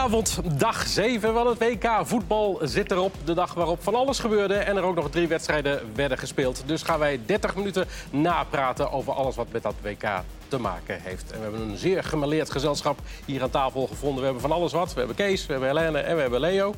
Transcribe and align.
Goedenavond, 0.00 0.58
dag 0.58 0.86
7 0.86 1.32
van 1.32 1.46
het 1.46 1.58
WK. 1.58 2.00
Voetbal 2.02 2.58
zit 2.62 2.90
erop, 2.90 3.14
de 3.24 3.34
dag 3.34 3.54
waarop 3.54 3.82
van 3.82 3.94
alles 3.94 4.18
gebeurde... 4.18 4.54
en 4.54 4.76
er 4.76 4.82
ook 4.82 4.94
nog 4.94 5.10
drie 5.10 5.28
wedstrijden 5.28 5.80
werden 5.94 6.18
gespeeld. 6.18 6.62
Dus 6.66 6.82
gaan 6.82 6.98
wij 6.98 7.20
30 7.26 7.56
minuten 7.56 7.86
napraten 8.10 8.92
over 8.92 9.12
alles 9.12 9.36
wat 9.36 9.46
met 9.52 9.62
dat 9.62 9.74
WK 9.82 10.22
te 10.48 10.58
maken 10.58 11.00
heeft. 11.02 11.30
En 11.32 11.36
we 11.36 11.42
hebben 11.42 11.60
een 11.60 11.76
zeer 11.76 12.04
gemaleerd 12.04 12.50
gezelschap 12.50 12.98
hier 13.24 13.42
aan 13.42 13.50
tafel 13.50 13.86
gevonden. 13.86 14.18
We 14.18 14.24
hebben 14.24 14.42
van 14.42 14.52
alles 14.52 14.72
wat. 14.72 14.92
We 14.92 14.98
hebben 14.98 15.16
Kees, 15.16 15.46
we 15.46 15.52
hebben 15.52 15.70
Helene 15.70 15.98
en 15.98 16.14
we 16.14 16.20
hebben 16.20 16.40
Leo. 16.40 16.74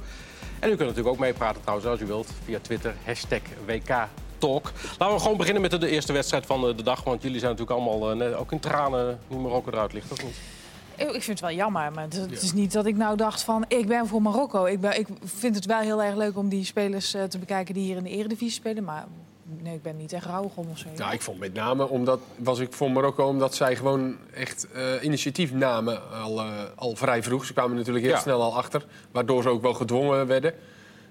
En 0.58 0.68
u 0.68 0.76
kunt 0.76 0.88
natuurlijk 0.88 1.14
ook 1.14 1.18
meepraten 1.18 1.60
trouwens, 1.60 1.88
als 1.88 2.00
u 2.00 2.06
wilt, 2.06 2.32
via 2.44 2.58
Twitter, 2.62 2.94
hashtag 3.04 3.40
WK 3.66 4.08
Talk. 4.38 4.72
Laten 4.98 5.16
we 5.16 5.22
gewoon 5.22 5.36
beginnen 5.36 5.62
met 5.62 5.80
de 5.80 5.88
eerste 5.88 6.12
wedstrijd 6.12 6.46
van 6.46 6.60
de 6.76 6.82
dag. 6.82 7.04
Want 7.04 7.22
jullie 7.22 7.38
zijn 7.38 7.50
natuurlijk 7.50 7.80
allemaal, 7.80 8.22
eh, 8.22 8.40
ook 8.40 8.52
in 8.52 8.60
tranen, 8.60 9.18
nu 9.28 9.36
Marokko 9.36 9.70
eruit 9.70 9.92
ligt, 9.92 10.12
of 10.12 10.22
niet? 10.22 10.36
Ik 11.06 11.22
vind 11.22 11.26
het 11.26 11.40
wel 11.40 11.56
jammer, 11.56 11.92
maar 11.92 12.06
het, 12.08 12.42
is 12.42 12.52
niet 12.52 12.72
dat 12.72 12.86
ik 12.86 12.96
nou 12.96 13.16
dacht 13.16 13.42
van... 13.42 13.64
ik 13.68 13.86
ben 13.86 14.06
voor 14.06 14.22
Marokko. 14.22 14.64
Ik, 14.64 14.80
ben, 14.80 14.98
ik 14.98 15.06
vind 15.24 15.54
het 15.54 15.66
wel 15.66 15.80
heel 15.80 16.02
erg 16.02 16.16
leuk 16.16 16.36
om 16.36 16.48
die 16.48 16.64
spelers 16.64 17.14
eh, 17.14 17.22
te 17.22 17.38
bekijken... 17.38 17.74
die 17.74 17.84
hier 17.84 17.96
in 17.96 18.02
de 18.02 18.10
eredivisie 18.10 18.50
spelen, 18.50 18.84
maar 18.84 19.06
nee, 19.42 19.74
ik 19.74 19.82
ben 19.82 19.96
niet 19.96 20.12
echt 20.12 20.26
rouwig 20.26 20.56
om 20.56 20.66
of 20.70 20.78
zo. 20.78 20.88
Ja, 20.96 21.12
ik 21.12 21.22
vond 21.22 21.38
met 21.38 21.54
name, 21.54 21.88
omdat 21.88 22.20
was 22.36 22.58
ik 22.58 22.72
voor 22.72 22.90
Marokko... 22.90 23.26
omdat 23.26 23.54
zij 23.54 23.76
gewoon 23.76 24.16
echt 24.34 24.66
uh, 24.76 25.02
initiatief 25.02 25.52
namen 25.52 26.10
al, 26.22 26.38
uh, 26.38 26.50
al 26.74 26.96
vrij 26.96 27.22
vroeg. 27.22 27.44
Ze 27.44 27.52
kwamen 27.52 27.76
natuurlijk 27.76 28.04
heel 28.04 28.16
snel 28.16 28.42
al 28.42 28.56
achter, 28.56 28.86
waardoor 29.10 29.42
ze 29.42 29.48
ook 29.48 29.62
wel 29.62 29.74
gedwongen 29.74 30.26
werden... 30.26 30.54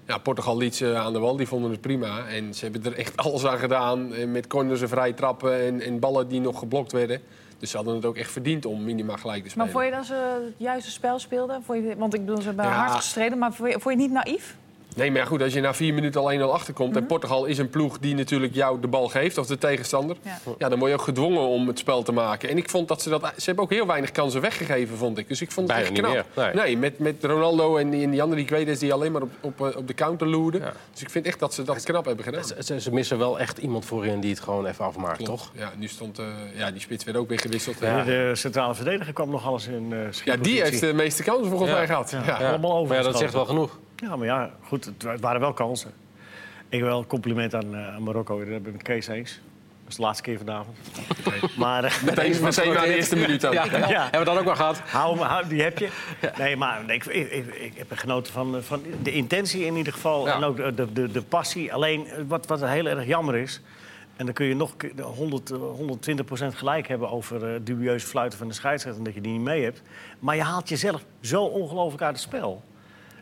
Ja, 0.08 0.18
Portugal 0.18 0.58
liet 0.58 0.76
ze 0.76 0.96
aan 0.96 1.14
de 1.14 1.20
wal, 1.20 1.36
die 1.36 1.48
vonden 1.48 1.72
het 1.72 1.82
prima. 1.82 2.28
En 2.28 2.54
ze 2.54 2.64
hebben 2.64 2.86
er 2.86 2.98
echt 2.98 3.18
alles 3.24 3.46
aan 3.46 3.58
gedaan. 3.58 4.32
Met 4.32 4.48
corners 4.48 4.82
en 4.82 4.90
vrije 4.90 5.14
trappen 5.14 5.62
en, 5.62 5.82
en 5.82 6.00
ballen 6.00 6.28
die 6.28 6.40
nog 6.40 6.60
geblokt 6.60 6.92
werden. 6.92 7.22
Dus 7.62 7.70
ze 7.70 7.76
hadden 7.76 7.96
het 7.96 8.06
ook 8.06 8.16
echt 8.16 8.32
verdiend 8.32 8.66
om 8.66 8.84
minima 8.84 9.18
gelijk 9.18 9.44
te 9.44 9.50
spelen. 9.50 9.66
Maar 9.66 9.76
vond 9.76 9.86
je 9.86 9.98
dat 9.98 10.06
ze 10.06 10.42
het 10.46 10.54
juiste 10.58 10.92
spel 10.92 11.20
speelden? 11.20 11.64
Je, 11.68 11.96
want 11.98 12.14
ik 12.14 12.20
bedoel, 12.20 12.42
ze 12.42 12.48
hebben 12.48 12.66
hard 12.66 12.92
gestreden. 12.92 13.38
Maar 13.38 13.54
vond 13.54 13.72
je, 13.72 13.80
vond 13.80 13.96
je 13.96 14.02
niet 14.02 14.12
naïef? 14.12 14.56
Nee, 14.96 15.12
maar 15.12 15.26
goed, 15.26 15.42
als 15.42 15.54
je 15.54 15.62
na 15.62 15.74
vier 15.74 15.94
minuten 15.94 16.22
al 16.22 16.32
1-0 16.34 16.42
achterkomt... 16.42 16.90
Mm 16.90 17.00
en 17.02 17.04
mhm. 17.04 17.12
Portugal 17.12 17.46
is 17.46 17.58
een 17.58 17.70
ploeg 17.70 18.00
die 18.00 18.16
natuurlijk 18.16 18.54
jou 18.54 18.80
de 18.82 18.88
bal 18.88 19.08
geeft, 19.08 19.38
of 19.38 19.48
de 19.48 19.58
tegenstander... 19.58 20.16
Ja. 20.58 20.70
dan 20.70 20.80
word 20.80 20.92
je 20.92 20.98
ook 20.98 21.04
gedwongen 21.04 21.42
om 21.42 21.68
het 21.68 21.80
spel 21.80 22.04
te 22.04 22.12
maken. 22.12 22.50
En 22.50 22.58
ik 22.58 22.70
vond 22.70 22.88
dat 22.88 23.02
ze 23.02 23.10
dat... 23.10 23.22
Ze 23.22 23.46
hebben 23.46 23.64
ook 23.64 23.70
heel 23.70 23.86
weinig 23.88 24.12
kansen 24.12 24.42
weggegeven, 24.42 24.98
vond 24.98 25.18
ik. 25.18 25.28
Dus 25.28 25.42
ik 25.42 25.52
vond 25.52 25.68
het 25.68 25.78
echt 25.78 25.92
knap. 25.92 26.26
Nee. 26.36 26.54
nee, 26.54 26.78
met, 26.78 27.00
met 27.00 27.16
Ronaldo 27.24 27.78
en 27.78 27.90
die, 27.90 28.04
en 28.04 28.12
die 28.12 28.22
andere, 28.22 28.42
ik 28.42 28.50
weet 28.50 28.80
die 28.80 28.94
alleen 28.94 29.12
maar 29.12 29.22
op, 29.22 29.32
op, 29.42 29.62
eh, 29.62 29.78
op 29.78 29.88
de 29.88 29.94
counter 29.94 30.28
loerden. 30.28 30.62
Dus 30.92 31.02
ik 31.02 31.10
vind 31.10 31.26
echt 31.26 31.40
dat 31.40 31.54
ze 31.54 31.64
dat 31.64 31.84
knap 31.84 32.06
hebben 32.06 32.26
gedaan. 32.26 32.44
Ze, 32.44 32.80
ze, 32.82 32.92
missen 32.92 33.18
wel 33.18 33.40
echt 33.40 33.58
iemand 33.58 33.86
voorin 33.86 34.20
die 34.20 34.30
het 34.30 34.40
gewoon 34.40 34.66
even 34.66 34.86
afmaakt, 34.86 35.26
toch? 35.26 35.52
Ja, 35.56 35.72
nu 35.78 35.88
stond... 35.88 36.20
Uh, 36.20 36.26
ja, 36.56 36.72
die 36.72 36.82
spits 36.82 37.04
werd 37.04 37.18
ook 37.18 37.30
weer 37.30 37.40
gewisseld. 37.40 37.80
Ja. 37.80 38.04
De 38.04 38.32
centrale 38.34 38.76
verdediger 38.76 39.14
kwam 39.14 39.30
nog 39.30 39.46
alles 39.46 39.68
in 39.68 39.92
uh, 39.92 40.00
Ja, 40.26 40.36
die 40.36 40.62
heeft 40.62 40.80
de 40.80 40.94
meeste 40.94 41.24
kansen 41.24 41.50
volgens 41.50 41.72
mij 41.72 41.86
gehad. 41.86 42.16
Ja. 42.26 42.38
Allemaal 42.38 42.74
over. 42.74 42.88
Maar 42.88 42.98
ja, 42.98 43.04
dat 43.04 43.18
zegt 43.18 43.34
wel 43.34 43.46
genoeg. 43.46 43.80
Ja, 44.02 44.16
maar 44.16 44.28
ja, 44.28 44.50
goed, 44.64 44.86
het 44.86 45.22
waren 45.22 45.42
wel 45.42 45.54
kansen. 45.54 45.92
Ik 46.70 46.82
wil 46.82 46.98
een 46.98 47.08
compliment 47.08 47.56
aan, 47.56 47.76
uh, 47.76 47.96
aan 47.96 48.04
Marokko. 48.04 48.38
Dat 48.40 48.48
ben 48.48 48.58
ik 48.58 48.72
met 48.72 48.82
Kees 48.82 49.08
eens. 49.08 49.32
Dat 49.82 49.90
is 49.90 49.96
de 49.96 50.02
laatste 50.02 50.24
keer 50.24 50.38
vanavond. 50.38 50.78
Maar, 51.58 51.84
uh, 51.84 52.04
meteen, 52.04 52.42
meteen 52.42 52.74
de 52.74 52.96
eerste 52.96 53.16
minuut 53.16 53.46
ook. 53.46 53.54
Ja, 53.54 53.64
ja. 53.64 54.02
Hebben 54.02 54.20
we 54.20 54.26
dat 54.26 54.38
ook 54.38 54.44
wel 54.44 54.56
gehad? 54.56 54.80
Hou, 54.80 55.20
hou 55.20 55.48
die 55.48 55.62
heb 55.62 55.78
je. 55.78 55.90
Nee, 56.38 56.58
maar 56.58 56.86
nee, 56.86 56.96
ik, 56.96 57.06
ik, 57.06 57.46
ik, 57.46 57.78
heb 57.78 57.92
genoten 57.92 58.34
van, 58.34 58.64
van 58.64 58.84
de 59.04 59.12
intentie 59.12 59.66
in 59.66 59.76
ieder 59.76 59.94
geval. 59.94 60.30
En 60.30 60.44
ook 60.44 60.58
de, 60.58 60.94
de, 60.94 61.12
de, 61.12 61.22
passie. 61.22 61.74
Alleen 61.74 62.08
wat, 62.28 62.48
wat 62.48 62.66
heel 62.66 62.86
erg 62.86 63.06
jammer 63.06 63.36
is... 63.36 63.62
En 64.16 64.26
dan 64.26 64.34
kun 64.34 64.46
je 64.46 64.56
nog 64.56 64.76
100, 65.02 65.52
120% 65.52 66.56
gelijk 66.56 66.88
hebben 66.88 67.10
over 67.10 67.54
uh, 67.54 67.60
dubieuze 67.64 68.08
fluiten 68.08 68.38
van 68.38 68.48
de 68.48 68.54
scheidsrechter... 68.54 69.00
en 69.00 69.06
dat 69.06 69.14
je 69.14 69.22
die 69.22 69.32
niet 69.32 69.42
mee 69.42 69.64
hebt. 69.64 69.82
Maar 70.20 70.36
je 70.36 70.42
haalt 70.42 70.70
jezelf 70.70 71.04
zo 71.22 71.44
ongelooflijk 71.44 72.04
uit 72.04 72.16
het 72.16 72.22
spel. 72.22 72.64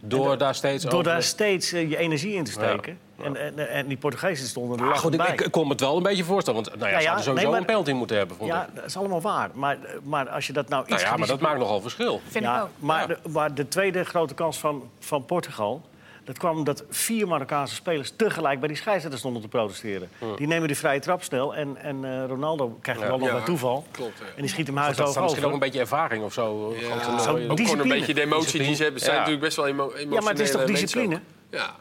Door 0.01 0.37
daar 0.37 0.55
steeds, 0.55 0.83
door 0.83 1.03
daar 1.03 1.23
steeds 1.23 1.73
uh, 1.73 1.89
je 1.89 1.97
energie 1.97 2.33
in 2.33 2.43
te 2.43 2.51
steken. 2.51 2.97
Ja. 3.17 3.23
En, 3.23 3.35
en, 3.35 3.69
en, 3.69 3.87
die 3.87 3.97
Portugezen 3.97 4.47
stonden 4.47 4.79
er 4.79 4.91
ah, 4.91 4.97
goed, 4.97 5.13
ik, 5.13 5.41
ik, 5.41 5.51
kon 5.51 5.63
me 5.63 5.71
het 5.71 5.79
wel 5.79 5.97
een 5.97 6.03
beetje 6.03 6.23
voorstellen. 6.23 6.63
Want 6.63 6.79
nou 6.79 6.91
ja, 6.91 6.95
ja, 6.95 7.01
ze 7.01 7.07
hadden 7.07 7.23
sowieso 7.23 7.43
nee, 7.43 7.51
maar, 7.51 7.59
een 7.59 7.65
penalty 7.65 7.91
moeten 7.91 8.17
hebben. 8.17 8.35
Vond 8.37 8.49
ja, 8.49 8.69
dat 8.73 8.85
is 8.85 8.97
allemaal 8.97 9.21
waar. 9.21 9.49
Maar, 9.53 9.77
maar 10.03 10.29
als 10.29 10.47
je 10.47 10.53
dat 10.53 10.69
nou 10.69 10.81
iets... 10.81 10.91
Nou 10.91 11.01
ja, 11.03 11.17
maar 11.17 11.27
dat 11.27 11.39
maakt 11.39 11.59
nogal 11.59 11.81
verschil. 11.81 12.21
Vind 12.27 12.45
ik 12.45 12.51
ook. 12.61 12.69
Maar, 12.79 13.07
de, 13.07 13.17
maar 13.29 13.53
de 13.53 13.67
tweede 13.67 14.03
grote 14.03 14.33
kans 14.33 14.57
van, 14.57 14.89
van 14.99 15.25
Portugal... 15.25 15.81
Dat 16.29 16.37
kwam 16.37 16.57
omdat 16.57 16.83
vier 16.89 17.27
Marokkaanse 17.27 17.75
spelers 17.75 18.13
tegelijk 18.15 18.59
bij 18.59 18.67
die 18.67 18.77
scheidsrechter 18.77 19.19
stonden 19.19 19.41
te 19.41 19.47
protesteren. 19.47 20.09
Die 20.37 20.47
nemen 20.47 20.67
de 20.67 20.75
vrije 20.75 20.99
trap 20.99 21.23
snel 21.23 21.55
en, 21.55 21.77
en 21.77 22.03
uh, 22.03 22.25
Ronaldo 22.27 22.77
krijgt 22.81 23.01
wel 23.01 23.17
nog 23.17 23.31
bij 23.31 23.41
toeval. 23.41 23.85
Klopt, 23.91 24.19
En 24.35 24.41
die 24.41 24.49
schiet 24.49 24.67
hem 24.67 24.77
huis 24.77 24.99
over. 24.99 25.21
Misschien 25.21 25.45
ook 25.45 25.53
een 25.53 25.59
beetje 25.59 25.79
ervaring 25.79 26.23
of 26.23 26.33
zo. 26.33 26.75
Ja, 26.79 27.19
zo 27.19 27.31
ook 27.47 27.59
gewoon 27.59 27.79
een 27.79 27.87
beetje 27.87 28.13
de 28.13 28.21
emotie 28.21 28.59
die 28.63 28.75
ze 28.75 28.83
hebben. 28.83 29.01
zijn 29.01 29.15
natuurlijk 29.15 29.43
best 29.43 29.55
wel 29.55 29.67
emo 29.67 29.83
emotionele 29.83 30.15
Ja, 30.15 30.21
maar 30.21 30.31
het 30.31 30.39
is 30.39 30.51
toch 30.51 30.63
discipline? 30.63 31.19
Ja. 31.49 31.75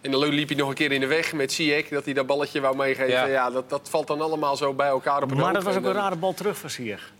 En 0.00 0.10
dan 0.10 0.28
liep 0.28 0.48
hij 0.48 0.56
nog 0.56 0.68
een 0.68 0.74
keer 0.74 0.92
in 0.92 1.00
de 1.00 1.06
weg 1.06 1.32
met 1.32 1.52
Ziyech, 1.52 1.88
dat 1.88 2.04
hij 2.04 2.14
dat 2.14 2.26
balletje 2.26 2.60
wou 2.60 2.76
meegeven. 2.76 3.30
Ja, 3.30 3.50
dat, 3.50 3.70
dat 3.70 3.88
valt 3.90 4.06
dan 4.06 4.20
allemaal 4.20 4.56
zo 4.56 4.74
bij 4.74 4.88
elkaar 4.88 5.22
op 5.22 5.30
een 5.30 5.36
Maar 5.36 5.52
dat 5.52 5.62
was 5.62 5.76
ook 5.76 5.84
een 5.84 5.92
rare 5.92 6.16
bal 6.16 6.34
terug 6.34 6.58
van 6.58 6.70
Ziyech. 6.70 7.12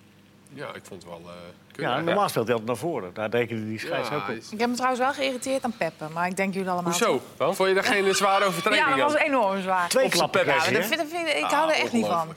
Ja, 0.53 0.67
ik 0.75 0.83
vond 0.85 1.03
het 1.03 1.11
wel... 1.11 1.21
Uh, 1.25 1.83
ja, 1.83 2.01
normaal 2.01 2.29
speelt 2.29 2.47
hij 2.47 2.57
altijd 2.57 2.67
naar 2.67 2.91
voren. 2.91 3.15
Daar 3.15 3.31
rekenen 3.31 3.69
die 3.69 3.79
scheids 3.79 4.11
ook 4.11 4.29
op. 4.29 4.35
Ik 4.51 4.61
heb 4.61 4.69
me 4.69 4.75
trouwens 4.75 5.01
wel 5.01 5.13
geïrriteerd 5.13 5.65
aan 5.65 5.77
Peppe, 5.77 6.09
maar 6.13 6.27
ik 6.27 6.37
denk 6.37 6.55
jullie 6.55 6.71
allemaal... 6.71 6.91
Hoezo? 6.91 7.23
Vond 7.39 7.69
je 7.69 7.75
daar 7.75 7.85
geen 7.85 8.15
zware 8.15 8.45
overtreding 8.45 8.89
Ja, 8.89 8.97
dat 8.97 9.13
was 9.13 9.23
enorm 9.23 9.61
zwaar. 9.61 9.89
Twee 9.89 10.09
klappen 10.09 10.47
ja, 10.47 10.55
dat 10.55 10.65
vind, 10.65 11.05
vind, 11.11 11.29
Ik 11.29 11.45
hou 11.51 11.71
er 11.71 11.77
echt 11.77 11.93
niet 11.93 12.07
van. 12.07 12.29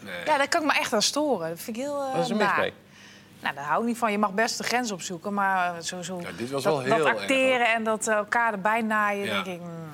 Nee. 0.00 0.14
Ja, 0.24 0.36
daar 0.36 0.48
kan 0.48 0.60
ik 0.60 0.66
me 0.66 0.72
echt 0.72 0.92
aan 0.92 1.02
storen. 1.02 1.48
Dat 1.48 1.60
vind 1.60 1.76
ik 1.76 1.82
heel 1.82 2.02
uh, 2.02 2.14
Wat 2.14 2.24
is 2.24 2.30
er 2.30 2.36
mis 2.36 2.56
mee? 2.56 2.72
Nou, 3.40 3.54
daar 3.54 3.64
hou 3.64 3.80
ik 3.80 3.86
niet 3.86 3.98
van. 3.98 4.12
Je 4.12 4.18
mag 4.18 4.32
best 4.32 4.58
de 4.58 4.64
grens 4.64 4.90
opzoeken, 4.90 5.34
maar 5.34 5.82
zo 5.82 6.20
ja, 6.20 6.28
dit 6.36 6.50
was 6.50 6.62
dat, 6.62 6.72
wel 6.72 6.82
heel 6.82 7.04
dat 7.04 7.06
acteren 7.06 7.72
en 7.74 7.84
dat 7.84 8.08
elkaar 8.08 8.52
erbij 8.52 8.82
naaien, 8.82 9.26
denk 9.26 9.46
ik... 9.46 9.60
Mm. 9.60 9.88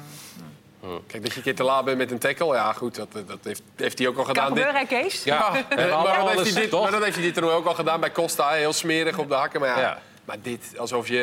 Kijk, 1.06 1.22
dat 1.22 1.32
je 1.32 1.36
een 1.36 1.42
keer 1.42 1.54
te 1.54 1.62
laat 1.62 1.84
bent 1.84 1.98
met 1.98 2.10
een 2.10 2.18
tackle, 2.18 2.54
ja 2.54 2.72
goed, 2.72 2.94
dat, 2.94 3.08
dat 3.12 3.38
heeft, 3.42 3.62
heeft 3.76 3.98
hij 3.98 4.08
ook 4.08 4.18
al 4.18 4.24
gedaan. 4.24 4.46
Kan 4.46 4.56
gebeuren, 4.56 4.86
Kees? 4.86 5.24
Ja, 5.24 5.50
maar, 5.50 5.58
dat 5.68 6.28
heeft 6.28 6.54
hij 6.54 6.62
dit, 6.62 6.70
maar 6.70 6.90
dat 6.90 7.04
heeft 7.04 7.16
hij 7.16 7.24
dit 7.24 7.36
er 7.36 7.50
ook 7.50 7.66
al 7.66 7.74
gedaan 7.74 8.00
bij 8.00 8.12
Costa. 8.12 8.50
Heel 8.50 8.72
smerig 8.72 9.18
op 9.18 9.28
de 9.28 9.34
hakken, 9.34 9.60
maar 9.60 9.78
ja. 9.78 9.98
Maar 10.24 10.36
dit, 10.42 10.74
alsof 10.76 11.08
je 11.08 11.22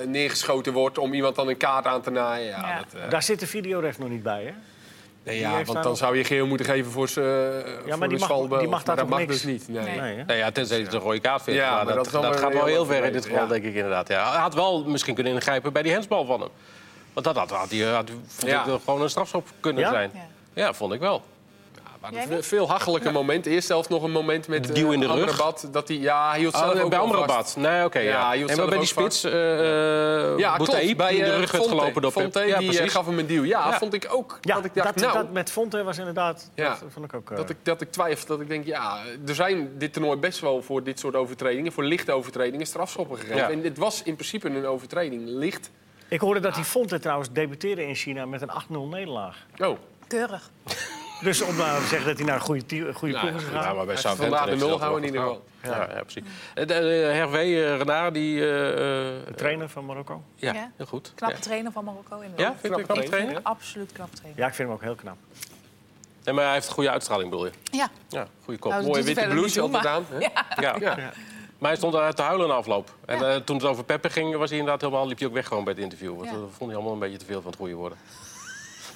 eh, 0.00 0.06
neergeschoten 0.06 0.72
wordt 0.72 0.98
om 0.98 1.12
iemand 1.12 1.36
dan 1.36 1.48
een 1.48 1.56
kaart 1.56 1.86
aan 1.86 2.00
te 2.00 2.10
naaien. 2.10 2.46
Ja, 2.46 2.76
Dat, 2.76 3.02
uh... 3.02 3.10
Daar 3.10 3.22
zit 3.22 3.40
de 3.40 3.46
videorecht 3.46 3.98
nog 3.98 4.08
niet 4.08 4.22
bij, 4.22 4.42
hè? 4.44 4.52
Nee, 5.22 5.38
ja, 5.38 5.64
want 5.64 5.82
dan 5.82 5.96
zou 5.96 6.16
je 6.16 6.24
geel 6.24 6.46
moeten 6.46 6.66
geven 6.66 6.92
voor 6.92 7.08
zijn 7.08 7.24
Ja, 7.86 7.96
maar 7.96 8.08
die 8.08 8.18
mag, 8.18 8.58
die 8.58 8.68
mag 8.68 8.82
dat, 8.82 8.96
dat 8.96 9.08
mag 9.08 9.24
dus 9.24 9.42
niet. 9.42 9.68
Nee. 9.68 10.00
Nee. 10.00 10.24
nee 10.24 10.36
ja, 10.36 10.50
tenzij 10.50 10.78
het 10.78 10.92
een 10.92 11.00
rode 11.00 11.20
kaart 11.20 11.42
vindt. 11.42 11.60
Ja, 11.60 11.84
maar, 11.84 11.94
dat, 11.94 12.10
dat, 12.10 12.40
gaat 12.40 12.52
wel 12.52 12.64
heel 12.64 12.84
ver 12.84 13.04
in 13.04 13.12
dit 13.12 13.26
geval, 13.26 13.46
denk 13.46 13.64
ik 13.64 13.74
inderdaad. 13.74 14.08
Ja. 14.08 14.30
Hij 14.30 14.40
had 14.40 14.54
wel 14.54 14.84
misschien 14.84 15.14
kunnen 15.14 15.32
ingrijpen 15.32 15.72
bij 15.72 15.82
die 15.82 15.92
hensbal 15.92 16.24
van 16.24 16.40
hem. 16.40 16.50
Want 17.16 17.26
dat 17.26 17.36
had, 17.36 17.50
had, 17.50 17.80
had, 17.80 17.92
had 17.92 18.10
vond 18.26 18.52
ik 18.52 18.80
gewoon 18.84 19.02
een 19.02 19.10
strafschop 19.10 19.48
kunnen 19.60 19.88
zijn. 19.88 20.10
Ja. 20.54 20.74
vond 20.74 20.92
ik 20.92 21.00
wel. 21.00 21.22
Ja, 22.10 22.42
veel 22.42 22.68
hachelijke 22.68 23.10
momenten. 23.10 23.52
Eerst 23.52 23.66
zelfs 23.66 23.88
nog 23.88 24.02
een 24.02 24.10
moment 24.10 24.48
met 24.48 24.74
Duw 24.74 24.90
in 24.90 25.00
de 25.00 25.06
rug. 25.06 25.36
dat 25.70 25.88
hij, 25.88 25.96
ja, 25.96 26.30
hij 26.30 26.38
hield 26.38 26.54
zelf 26.56 26.74
oh, 26.74 26.84
ook 26.84 26.90
bij 26.90 26.98
Amrabat. 26.98 27.54
Nee, 27.58 27.84
oké. 27.84 27.98
ja. 27.98 28.32
ja. 28.32 28.46
En 28.46 28.68
bij 28.68 28.78
die 28.78 28.86
spits, 28.86 29.24
uh, 29.24 29.32
ja, 30.38 30.56
klopt. 30.56 30.96
Bij 30.96 31.14
in 31.14 31.24
de 31.24 31.36
rug 31.36 31.50
Fonte, 31.50 31.68
gelopen 31.68 32.02
door 32.02 32.10
Fonte, 32.10 32.40
ja, 32.40 32.58
die 32.58 32.88
gaf 32.88 33.06
hem 33.06 33.18
een 33.18 33.26
duw. 33.26 33.44
Ja, 33.44 33.78
vond 33.78 33.94
ik 33.94 34.06
ook. 34.10 34.38
Ja, 34.40 34.54
dat, 34.54 34.64
ik 34.64 34.74
dacht, 34.74 34.98
dat, 34.98 35.12
nou, 35.12 35.12
dat 35.12 35.32
met 35.32 35.50
Fonte 35.50 35.82
was 35.82 35.98
inderdaad... 35.98 36.50
Ja, 36.54 36.68
dat 36.68 36.92
vond 36.92 37.04
ik 37.04 37.14
ook... 37.14 37.30
Uh... 37.30 37.36
Dat, 37.36 37.50
ik, 37.50 37.56
dat 37.62 37.80
ik 37.80 37.92
twijfel, 37.92 38.26
dat 38.26 38.40
ik 38.40 38.48
denk, 38.48 38.66
ja, 38.66 38.98
er 39.26 39.34
zijn 39.34 39.78
dit 39.78 39.92
toernooi 39.92 40.18
best 40.18 40.40
wel 40.40 40.62
voor 40.62 40.82
dit 40.82 40.98
soort 40.98 41.14
overtredingen, 41.14 41.72
voor 41.72 41.84
lichte 41.84 42.12
overtredingen, 42.12 42.66
strafschoppen 42.66 43.18
gegeven. 43.18 43.50
En 43.50 43.62
dit 43.62 43.78
was 43.78 44.02
in 44.02 44.14
principe 44.14 44.48
een 44.48 44.66
overtreding, 44.66 45.22
licht. 45.26 45.70
Ik 46.08 46.20
hoorde 46.20 46.40
dat 46.40 46.54
die 46.54 46.64
Fonte 46.64 46.98
trouwens 46.98 47.32
debuteerde 47.32 47.86
in 47.86 47.94
China 47.94 48.26
met 48.26 48.42
een 48.42 48.50
8-0 48.50 48.90
nederlaag. 48.90 49.46
Oh. 49.58 49.78
Keurig. 50.06 50.50
Dus 51.20 51.42
om 51.42 51.56
nou 51.56 51.80
te 51.80 51.86
zeggen 51.86 52.08
dat 52.08 52.16
hij 52.16 52.26
naar 52.26 52.34
een 52.34 52.40
goede, 52.40 52.92
goede 52.94 53.14
nou, 53.14 53.26
ploeg 53.26 53.40
is 53.40 53.46
gegaan. 53.46 53.62
Ja, 53.62 53.72
maar 53.72 53.86
bij 53.86 53.96
Southampton 53.96 54.46
de 54.46 54.56
nul 54.56 54.78
houden 54.78 55.00
in 55.00 55.06
ieder 55.06 55.20
geval. 55.20 55.44
Ja, 55.62 55.88
ja, 55.94 56.02
precies. 56.02 56.22
De, 56.54 56.64
de 56.64 56.74
Hervé 57.12 57.42
uh, 57.42 57.76
Renard, 57.76 58.14
die... 58.14 58.34
Uh, 58.34 58.42
de 58.46 59.32
trainer 59.36 59.68
van 59.68 59.84
Marokko. 59.84 60.22
Ja, 60.34 60.70
heel 60.76 60.86
goed. 60.86 61.12
Knappe 61.14 61.38
trainer 61.38 61.72
van 61.72 61.84
Marokko. 61.84 62.20
In 62.20 62.32
ja, 62.36 62.54
vind 62.60 62.76
je 62.76 62.82
knappe 62.82 63.04
trainer? 63.04 63.40
Absoluut 63.42 63.92
knap 63.92 64.14
trainer. 64.14 64.40
Ja, 64.40 64.46
ik 64.46 64.54
vind 64.54 64.68
hem 64.68 64.76
ook 64.76 64.82
heel 64.82 64.94
knap. 64.94 65.16
Nee, 66.24 66.34
maar 66.34 66.44
hij 66.44 66.52
heeft 66.52 66.66
een 66.66 66.72
goede 66.72 66.90
uitstraling, 66.90 67.30
bedoel 67.30 67.46
je? 67.46 67.52
Ja. 67.70 67.88
Ja, 68.08 68.26
goede 68.44 68.60
kop. 68.60 68.72
Nou, 68.72 68.84
Mooie 68.84 69.02
witte 69.02 69.26
blouse 69.28 69.60
altijd 69.60 69.86
aan. 69.86 70.06
Ja. 70.60 70.76
ja. 70.80 71.12
Maar 71.58 71.70
hij 71.70 71.78
stond 71.78 71.94
uit 71.94 72.16
te 72.16 72.22
huilen 72.22 72.46
in 72.46 72.52
de 72.52 72.58
afloop. 72.58 72.94
En 73.04 73.22
uh, 73.22 73.34
toen 73.34 73.56
het 73.56 73.64
over 73.64 73.84
Peppe 73.84 74.10
ging, 74.10 74.36
was 74.36 74.50
hij 74.50 74.58
inderdaad 74.58 74.80
helemaal, 74.80 75.06
liep 75.06 75.18
hij 75.18 75.28
ook 75.28 75.34
weg 75.34 75.46
gewoon 75.46 75.64
bij 75.64 75.72
het 75.72 75.82
interview. 75.82 76.16
Want 76.16 76.30
dat 76.30 76.38
vond 76.50 76.70
hij 76.70 76.74
allemaal 76.74 76.92
een 76.92 76.98
beetje 76.98 77.18
te 77.18 77.24
veel 77.24 77.40
van 77.40 77.50
het 77.50 77.60
goede 77.60 77.74
worden. 77.74 77.98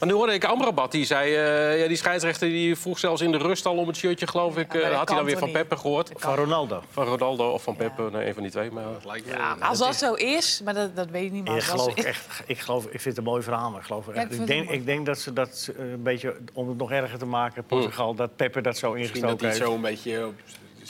Maar 0.00 0.08
nu 0.08 0.14
hoorde 0.14 0.32
ik 0.32 0.44
Amrabat, 0.44 0.92
die 0.92 1.04
zei... 1.04 1.30
Uh, 1.30 1.80
ja, 1.80 1.88
die 1.88 1.96
scheidsrechter 1.96 2.48
die 2.48 2.76
vroeg 2.76 2.98
zelfs 2.98 3.20
in 3.20 3.32
de 3.32 3.38
rust 3.38 3.66
al 3.66 3.76
om 3.76 3.86
het 3.86 3.96
shirtje, 3.96 4.26
geloof 4.26 4.56
ik. 4.56 4.74
Uh, 4.74 4.96
had 4.96 5.08
hij 5.08 5.16
dan 5.16 5.26
weer 5.26 5.38
van 5.38 5.50
Peppe 5.50 5.76
gehoord. 5.76 6.10
Van 6.16 6.34
Ronaldo. 6.34 6.82
Van 6.90 7.04
Ronaldo 7.06 7.50
of 7.50 7.62
van 7.62 7.76
Peppe, 7.76 8.08
nee, 8.12 8.26
een 8.26 8.34
van 8.34 8.42
die 8.42 8.52
twee. 8.52 8.70
Maar... 8.70 8.84
Ja, 9.24 9.56
als 9.60 9.78
dat, 9.78 9.94
zo 9.94 10.14
is, 10.14 10.60
maar 10.64 10.74
dat, 10.74 10.96
dat 10.96 11.10
weet 11.10 11.24
ik 11.24 11.32
niet. 11.32 11.44
Maar 11.44 11.56
ik, 11.56 11.62
geloof 11.62 11.94
echt, 11.94 12.42
ik, 12.46 12.58
geloof, 12.58 12.84
ik 12.84 12.90
vind 12.90 13.04
het 13.04 13.16
een 13.16 13.24
mooi 13.24 13.42
verhaal, 13.42 13.70
maar 13.70 13.80
ik 13.80 13.86
geloof 13.86 14.08
echt. 14.08 14.32
Ik, 14.32 14.46
denk, 14.46 14.70
ik 14.70 14.86
denk 14.86 15.06
dat 15.06 15.18
ze 15.18 15.32
dat 15.32 15.70
een 15.76 16.02
beetje, 16.02 16.36
om 16.52 16.68
het 16.68 16.78
nog 16.78 16.90
erger 16.90 17.18
te 17.18 17.26
maken, 17.26 17.64
Portugal, 17.64 18.10
mm. 18.10 18.16
dat 18.16 18.36
Peppe 18.36 18.60
dat 18.60 18.76
zo 18.76 18.92
ingestoken 18.92 19.28
heeft. 19.28 19.40
dat 19.40 19.50
hij 19.50 19.66
zo 19.66 19.74
een 19.74 19.80
beetje 19.80 20.30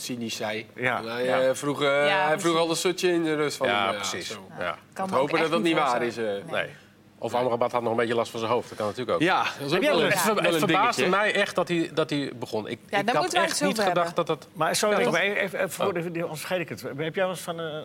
cynisch 0.01 0.37
zei. 0.37 0.67
Ja. 0.75 0.99
En 0.99 1.09
Hij, 1.09 1.25
Ja. 1.25 1.41
eh, 1.41 1.55
vroeg, 1.55 1.83
eh, 1.83 2.07
Ja, 2.07 2.27
hij 2.27 2.41
vroeg 2.41 2.57
al 2.57 2.71
een 2.71 2.77
stukje 2.77 3.13
in 3.13 3.25
de 3.25 3.35
rust 3.35 3.57
van 3.57 3.67
Ja, 3.69 3.87
hem, 3.87 3.95
precies. 3.97 4.29
zo. 4.29 4.47
Ja. 4.59 4.79
Kan 4.93 5.11
hopen 5.11 5.41
dat 5.41 5.51
dat 5.51 5.63
niet 5.63 5.75
waar 5.77 6.03
is. 6.03 6.17
eh. 6.17 6.25
Nee. 6.51 6.67
Of 7.23 7.35
Amrabat 7.35 7.73
had 7.73 7.83
nog 7.83 7.91
een 7.91 7.97
beetje 7.97 8.15
last 8.15 8.31
van 8.31 8.41
zijn 8.41 8.53
hoofd. 8.53 8.69
Dat 8.69 8.79
kan 8.79 8.87
natuurlijk 8.87 9.17
ook. 9.17 9.23
Ja, 9.23 9.43
dat 9.59 9.71
is 9.71 9.77
ook 9.77 9.83
wel 9.83 10.03
een, 10.03 10.11
Het, 10.11 10.25
wel 10.25 10.35
ver- 10.35 10.45
het 10.45 10.53
een 10.53 10.59
verbaasde 10.59 11.03
dingetje. 11.03 11.21
mij 11.23 11.35
echt 11.35 11.55
dat 11.55 11.69
hij, 11.69 11.91
dat 11.95 12.11
hij 12.11 12.33
begon. 12.35 12.69
Ik, 12.69 12.79
Ja, 12.91 12.99
ik 12.99 13.09
had 13.09 13.33
echt 13.33 13.61
niet 13.63 13.79
gedacht 13.79 13.87
hebben. 13.97 14.15
dat 14.15 14.27
dat... 14.27 14.47
Maar 14.53 14.77
Ja, 14.81 14.99
ik 14.99 15.11
ben 15.11 15.21
even, 15.23 15.59
even 15.59 15.71
voor 15.71 15.95
de, 15.95 16.11
die- 16.11 16.23
anders 16.23 16.41
vergeet 16.41 16.61
ik 16.61 16.69
het. 16.69 16.83
Heb 16.83 16.99
jij 16.99 17.11
wel 17.15 17.29
eens 17.29 17.41
van 17.41 17.61
eh, 17.61 17.67
eh, 17.67 17.83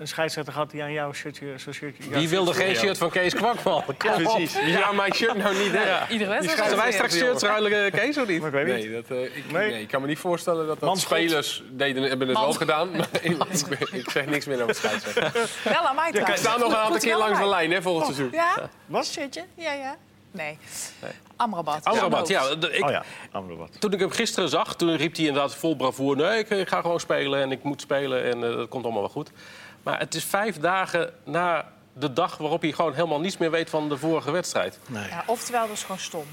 een 0.00 0.08
scheidsrechter 0.08 0.52
gehad 0.52 0.70
die 0.70 0.82
aan 0.82 0.92
jouw 0.92 1.12
shirtje... 1.12 1.46
Zo'n 1.56 1.72
shirtje 1.72 2.02
jouw 2.08 2.18
Wie 2.18 2.28
wilde 2.28 2.52
shirtje- 2.52 2.64
geen 2.66 2.74
Ja. 2.74 2.80
shirt 2.80 2.98
van 2.98 3.10
Kees 3.10 3.34
Kwakman? 3.34 3.84
Precies. 3.98 4.52
Zou 4.52 4.94
mijn 4.94 5.14
shirt 5.14 5.36
nou 5.36 5.54
niet 5.58 5.72
hebben? 5.72 5.98
Iedere 6.12 6.30
wedstrijd. 6.30 6.62
Zullen 6.62 6.82
wij 6.82 6.92
straks 6.92 7.16
shirts 7.16 7.42
ruilen, 7.42 7.84
eh, 7.84 7.92
Kees, 7.92 8.18
of 8.18 8.26
niet? 8.26 8.40
Maar 8.40 8.48
ik 8.54 8.64
weet 8.66 8.76
niet. 8.76 8.84
Nee, 8.90 8.94
dat, 9.02 9.10
eh, 9.10 9.22
ik, 9.36 9.52
Nee. 9.52 9.70
nee. 9.70 9.80
ik 9.80 9.88
kan 9.88 10.00
me 10.00 10.06
niet 10.06 10.18
voorstellen 10.18 10.66
dat 10.66 10.80
dat 10.80 10.98
spelers 10.98 11.62
deden, 11.70 12.02
hebben 12.02 12.28
het 12.28 12.38
wel 12.38 12.52
gedaan. 12.52 12.90
Maar 12.96 13.08
ik, 13.20 13.36
ik, 13.78 13.88
ik 13.92 14.10
zeg 14.10 14.26
niks 14.26 14.46
meer 14.46 14.62
over 14.62 14.74
scheidsrechter. 14.74 15.32
Wel 15.64 15.74
aan 15.88 15.94
mij 15.94 16.04
We 16.06 16.12
trouwens. 16.12 16.40
staan 16.40 16.60
nog 16.60 16.68
een 16.72 16.76
aantal 16.76 17.00
keer 17.00 17.16
langs 17.16 17.38
de 17.38 17.46
lijn 17.48 17.70
hè, 17.72 17.82
volgend 17.82 18.04
seizoen. 18.14 18.30
Ja? 18.70 18.78
Wat? 18.86 19.06
Shirtje? 19.06 19.44
Ja, 19.54 19.72
ja. 19.72 19.96
Nee. 20.30 20.58
Amrabat. 21.36 21.84
Amrabat, 21.84 22.28
ja. 22.28 22.42
Ik, 22.70 22.84
Oh 22.84 22.90
ja, 22.90 23.04
Amrabat. 23.32 23.80
Toen 23.80 23.92
ik 23.92 24.00
hem 24.00 24.10
gisteren 24.10 24.48
zag, 24.48 24.76
toen 24.76 24.96
riep 24.96 25.16
hij 25.16 25.26
inderdaad 25.26 25.54
vol 25.54 25.76
bravoer... 25.76 26.16
nee, 26.16 26.38
ik, 26.38 26.50
ik 26.50 26.68
ga 26.68 26.80
gewoon 26.80 27.00
spelen 27.00 27.40
en 27.42 27.52
ik 27.52 27.62
moet 27.62 27.80
spelen 27.80 28.24
en 28.24 28.44
eh, 28.44 28.56
dat 28.56 28.68
komt 28.68 28.84
allemaal 28.84 29.02
wel 29.02 29.10
goed. 29.10 29.30
Maar 29.82 29.98
het 29.98 30.14
is 30.14 30.24
vijf 30.24 30.58
dagen 30.58 31.12
na 31.24 31.72
de 31.92 32.12
dag 32.12 32.36
waarop 32.36 32.62
hij 32.62 32.72
gewoon 32.72 32.94
helemaal 32.94 33.20
niets 33.20 33.36
meer 33.36 33.50
weet 33.50 33.70
van 33.70 33.88
de 33.88 33.96
vorige 33.96 34.30
wedstrijd. 34.30 34.78
Nee. 34.86 35.08
Ja, 35.08 35.22
oftewel, 35.26 35.66
dat 35.66 35.76
is 35.76 35.82
gewoon 35.82 35.98
stom. 35.98 36.26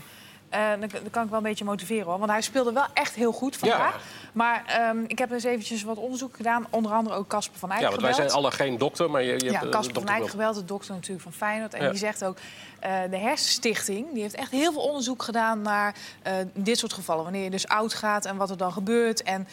Eh, 0.55 0.69
dan, 0.79 0.89
dan 0.89 1.09
kan 1.11 1.23
ik 1.23 1.29
wel 1.29 1.37
een 1.37 1.43
beetje 1.43 1.65
motiveren 1.65 2.05
hoor. 2.05 2.19
Want 2.19 2.31
hij 2.31 2.41
speelde 2.41 2.71
wel 2.73 2.85
echt 2.93 3.15
heel 3.15 3.31
goed 3.31 3.55
vandaag. 3.55 3.93
Ja. 3.93 3.99
Maar 4.33 4.63
ehm, 4.67 4.97
ik 5.07 5.17
heb 5.17 5.29
dus 5.29 5.43
eventjes 5.43 5.83
wat 5.83 5.97
onderzoek 5.97 6.35
gedaan. 6.35 6.65
Onder 6.69 6.91
andere 6.91 7.15
ook 7.15 7.27
Casper 7.27 7.59
van 7.59 7.71
Eyck 7.71 7.81
Ja, 7.81 7.89
want 7.89 8.01
wij 8.01 8.13
zijn 8.13 8.31
alle 8.31 8.51
geen 8.51 8.77
dokter, 8.77 9.11
maar 9.11 9.23
je, 9.23 9.33
je 9.33 9.45
Ja, 9.45 9.51
hebt 9.51 9.63
eh, 9.63 9.69
Casper 9.69 10.01
van 10.01 10.07
Eyck 10.07 10.29
gebeld, 10.29 10.55
de 10.55 10.65
dokter 10.65 10.93
natuurlijk 10.93 11.21
van 11.21 11.33
Feyenoord. 11.33 11.73
En 11.73 11.83
Ja. 11.83 11.89
die 11.89 11.99
zegt 11.99 12.23
ook, 12.23 12.37
eh, 12.79 12.91
de 13.09 13.17
Hersenstichting... 13.17 14.13
die 14.13 14.21
heeft 14.21 14.35
echt 14.35 14.51
heel 14.51 14.71
veel 14.71 14.81
onderzoek 14.81 15.23
gedaan 15.23 15.61
naar 15.61 15.95
dit 16.53 16.77
soort 16.77 16.93
gevallen. 16.93 17.23
Wanneer 17.23 17.43
je 17.43 17.49
dus 17.49 17.67
oud 17.67 17.93
gaat 17.93 18.25
en 18.25 18.37
wat 18.37 18.49
er 18.49 18.57
dan 18.57 18.71
gebeurt... 18.71 19.23
en 19.23 19.47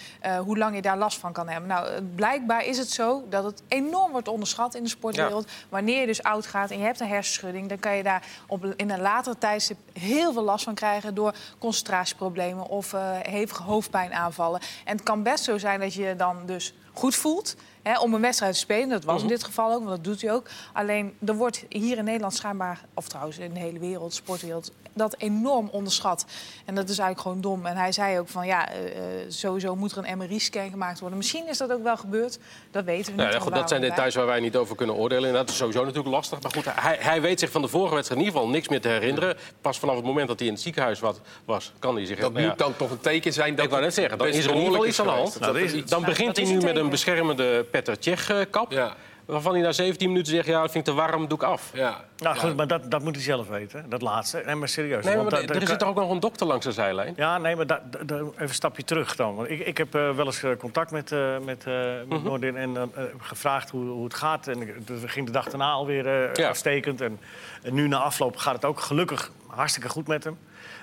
hoe 0.45 0.59
lang 0.59 0.75
je 0.75 0.83
daar 0.83 0.99
last 0.99 1.19
van 1.19 1.33
kan 1.33 1.49
hebben. 1.49 1.69
Nou, 1.69 2.03
blijkbaar 2.03 2.65
is 2.65 2.79
het 2.79 2.91
zo 2.91 3.25
dat 3.29 3.45
het 3.45 3.63
enorm 3.69 4.11
wordt 4.13 4.29
onderschat 4.29 4.75
in 4.75 4.83
de 4.83 4.89
sportwereld. 4.89 5.51
Wanneer 5.69 6.01
je 6.01 6.07
dus 6.07 6.23
oud 6.23 6.47
gaat 6.47 6.71
en 6.71 6.79
je 6.79 6.85
hebt 6.85 7.01
een 7.01 7.09
hersenschudding... 7.09 7.69
dan 7.69 7.79
kan 7.79 7.97
je 7.97 8.03
daar 8.03 8.23
op, 8.47 8.65
in 8.77 8.91
een 8.91 9.01
later 9.01 9.39
tijdstip 9.39 9.77
heel 9.93 10.33
veel 10.33 10.43
last 10.43 10.65
van 10.65 10.75
krijgen... 10.75 10.92
door 11.15 11.35
concentratieproblemen 11.59 12.67
of 12.67 12.93
eh, 12.93 13.17
hevige 13.23 13.63
hoofdpijnaanvallen. 13.63 14.61
En 14.85 14.97
het 14.97 15.05
kan 15.05 15.23
best 15.23 15.45
zo 15.45 15.59
zijn 15.59 15.81
dat 15.81 15.95
je 15.95 16.15
dan 16.17 16.47
dus 16.47 16.75
goed 16.93 17.15
voelt... 17.15 17.57
Hè, 17.83 17.99
om 17.99 18.15
een 18.15 18.21
wedstrijd 18.21 18.53
te 18.53 18.59
spelen. 18.59 18.89
Dat 18.89 19.05
was 19.05 19.23
in 19.23 19.29
dit 19.29 19.45
geval 19.45 19.73
ook, 19.73 19.79
want 19.79 19.89
dat 19.89 20.05
doet 20.05 20.23
hij 20.23 20.33
ook. 20.33 20.49
Alleen, 20.73 21.17
er 21.27 21.35
wordt 21.35 21.65
hier 21.69 21.99
in 21.99 22.05
Nederland 22.05 22.35
schijnbaar... 22.35 22.81
of 22.95 23.09
trouwens 23.09 23.39
in 23.39 23.53
de 23.53 23.61
hele 23.61 23.79
wereld, 23.79 24.15
sportwereld... 24.15 24.73
dat 24.93 25.15
enorm 25.19 25.69
onderschat. 25.73 26.25
En 26.65 26.75
dat 26.75 26.89
is 26.89 26.99
eigenlijk 26.99 27.21
gewoon 27.21 27.41
dom. 27.41 27.67
En 27.67 27.77
hij 27.77 27.93
zei 27.93 28.19
ook 28.19 28.29
van, 28.29 28.47
ja, 28.47 28.69
eh, 28.69 28.87
eh, 28.87 28.95
sowieso 29.29 29.77
moet 29.77 29.93
er 29.93 30.05
een 30.09 30.19
MRI-scan 30.19 30.71
gemaakt 30.71 31.01
worden. 31.01 31.19
Misschien 31.19 31.49
is 31.49 31.59
dat 31.59 31.73
ook 31.73 31.83
wel 31.83 31.97
gebeurd. 31.97 32.39
Dat 32.71 32.85
weten 32.85 33.05
we 33.05 33.11
niet. 33.11 33.21
Nou, 33.21 33.33
ja, 33.33 33.39
goed, 33.39 33.55
dat 33.55 33.69
zijn 33.69 33.81
details 33.81 34.15
waar 34.15 34.27
wij 34.27 34.41
niet 34.41 34.57
over 34.57 34.77
kunnen 34.77 34.95
oordelen. 34.97 35.33
Dat 35.33 35.49
is 35.49 35.57
sowieso 35.57 35.85
natuurlijk 35.85 36.15
lastig. 36.15 36.43
Maar 36.43 36.53
goed, 36.53 36.65
hij, 36.71 36.97
hij 37.01 37.21
weet 37.21 37.41
zich 37.41 37.51
van 37.51 37.63
de 37.63 37.69
vorige 37.69 37.95
wedstrijd 37.95 38.21
in 38.21 38.27
ieder 38.27 38.41
geval 38.41 38.55
niks 38.55 38.69
meer 38.69 38.81
te 38.81 38.89
herinneren. 38.89 39.37
Pas 39.61 39.79
vanaf 39.79 39.97
het 39.97 40.05
moment 40.05 40.29
dat 40.29 40.39
hij 40.39 40.49
in 40.49 40.55
het 40.55 40.63
ziekenhuis 40.63 41.01
wat, 41.01 41.21
was, 41.45 41.73
kan 41.79 41.95
hij 41.95 42.07
zich... 42.07 42.19
Dat 42.19 42.33
nou 42.33 42.45
ja, 42.45 42.55
dan 42.55 42.77
toch 42.77 42.91
een 42.91 43.01
teken 43.01 43.33
zijn 43.33 43.55
dat 43.55 43.65
ik 43.65 43.71
wou 43.71 43.83
net 43.83 43.95
zeggen, 43.95 44.19
dan 44.19 44.27
is 44.27 44.45
er 44.45 44.51
in 44.51 44.57
ieder 44.57 44.71
geval 44.71 44.87
iets 44.87 45.01
aan 45.01 45.07
de 45.07 45.13
hand. 45.13 45.41
Nou, 45.41 45.85
Dan 45.85 46.05
begint 46.05 46.37
hij 46.37 46.47
nu 46.47 46.61
met 46.61 46.77
een 46.77 46.89
beschermende 46.89 47.65
Petter 47.71 47.97
Cech-kap. 48.01 48.73
Ja, 48.73 48.97
Waarvan 49.25 49.53
hij 49.53 49.63
na 49.63 49.73
17 49.73 50.09
minuten 50.09 50.33
zegt, 50.33 50.47
ja, 50.47 50.61
dat 50.61 50.71
vind 50.71 50.89
ik 50.89 50.95
te 50.95 51.01
warm, 51.01 51.29
doe 51.29 51.39
ik 51.39 51.45
af. 51.45 51.71
ja. 51.75 52.05
Nou 52.17 52.37
goed, 52.37 52.49
Ja. 52.49 52.55
maar 52.55 52.67
dat, 52.67 52.91
dat 52.91 53.03
moet 53.03 53.15
hij 53.15 53.25
zelf 53.25 53.49
weten, 53.49 53.85
dat 53.89 54.03
laatste. 54.03 54.43
Nee, 54.47 54.55
maar 54.55 54.69
serieus. 54.69 55.05
Nee, 55.05 55.15
maar 55.17 55.25
want 55.31 55.47
dat- 55.47 55.57
er 55.57 55.67
zit 55.67 55.79
toch 55.79 55.89
ook 55.89 55.95
nog 55.97 56.11
een 56.11 56.21
dokter 56.21 56.47
langs 56.47 56.65
de 56.65 56.73
zijlijn? 56.73 57.13
Ja, 57.17 57.39
nee, 57.39 57.57
maar 57.57 57.67
da, 57.67 57.83
da- 57.91 57.99
da- 58.05 58.15
even 58.17 58.33
een 58.37 58.49
stapje 58.55 58.85
terug 58.85 59.17
dan. 59.17 59.35
Want 59.35 59.51
ik, 59.51 59.59
ik 59.61 59.79
heb 59.79 59.95
eh, 59.95 60.11
wel 60.15 60.27
eens 60.27 60.43
eh, 60.43 60.51
contact 60.59 60.91
met, 60.91 61.13
eh 61.13 61.39
met, 61.45 61.65
eh 61.67 61.73
Mhm. 61.75 62.09
met 62.09 62.25
Noordin 62.25 62.57
en 62.57 62.75
dan 62.75 62.93
gevraagd 63.19 63.71
hoe, 63.71 63.85
hoe 63.85 64.05
het 64.05 64.15
gaat. 64.15 64.47
En 64.49 64.59
dat 64.85 64.99
ging 65.11 65.27
de 65.27 65.33
dag 65.33 65.49
daarna 65.49 65.71
alweer 65.71 66.07
eh 66.07 66.35
Ja. 66.35 66.47
uitstekend. 66.47 67.01
En, 67.01 67.19
en 67.63 67.75
nu 67.75 67.89
na 67.89 67.99
afloop 67.99 68.37
gaat 68.37 68.55
het 68.55 68.65
ook 68.65 68.81
gelukkig 68.81 69.31
hartstikke 69.47 69.89
goed 69.89 70.07
met 70.07 70.25
hem. 70.25 70.39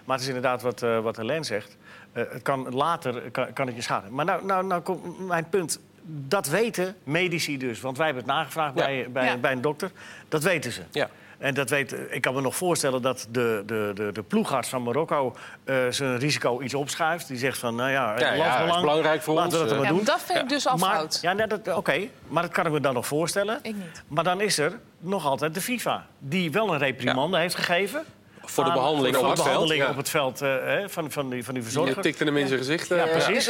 Maar 0.06 0.16
het 0.16 0.22
is 0.28 0.34
inderdaad 0.34 0.62
wat, 0.62 0.82
eh 0.84 1.00
wat 1.00 1.18
Helene 1.18 1.44
zegt. 1.44 1.78
Eh, 2.12 2.24
het 2.30 2.42
kan 2.42 2.70
later 2.76 3.32
kan, 3.32 3.54
kan 3.54 3.68
het 3.68 3.76
je 3.76 3.82
schaden. 3.82 4.14
Maar 4.14 4.26
nou, 4.26 4.46
nou, 4.46 4.66
nou 4.66 4.82
komt 4.82 5.28
mijn 5.28 5.50
punt. 5.50 5.80
Dat 6.12 6.48
weten 6.48 6.96
medici 7.04 7.58
dus. 7.58 7.82
Want 7.82 7.98
wij 7.98 8.06
hebben 8.06 8.24
het 8.24 8.34
nagevraagd 8.34 8.78
Ja. 8.80 8.86
bij, 8.86 9.08
bij, 9.12 9.26
Ja. 9.26 9.38
bij 9.38 9.52
een 9.52 9.62
dokter. 9.62 9.92
Dat 10.30 10.44
weten 10.44 10.72
ze. 10.72 10.82
Ja. 10.92 11.10
En 11.38 11.54
dat 11.54 11.70
weet, 11.70 11.96
ik 12.10 12.22
kan 12.22 12.34
me 12.34 12.42
nog 12.42 12.56
voorstellen 12.56 13.02
dat 13.02 13.28
de, 13.32 13.64
de, 13.66 13.92
de, 13.96 14.10
de 14.14 14.24
ploegarts 14.24 14.70
van 14.70 14.84
Marokko 14.84 15.36
eh, 15.64 15.76
zijn 15.90 16.18
risico 16.18 16.62
iets 16.62 16.74
opschuift. 16.74 17.28
Die 17.28 17.38
zegt 17.38 17.58
van, 17.58 17.76
nou 17.76 17.90
ja, 17.90 18.04
Ja, 18.04 18.12
het 18.14 18.20
ja, 18.22 18.38
land 18.38 18.54
is 18.60 18.66
belang, 18.66 18.82
belangrijk 18.82 19.22
voor 19.22 19.34
laten 19.36 19.52
ons, 19.52 19.62
we 19.62 19.68
dat 19.68 19.78
maar 19.78 19.88
Ja, 19.88 19.94
doen. 19.94 20.04
dat 20.06 20.22
vind 20.22 20.40
ik 20.40 20.50
dus 20.50 20.68
al 20.68 20.78
maar, 20.78 20.96
fout. 20.96 21.20
Ja, 21.22 21.34
nee, 21.34 21.48
dat- 21.48 21.74
oké, 21.76 22.08
maar 22.28 22.44
dat 22.44 22.52
kan 22.52 22.66
ik 22.66 22.72
me 22.72 22.80
dan 22.80 22.94
nog 22.94 23.08
voorstellen. 23.08 23.60
Ik 23.62 23.76
niet. 23.76 24.04
Maar 24.08 24.24
dan 24.24 24.42
is 24.42 24.58
er 24.58 24.80
nog 25.00 25.26
altijd 25.26 25.54
de 25.54 25.62
FIFA, 25.62 26.06
die 26.20 26.52
wel 26.52 26.74
een 26.74 26.80
reprimande 26.80 27.38
heeft 27.38 27.56
gegeven. 27.56 28.04
Voor 28.50 28.64
de 28.64 28.72
behandeling 28.72 29.16
voor 29.16 29.28
op 29.28 29.36
de 29.36 29.42
het 29.42 29.50
veld. 29.52 29.54
behandeling 29.68 29.90
op 29.90 29.98
het 29.98 30.10
veld 30.10 30.42
eh, 30.42 30.50
hè, 30.50 30.90
van, 30.90 31.12
van, 31.12 31.30
die, 31.30 31.44
van 31.44 31.54
die 31.54 31.64
Je 31.64 31.70
verzorger. 31.70 32.02
tikte 32.02 32.24
hem 32.24 32.38
in 32.38 32.48
zijn 32.48 32.60
gezicht. 32.60 32.92
eh, 32.92 32.98
Ja, 32.98 33.06
precies. 33.06 33.48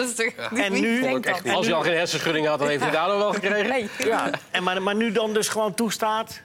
En 0.53 0.71
nu-? 0.81 1.21
Als 1.53 1.65
hij 1.65 1.75
al 1.75 1.81
geen 1.81 1.93
hersenschudding 1.97 2.47
had, 2.47 2.59
dan 2.59 2.67
heeft 2.67 2.81
hij 2.83 2.91
daardoor 2.91 3.17
wel 3.17 3.33
gekregen. 3.33 3.69
Nee. 3.69 3.89
Ja, 4.05 4.29
en 4.51 4.63
maar, 4.63 4.81
maar 4.81 4.95
nu 4.95 5.11
dan 5.11 5.33
dus 5.33 5.49
gewoon 5.49 5.73
toestaat 5.73 6.41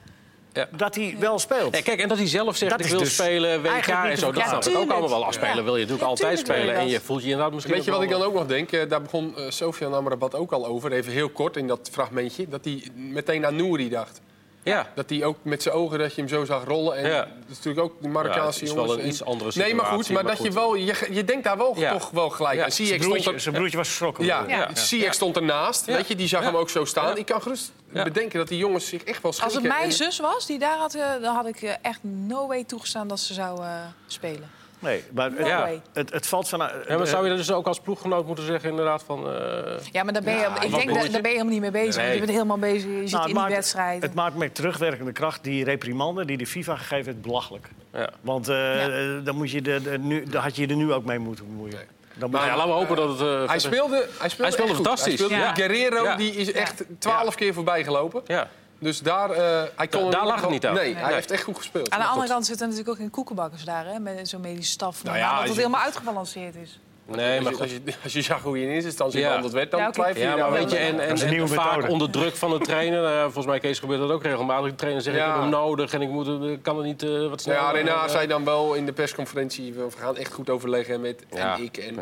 Ja. 0.53 0.67
dat 0.77 0.95
hij 0.95 1.15
wel 1.19 1.39
speelt. 1.39 1.75
Ja, 1.75 1.81
kijk, 1.81 1.99
en 2.01 2.07
dat 2.07 2.17
hij 2.17 2.27
zelf 2.27 2.55
zegt, 2.57 2.71
Dat 2.71 2.79
ik 2.79 2.87
wil 2.87 2.99
dus 2.99 3.13
spelen, 3.13 3.61
WK 3.61 3.69
en 3.69 4.17
zo. 4.17 4.31
Dat 4.31 4.33
verklaren. 4.33 4.63
snap 4.63 4.73
ik 4.73 4.79
ook 4.79 4.91
allemaal 4.91 5.09
wel. 5.09 5.25
Afspelen 5.25 5.63
wil 5.63 5.75
je 5.77 5.85
natuurlijk 5.85 6.01
Ja, 6.01 6.07
altijd 6.07 6.31
je 6.39 6.45
spelen. 6.45 6.75
En 6.75 6.87
je 6.87 6.99
voelt 7.01 7.21
je 7.23 7.29
inderdaad 7.29 7.53
misschien 7.53 7.75
Weet 7.75 7.85
je 7.85 7.91
wat 7.91 8.01
ik 8.01 8.09
dan 8.09 8.21
ook 8.21 8.33
nog 8.33 8.45
denk? 8.45 8.71
Eh, 8.71 8.89
daar 8.89 9.01
begon 9.01 9.33
uh, 9.37 9.49
Sofian 9.49 9.93
Amrabat 9.93 10.35
ook 10.35 10.51
al 10.51 10.65
over, 10.65 10.91
even 10.91 11.11
heel 11.11 11.29
kort 11.29 11.57
in 11.57 11.67
dat 11.67 11.89
fragmentje. 11.91 12.47
Dat 12.49 12.65
hij 12.65 12.83
meteen 12.95 13.45
aan 13.45 13.55
Nouri 13.55 13.89
dacht. 13.89 14.21
Ja, 14.65 14.87
Dat 14.95 15.09
hij 15.09 15.23
ook 15.23 15.37
met 15.41 15.61
zijn 15.63 15.75
ogen, 15.75 15.99
dat 15.99 16.15
je 16.15 16.21
hem 16.21 16.29
zo 16.29 16.45
zag 16.45 16.63
rollen. 16.63 16.95
En 16.97 17.09
Ja. 17.09 17.19
dat 17.19 17.27
is 17.49 17.55
natuurlijk 17.57 17.85
ook 17.85 18.01
de 18.01 18.07
Marokkaanse 18.07 18.59
Ja, 18.65 18.71
het 18.71 18.79
is 18.79 18.85
wel 18.85 18.93
een 18.93 18.99
En- 19.03 19.07
iets 19.07 19.23
andere 19.23 19.51
Nee, 19.55 19.73
maar 19.75 19.85
goed, 19.85 20.05
situatie, 20.05 20.13
maar, 20.13 20.23
maar 20.23 20.35
dat 20.35 20.43
je 20.45 20.51
wel, 20.51 20.75
je, 20.75 21.07
je 21.11 21.23
denkt 21.23 21.43
daar 21.43 21.57
wel 21.57 21.73
Ja. 21.79 21.91
toch 21.91 22.09
wel 22.09 22.29
gelijk 22.29 22.57
Ja. 22.57 22.63
aan. 22.63 22.71
Zijn 22.71 22.99
broertje, 22.99 23.33
er, 23.33 23.39
zijn 23.39 23.55
broertje 23.55 23.77
was 23.77 23.87
geschrokken. 23.87 24.25
ja, 24.25 24.43
Ja. 24.47 24.69
Ziyech 24.75 25.13
stond 25.13 25.35
ernaast, 25.35 25.85
Ja. 25.85 25.93
weet 25.95 26.07
je, 26.07 26.15
die 26.15 26.27
zag 26.27 26.39
Ja. 26.41 26.45
hem 26.47 26.55
ook 26.55 26.69
zo 26.69 26.85
staan. 26.85 27.07
Ja. 27.09 27.15
Ik 27.15 27.25
kan 27.25 27.41
gerust 27.41 27.71
Ja. 27.93 28.03
bedenken 28.03 28.39
dat 28.39 28.47
die 28.47 28.57
jongens 28.57 28.87
zich 28.87 29.03
echt 29.03 29.21
wel 29.21 29.31
Als 29.31 29.35
schrikken. 29.35 29.61
het 29.61 29.71
mijn 29.71 29.83
En- 29.83 29.91
zus 29.95 30.19
was 30.19 30.45
die 30.45 30.59
daar 30.59 30.77
had, 30.77 30.93
eh, 30.93 31.01
dan 31.21 31.35
had 31.35 31.45
ik 31.47 31.61
eh, 31.61 31.71
echt 31.81 31.99
no 32.01 32.47
way 32.47 32.63
toegestaan 32.63 33.07
dat 33.07 33.19
ze 33.19 33.33
zou 33.33 33.61
eh, 33.61 33.67
spelen. 34.07 34.49
Nee, 34.85 35.03
maar 35.13 35.31
No 35.31 35.45
Ja. 35.47 35.69
het, 35.93 36.13
het 36.13 36.27
valt 36.27 36.49
van... 36.49 36.59
Ja, 36.87 36.97
maar 36.97 37.07
zou 37.07 37.23
je 37.23 37.29
dat 37.29 37.37
dus 37.37 37.51
ook 37.51 37.67
als 37.67 37.79
ploeggenoot 37.79 38.25
moeten 38.27 38.45
zeggen, 38.45 38.69
inderdaad, 38.69 39.03
van... 39.05 39.19
eh, 39.33 39.77
Ja, 39.91 40.03
maar 40.03 40.13
daar 40.13 40.21
ben 40.23 40.33
je, 40.33 40.39
Ja, 40.39 40.55
ik 40.55 40.61
denk, 40.61 40.71
daar, 40.73 40.83
broertje? 40.85 41.09
daar 41.11 41.21
ben 41.21 41.31
je 41.31 41.37
helemaal 41.37 41.53
niet 41.59 41.61
mee 41.61 41.83
bezig. 41.85 42.01
Nee. 42.03 42.11
Je 42.13 42.19
bent 42.19 42.31
helemaal 42.31 42.57
bezig, 42.57 42.89
je 42.89 43.01
zit 43.01 43.11
Nou, 43.11 43.11
het 43.11 43.21
in 43.21 43.25
die 43.25 43.33
maakt- 43.35 43.53
wedstrijd. 43.53 44.01
Het 44.01 44.13
maakt 44.13 44.35
met 44.35 44.55
terugwerkende 44.55 45.11
kracht 45.11 45.43
die 45.43 45.63
reprimande 45.63 46.25
die 46.25 46.37
de 46.37 46.47
FIFA 46.47 46.75
gegeven 46.75 47.05
heeft 47.05 47.21
belachelijk. 47.21 47.67
ja. 47.93 48.09
Want 48.21 48.47
eh, 48.47 48.85
eh, 49.15 49.25
dan, 49.25 49.35
moet 49.35 49.51
je 49.51 49.61
de, 49.61 49.81
de- 49.81 49.97
nu, 49.97 50.23
dan 50.23 50.41
had 50.41 50.55
je 50.55 50.67
er 50.67 50.75
nu 50.75 50.93
ook 50.93 51.05
mee 51.05 51.19
moeten 51.19 51.45
bemoeien. 51.47 51.79
Dan 52.17 52.31
Nou 52.31 52.45
ja, 52.45 52.55
laten 52.55 52.71
we 52.71 52.77
hopen 52.77 52.95
dat 52.95 53.09
het... 53.09 53.19
eh, 53.19 53.25
Hij 53.27 53.37
verder- 53.37 53.59
speelde, 53.61 53.95
hij 53.95 54.29
speelde, 54.29 54.41
Hij 54.41 54.51
speelde 54.51 54.73
fantastisch. 54.75 55.19
Hij 55.19 55.27
speelde, 55.27 55.35
Ja. 55.43 55.53
Guerrero 55.53 56.03
Ja. 56.03 56.15
die 56.15 56.31
is 56.35 56.51
echt 56.51 56.83
twaalf 56.99 57.35
keer 57.35 57.53
voorbij 57.53 57.83
gelopen. 57.83 58.21
Ja. 58.25 58.47
Dus 58.79 58.99
daar, 58.99 59.29
eh, 59.31 59.63
hij 59.75 59.87
kon 59.87 60.03
Da- 60.03 60.09
daar 60.09 60.25
lag 60.27 60.41
het 60.41 60.49
niet 60.49 60.65
aan. 60.65 60.73
Nee, 60.73 60.93
Nee. 60.93 61.03
hij 61.03 61.13
heeft 61.13 61.31
echt 61.31 61.43
goed 61.43 61.57
gespeeld. 61.57 61.89
Aan 61.89 61.99
de 61.99 62.05
andere 62.05 62.27
kant 62.27 62.45
zitten 62.45 62.65
natuurlijk 62.67 62.93
ook 62.95 63.01
geen 63.01 63.09
koekenbakkers 63.11 63.63
daar, 63.63 63.85
hè, 63.85 63.99
met 63.99 64.29
zo'n 64.29 64.41
medische 64.41 64.71
staf. 64.71 65.03
Nou 65.03 65.17
ja, 65.17 65.29
dat 65.35 65.43
het 65.43 65.53
je- 65.53 65.59
helemaal 65.59 65.81
uitgebalanceerd 65.81 66.55
is. 66.55 66.79
Nee, 67.07 67.41
maar 67.41 67.59
als, 67.59 67.71
je, 67.71 67.81
als, 68.03 68.13
je, 68.13 68.21
zag 68.21 68.41
hoe 68.41 68.57
je 68.59 68.63
in 68.65 68.69
eerste 68.71 68.87
instantie 68.87 69.19
Ja. 69.19 69.25
behandeld 69.25 69.53
werd, 69.53 69.71
dan 69.71 69.79
Ja, 69.79 69.89
twijfel 69.91 70.21
je 70.21 70.27
Ja, 70.27 70.35
maar 70.35 70.51
weet 70.51 70.71
je, 70.71 70.77
en, 70.77 70.99
en, 70.99 71.07
Dat 71.07 71.17
is 71.17 71.21
een 71.21 71.27
en 71.27 71.33
nieuwe 71.33 71.47
vaak 71.47 71.89
onder 71.89 72.09
druk 72.09 72.35
van 72.35 72.49
de 72.49 72.57
trainer... 72.59 73.05
eh, 73.05 73.21
volgens 73.23 73.45
mij, 73.45 73.59
Kees, 73.59 73.79
gebeurt 73.79 73.99
dat 73.99 74.11
ook 74.11 74.23
regelmatig. 74.23 74.69
De 74.69 74.75
trainer 74.75 75.01
zegt, 75.01 75.15
ik 75.15 75.21
Ja. 75.21 75.31
heb 75.31 75.39
hem 75.41 75.49
nodig 75.49 75.93
en 75.93 76.01
ik 76.01 76.09
moet, 76.09 76.27
ik 76.49 76.61
kan 76.63 76.75
het 76.77 76.85
niet 76.85 77.03
eh, 77.03 77.27
wat 77.29 77.41
sneller. 77.41 77.61
Ja, 77.61 77.71
Rena 77.71 78.03
eh, 78.03 78.09
zei 78.09 78.27
dan 78.27 78.43
wel 78.45 78.73
in 78.73 78.85
de 78.85 78.93
persconferentie... 78.93 79.73
we 79.73 79.87
gaan 79.97 80.17
echt 80.17 80.33
goed 80.33 80.49
overleggen 80.49 81.01
met 81.01 81.23
Ja. 81.31 81.55
en 81.57 81.63
ik. 81.63 81.77
En, 81.77 81.95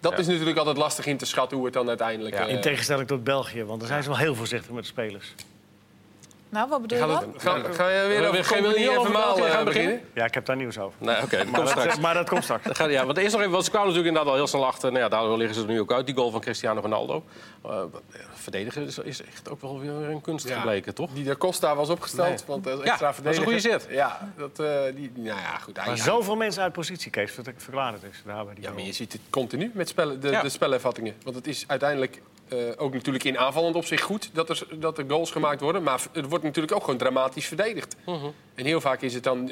dat 0.00 0.12
Ja. 0.12 0.18
is 0.18 0.26
natuurlijk 0.26 0.58
altijd 0.58 0.76
lastig 0.76 1.06
in 1.06 1.16
te 1.16 1.26
schatten 1.26 1.56
hoe 1.56 1.66
het 1.66 1.74
dan 1.74 1.88
uiteindelijk... 1.88 2.34
Ja. 2.34 2.46
eh, 2.46 2.52
In 2.54 2.60
tegenstelling 2.60 3.08
tot 3.08 3.24
België, 3.24 3.64
want 3.64 3.80
daar 3.80 3.88
zijn 3.88 4.02
ze 4.02 4.08
wel 4.08 4.18
heel 4.18 4.34
voorzichtig 4.34 4.70
met 4.70 4.82
de 4.82 4.88
spelers. 4.88 5.34
Nou, 6.54 6.68
wat 6.68 6.80
bedoel 6.82 6.98
je 6.98 7.06
dan? 7.06 7.34
ga, 7.36 7.58
ga 7.72 7.88
je 7.88 8.06
weer 8.08 8.20
We- 8.20 8.26
over 8.26 8.38
we- 8.38 8.44
gaan 8.44 8.56
we 8.56 8.62
Company 8.62 8.82
niet 8.84 8.90
en 8.92 8.98
over 8.98 9.10
Vermaal 9.10 9.34
België 9.34 9.48
eh, 9.50 9.54
gaan 9.54 9.64
beginnen? 9.64 9.90
beginnen? 9.92 10.14
Ja, 10.14 10.24
ik 10.24 10.34
heb 10.34 10.46
daar 10.46 10.56
nieuws 10.56 10.78
over. 10.78 10.98
Nee, 10.98 11.16
oké, 11.22 11.36
dat 11.36 11.46
Maar 11.50 11.54
komt 11.54 11.56
dat, 11.74 11.78
straks. 11.78 11.98
maar 11.98 12.14
dat 12.14 12.28
komt 12.28 12.42
straks. 12.42 12.64
Dat 12.64 12.76
gaat- 12.76 12.90
Ja, 12.90 13.06
want 13.06 13.18
eerst 13.18 13.30
nog 13.32 13.40
even, 13.40 13.52
want 13.52 13.64
ze 13.64 13.70
kwamen 13.70 13.88
natuurlijk 13.88 14.14
inderdaad 14.14 14.32
al 14.38 14.38
heel 14.44 14.50
snel 14.50 14.66
achter. 14.66 14.90
Nou 14.90 15.02
ja, 15.02 15.08
daardoor 15.08 15.36
liggen 15.36 15.54
ze 15.56 15.62
er 15.62 15.68
nu 15.68 15.80
ook 15.80 15.92
uit, 15.92 16.06
die 16.06 16.14
goal 16.14 16.30
van 16.30 16.40
Cristiano 16.40 16.80
Ronaldo. 16.80 17.24
Eh, 17.64 17.82
verdedigen 18.34 18.86
is, 18.86 18.98
is 18.98 19.22
echt 19.24 19.50
ook 19.50 19.60
wel 19.60 19.80
weer 19.80 19.90
een 19.90 20.20
kunst 20.20 20.48
Ja. 20.48 20.54
gebleken, 20.56 20.94
toch? 20.94 21.10
Die 21.12 21.24
de 21.24 21.36
Costa 21.36 21.74
was 21.76 21.88
opgesteld, 21.88 22.28
Nee. 22.28 22.38
want 22.46 22.64
dat 22.64 22.78
is 22.78 22.84
Ja, 22.84 22.90
extra 22.90 23.12
dat 23.22 23.32
is 23.32 23.36
een 23.38 23.44
goede 23.44 23.58
zet. 23.60 23.86
Ja, 23.90 24.32
dat, 24.36 24.58
eh, 24.58 24.80
die, 24.94 25.12
nou 25.14 25.26
ja, 25.40 25.58
goed. 25.58 25.76
hij- 25.76 25.86
Maar 25.86 25.96
zoveel 25.98 26.36
mensen 26.36 26.62
uit 26.62 26.72
positie, 26.72 27.10
Kees, 27.10 27.36
wat 27.36 27.46
ik 27.46 27.54
verklaar 27.56 27.92
het 27.92 28.02
is. 28.10 28.22
Daar 28.24 28.44
bij 28.44 28.54
die 28.54 28.64
Ja, 28.64 28.70
maar 28.70 28.82
je 28.82 28.92
ziet 28.92 29.12
het 29.12 29.22
continu 29.30 29.70
met 29.74 29.88
spellen, 29.88 30.20
de, 30.20 30.30
Ja. 30.30 30.42
de 30.42 30.48
spelervattingen. 30.48 31.14
Want 31.22 31.36
het 31.36 31.46
is 31.46 31.64
uiteindelijk 31.66 32.20
eh, 32.58 32.82
ook 32.82 32.92
natuurlijk 32.92 33.24
in 33.24 33.38
aanvallend 33.38 33.76
opzicht 33.76 34.02
goed 34.02 34.30
dat 34.32 34.48
er, 34.48 34.66
dat 34.74 34.98
er 34.98 35.04
goals 35.08 35.30
gemaakt 35.30 35.60
worden. 35.60 35.82
Maar 35.82 36.02
het 36.12 36.28
wordt 36.28 36.44
natuurlijk 36.44 36.74
ook 36.74 36.84
gewoon 36.84 36.98
dramatisch 36.98 37.46
verdedigd. 37.46 37.96
En 38.54 38.64
heel 38.64 38.80
vaak 38.80 39.02
is 39.02 39.14
het 39.14 39.22
dan... 39.22 39.50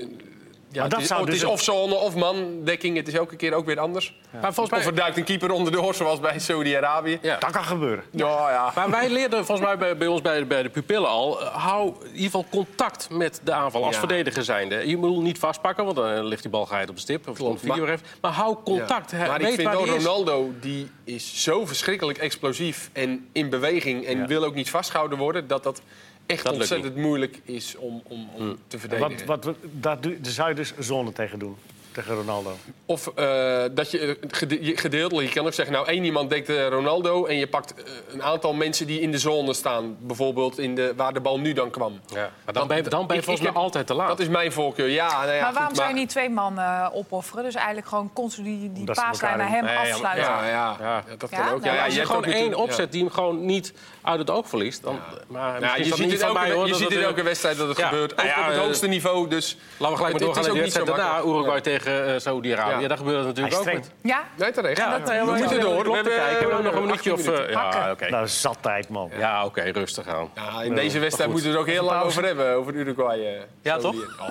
eh, 0.72 0.82
Ja, 0.82 0.82
dat 0.82 0.92
het 0.92 1.00
is, 1.00 1.06
zou 1.06 1.20
het 1.20 1.30
dus 1.30 1.38
is 1.42 1.44
of 1.48 1.62
zone 1.62 1.94
of 1.94 2.14
mandekking. 2.14 2.96
Het 2.96 3.08
is 3.08 3.14
elke 3.14 3.36
keer 3.36 3.52
ook 3.54 3.66
weer 3.66 3.78
anders. 3.80 4.14
Maar 4.30 4.54
volgens 4.54 4.78
Of 4.78 4.86
er 4.86 4.92
mij, 4.92 5.02
duikt 5.02 5.16
een 5.16 5.24
keeper 5.24 5.50
onderdoor, 5.50 5.94
zoals 5.94 6.20
bij 6.20 6.38
Saudi-Arabië. 6.38 7.18
Ja. 7.22 7.36
Dat 7.38 7.50
kan 7.50 7.64
gebeuren. 7.64 8.04
Ja, 8.10 8.50
ja. 8.50 8.72
maar 8.74 8.90
wij 8.90 9.08
leerden 9.10 9.44
volgens 9.44 9.66
mij 9.66 9.78
bij, 9.78 9.96
bij 9.96 10.06
ons 10.06 10.20
bij, 10.20 10.46
bij 10.46 10.62
de 10.62 10.68
pupillen 10.68 11.08
al... 11.08 11.40
eh, 11.40 11.46
hou 11.54 11.94
in 12.02 12.06
ieder 12.06 12.24
geval 12.24 12.44
contact 12.50 13.10
met 13.10 13.40
de 13.44 13.52
aanval 13.52 13.84
als 13.84 13.92
Ja. 13.94 13.98
verdediger 13.98 14.44
zijnde. 14.44 14.88
Je 14.88 14.96
moet 14.96 15.22
niet 15.22 15.38
vastpakken, 15.38 15.84
want 15.84 15.96
dan 15.96 16.24
ligt 16.24 16.42
die 16.42 16.50
bal 16.50 16.66
geheid 16.66 16.88
op 16.88 16.94
de 16.94 17.00
stip. 17.00 17.28
Of 17.28 17.36
Klopt, 17.36 17.40
komt 17.40 17.60
de 17.60 17.66
video 17.66 17.84
maar- 17.84 17.92
even. 17.94 18.06
Maar 18.20 18.32
hou 18.32 18.56
contact. 18.64 19.12
Maar 19.12 19.38
weet 19.38 19.58
ik 19.58 19.68
vind 19.68 19.86
is. 19.88 20.04
Ronaldo, 20.04 20.50
die 20.60 20.90
is 21.04 21.42
zo 21.42 21.66
verschrikkelijk 21.66 22.18
explosief 22.18 22.90
en 22.92 23.28
in 23.32 23.50
beweging... 23.50 24.06
en 24.06 24.18
Ja. 24.18 24.26
wil 24.26 24.44
ook 24.44 24.54
niet 24.54 24.70
vastgehouden 24.70 25.18
worden, 25.18 25.46
dat 25.46 25.62
dat 25.62 25.82
echt 26.26 26.44
Dat 26.44 26.52
ontzettend 26.54 26.96
moeilijk 26.96 27.40
is 27.44 27.76
om, 27.76 28.02
om, 28.04 28.28
om 28.34 28.58
te 28.66 28.78
verdedigen. 28.78 29.26
Wat, 29.26 29.44
wat, 29.44 29.56
daar, 29.72 30.00
doe- 30.00 30.20
daar 30.20 30.32
zou 30.32 30.48
je 30.48 30.54
dus 30.54 30.72
zone 30.78 31.12
tegen 31.12 31.38
doen. 31.38 31.56
Tegen 31.92 32.14
Ronaldo. 32.14 32.56
Of 32.86 33.06
eh, 33.14 33.62
dat 33.72 33.90
je 33.90 34.16
eh, 34.40 34.50
je 34.62 34.76
gedeeltelijk, 34.76 35.28
je 35.28 35.34
kan 35.34 35.46
ook 35.46 35.52
zeggen, 35.52 35.74
nou 35.74 35.86
één 35.88 36.04
iemand 36.04 36.30
dekt 36.30 36.48
eh, 36.48 36.68
Ronaldo 36.68 37.26
en 37.26 37.36
je 37.38 37.46
pakt 37.46 37.74
een 38.12 38.22
aantal 38.22 38.52
mensen 38.52 38.86
die 38.86 39.00
in 39.00 39.10
de 39.10 39.18
zone 39.18 39.52
staan, 39.54 39.96
bijvoorbeeld 40.00 40.58
in 40.58 40.74
de, 40.74 40.92
waar 40.96 41.12
de 41.12 41.20
bal 41.20 41.38
nu 41.40 41.52
dan 41.52 41.70
kwam. 41.70 42.00
Ja, 42.14 42.30
maar 42.44 42.54
dan 42.54 42.66
ben 42.68 42.76
je, 42.76 42.82
dan 42.82 43.06
ben 43.06 43.16
je 43.16 43.22
Ik- 43.22 43.28
volgens 43.28 43.46
mij 43.52 43.62
altijd 43.62 43.86
te 43.86 43.94
laat. 43.94 44.08
Dat 44.08 44.20
is 44.20 44.28
mijn 44.28 44.52
voorkeur. 44.52 44.88
Ja, 44.88 45.08
nou 45.22 45.32
ja, 45.32 45.36
maar 45.40 45.44
goed, 45.46 45.54
waarom 45.56 45.74
zou 45.74 45.88
je 45.88 45.92
maar- 45.94 46.02
niet 46.02 46.10
twee 46.10 46.30
man 46.30 46.58
opofferen? 46.92 47.44
Dus 47.44 47.54
eigenlijk 47.54 47.86
gewoon 47.86 48.10
constant 48.12 48.46
die, 48.46 48.72
die 48.72 48.84
paaslijn 48.84 49.38
naar 49.38 49.48
hem 49.48 49.64
Nee, 49.64 49.76
afsluiten. 49.76 50.24
Ja, 50.24 50.46
ja, 50.46 50.76
Ja. 50.80 51.02
ja, 51.08 51.16
dat 51.18 51.30
Ja? 51.30 51.36
kan 51.38 51.46
ook. 51.54 51.60
Nou, 51.60 51.64
Ja, 51.64 51.72
ja, 51.74 51.78
als 51.78 51.86
je 51.86 51.92
je 51.92 51.96
hebt 52.06 52.10
gewoon 52.16 52.26
ook 52.26 52.40
één 52.40 52.54
opzet 52.54 52.92
die 52.92 53.02
hem 53.02 53.10
gewoon 53.12 53.44
niet 53.44 53.72
uit 54.02 54.18
het 54.18 54.30
oog 54.30 54.48
verliest... 54.48 54.82
Dan, 54.82 54.98
maar 55.26 55.52
Ja, 55.54 55.58
misschien 55.60 55.84
je 55.84 55.94
ziet, 55.94 56.12
het 56.12 56.20
elke, 56.20 56.50
hoor. 56.52 56.66
je 56.66 56.74
ziet 56.74 56.90
in 56.90 57.02
elke 57.02 57.22
wedstrijd 57.22 57.56
dat 57.56 57.68
het 57.68 57.82
gebeurt. 57.82 58.12
Ook 58.12 58.18
Nou 58.26 58.40
op 58.40 58.46
het 58.46 58.56
hoogste 58.56 58.86
niveau. 58.86 59.28
Dus 59.28 59.56
Laten 59.56 59.58
we 59.78 59.86
gelijk 59.96 59.98
Het- 60.02 60.12
maar 60.12 60.20
doorgaan 60.20 60.34
het 60.34 60.44
naar 60.44 60.44
de 60.44 60.50
ook 60.50 60.86
wedstrijd 60.86 60.86
daarna. 60.86 61.30
Uruguay 61.30 61.60
tegen 61.60 61.81
eh, 61.86 62.18
Saudi-Arabië. 62.18 62.82
Ja. 62.82 62.88
Daar 62.88 62.96
gebeurt 62.96 63.18
het 63.18 63.26
natuurlijk 63.26 63.56
ook. 63.56 63.64
met- 63.64 63.90
Ja? 64.02 64.22
nee, 64.38 64.50
terecht. 64.50 64.78
Ja, 64.78 64.98
dat, 64.98 65.08
eh, 65.10 65.18
we 65.20 65.24
we 65.32 65.38
moeten 65.38 65.60
door. 65.60 65.80
Even 65.96 66.02
kijken. 66.04 66.38
Hebben 66.38 66.56
we 66.56 66.62
nog 66.62 66.72
een 66.72 66.78
eh, 66.78 66.84
minuutje? 66.84 67.12
Of, 67.12 67.18
18 67.18 67.32
eh, 67.34 67.40
minuten. 67.40 67.80
ja, 67.80 67.90
oké. 67.90 68.08
Nou, 68.10 68.28
zat 68.28 68.58
tijd, 68.60 68.88
man. 68.88 69.10
Ja, 69.18 69.44
oké, 69.44 69.62
rustig 69.62 70.06
aan. 70.06 70.30
Ja, 70.34 70.62
in 70.62 70.74
deze 70.74 70.98
wedstrijd 70.98 71.30
moeten 71.30 71.48
we 71.48 71.54
er 71.54 71.60
ook 71.60 71.68
heel 71.68 71.84
lang 71.84 72.02
over 72.02 72.24
hebben, 72.24 72.54
over 72.54 72.74
Uruguay. 72.74 73.18
eh, 73.26 73.40
Ja, 73.62 73.76
toch? 73.78 73.94
Oh, 74.20 74.28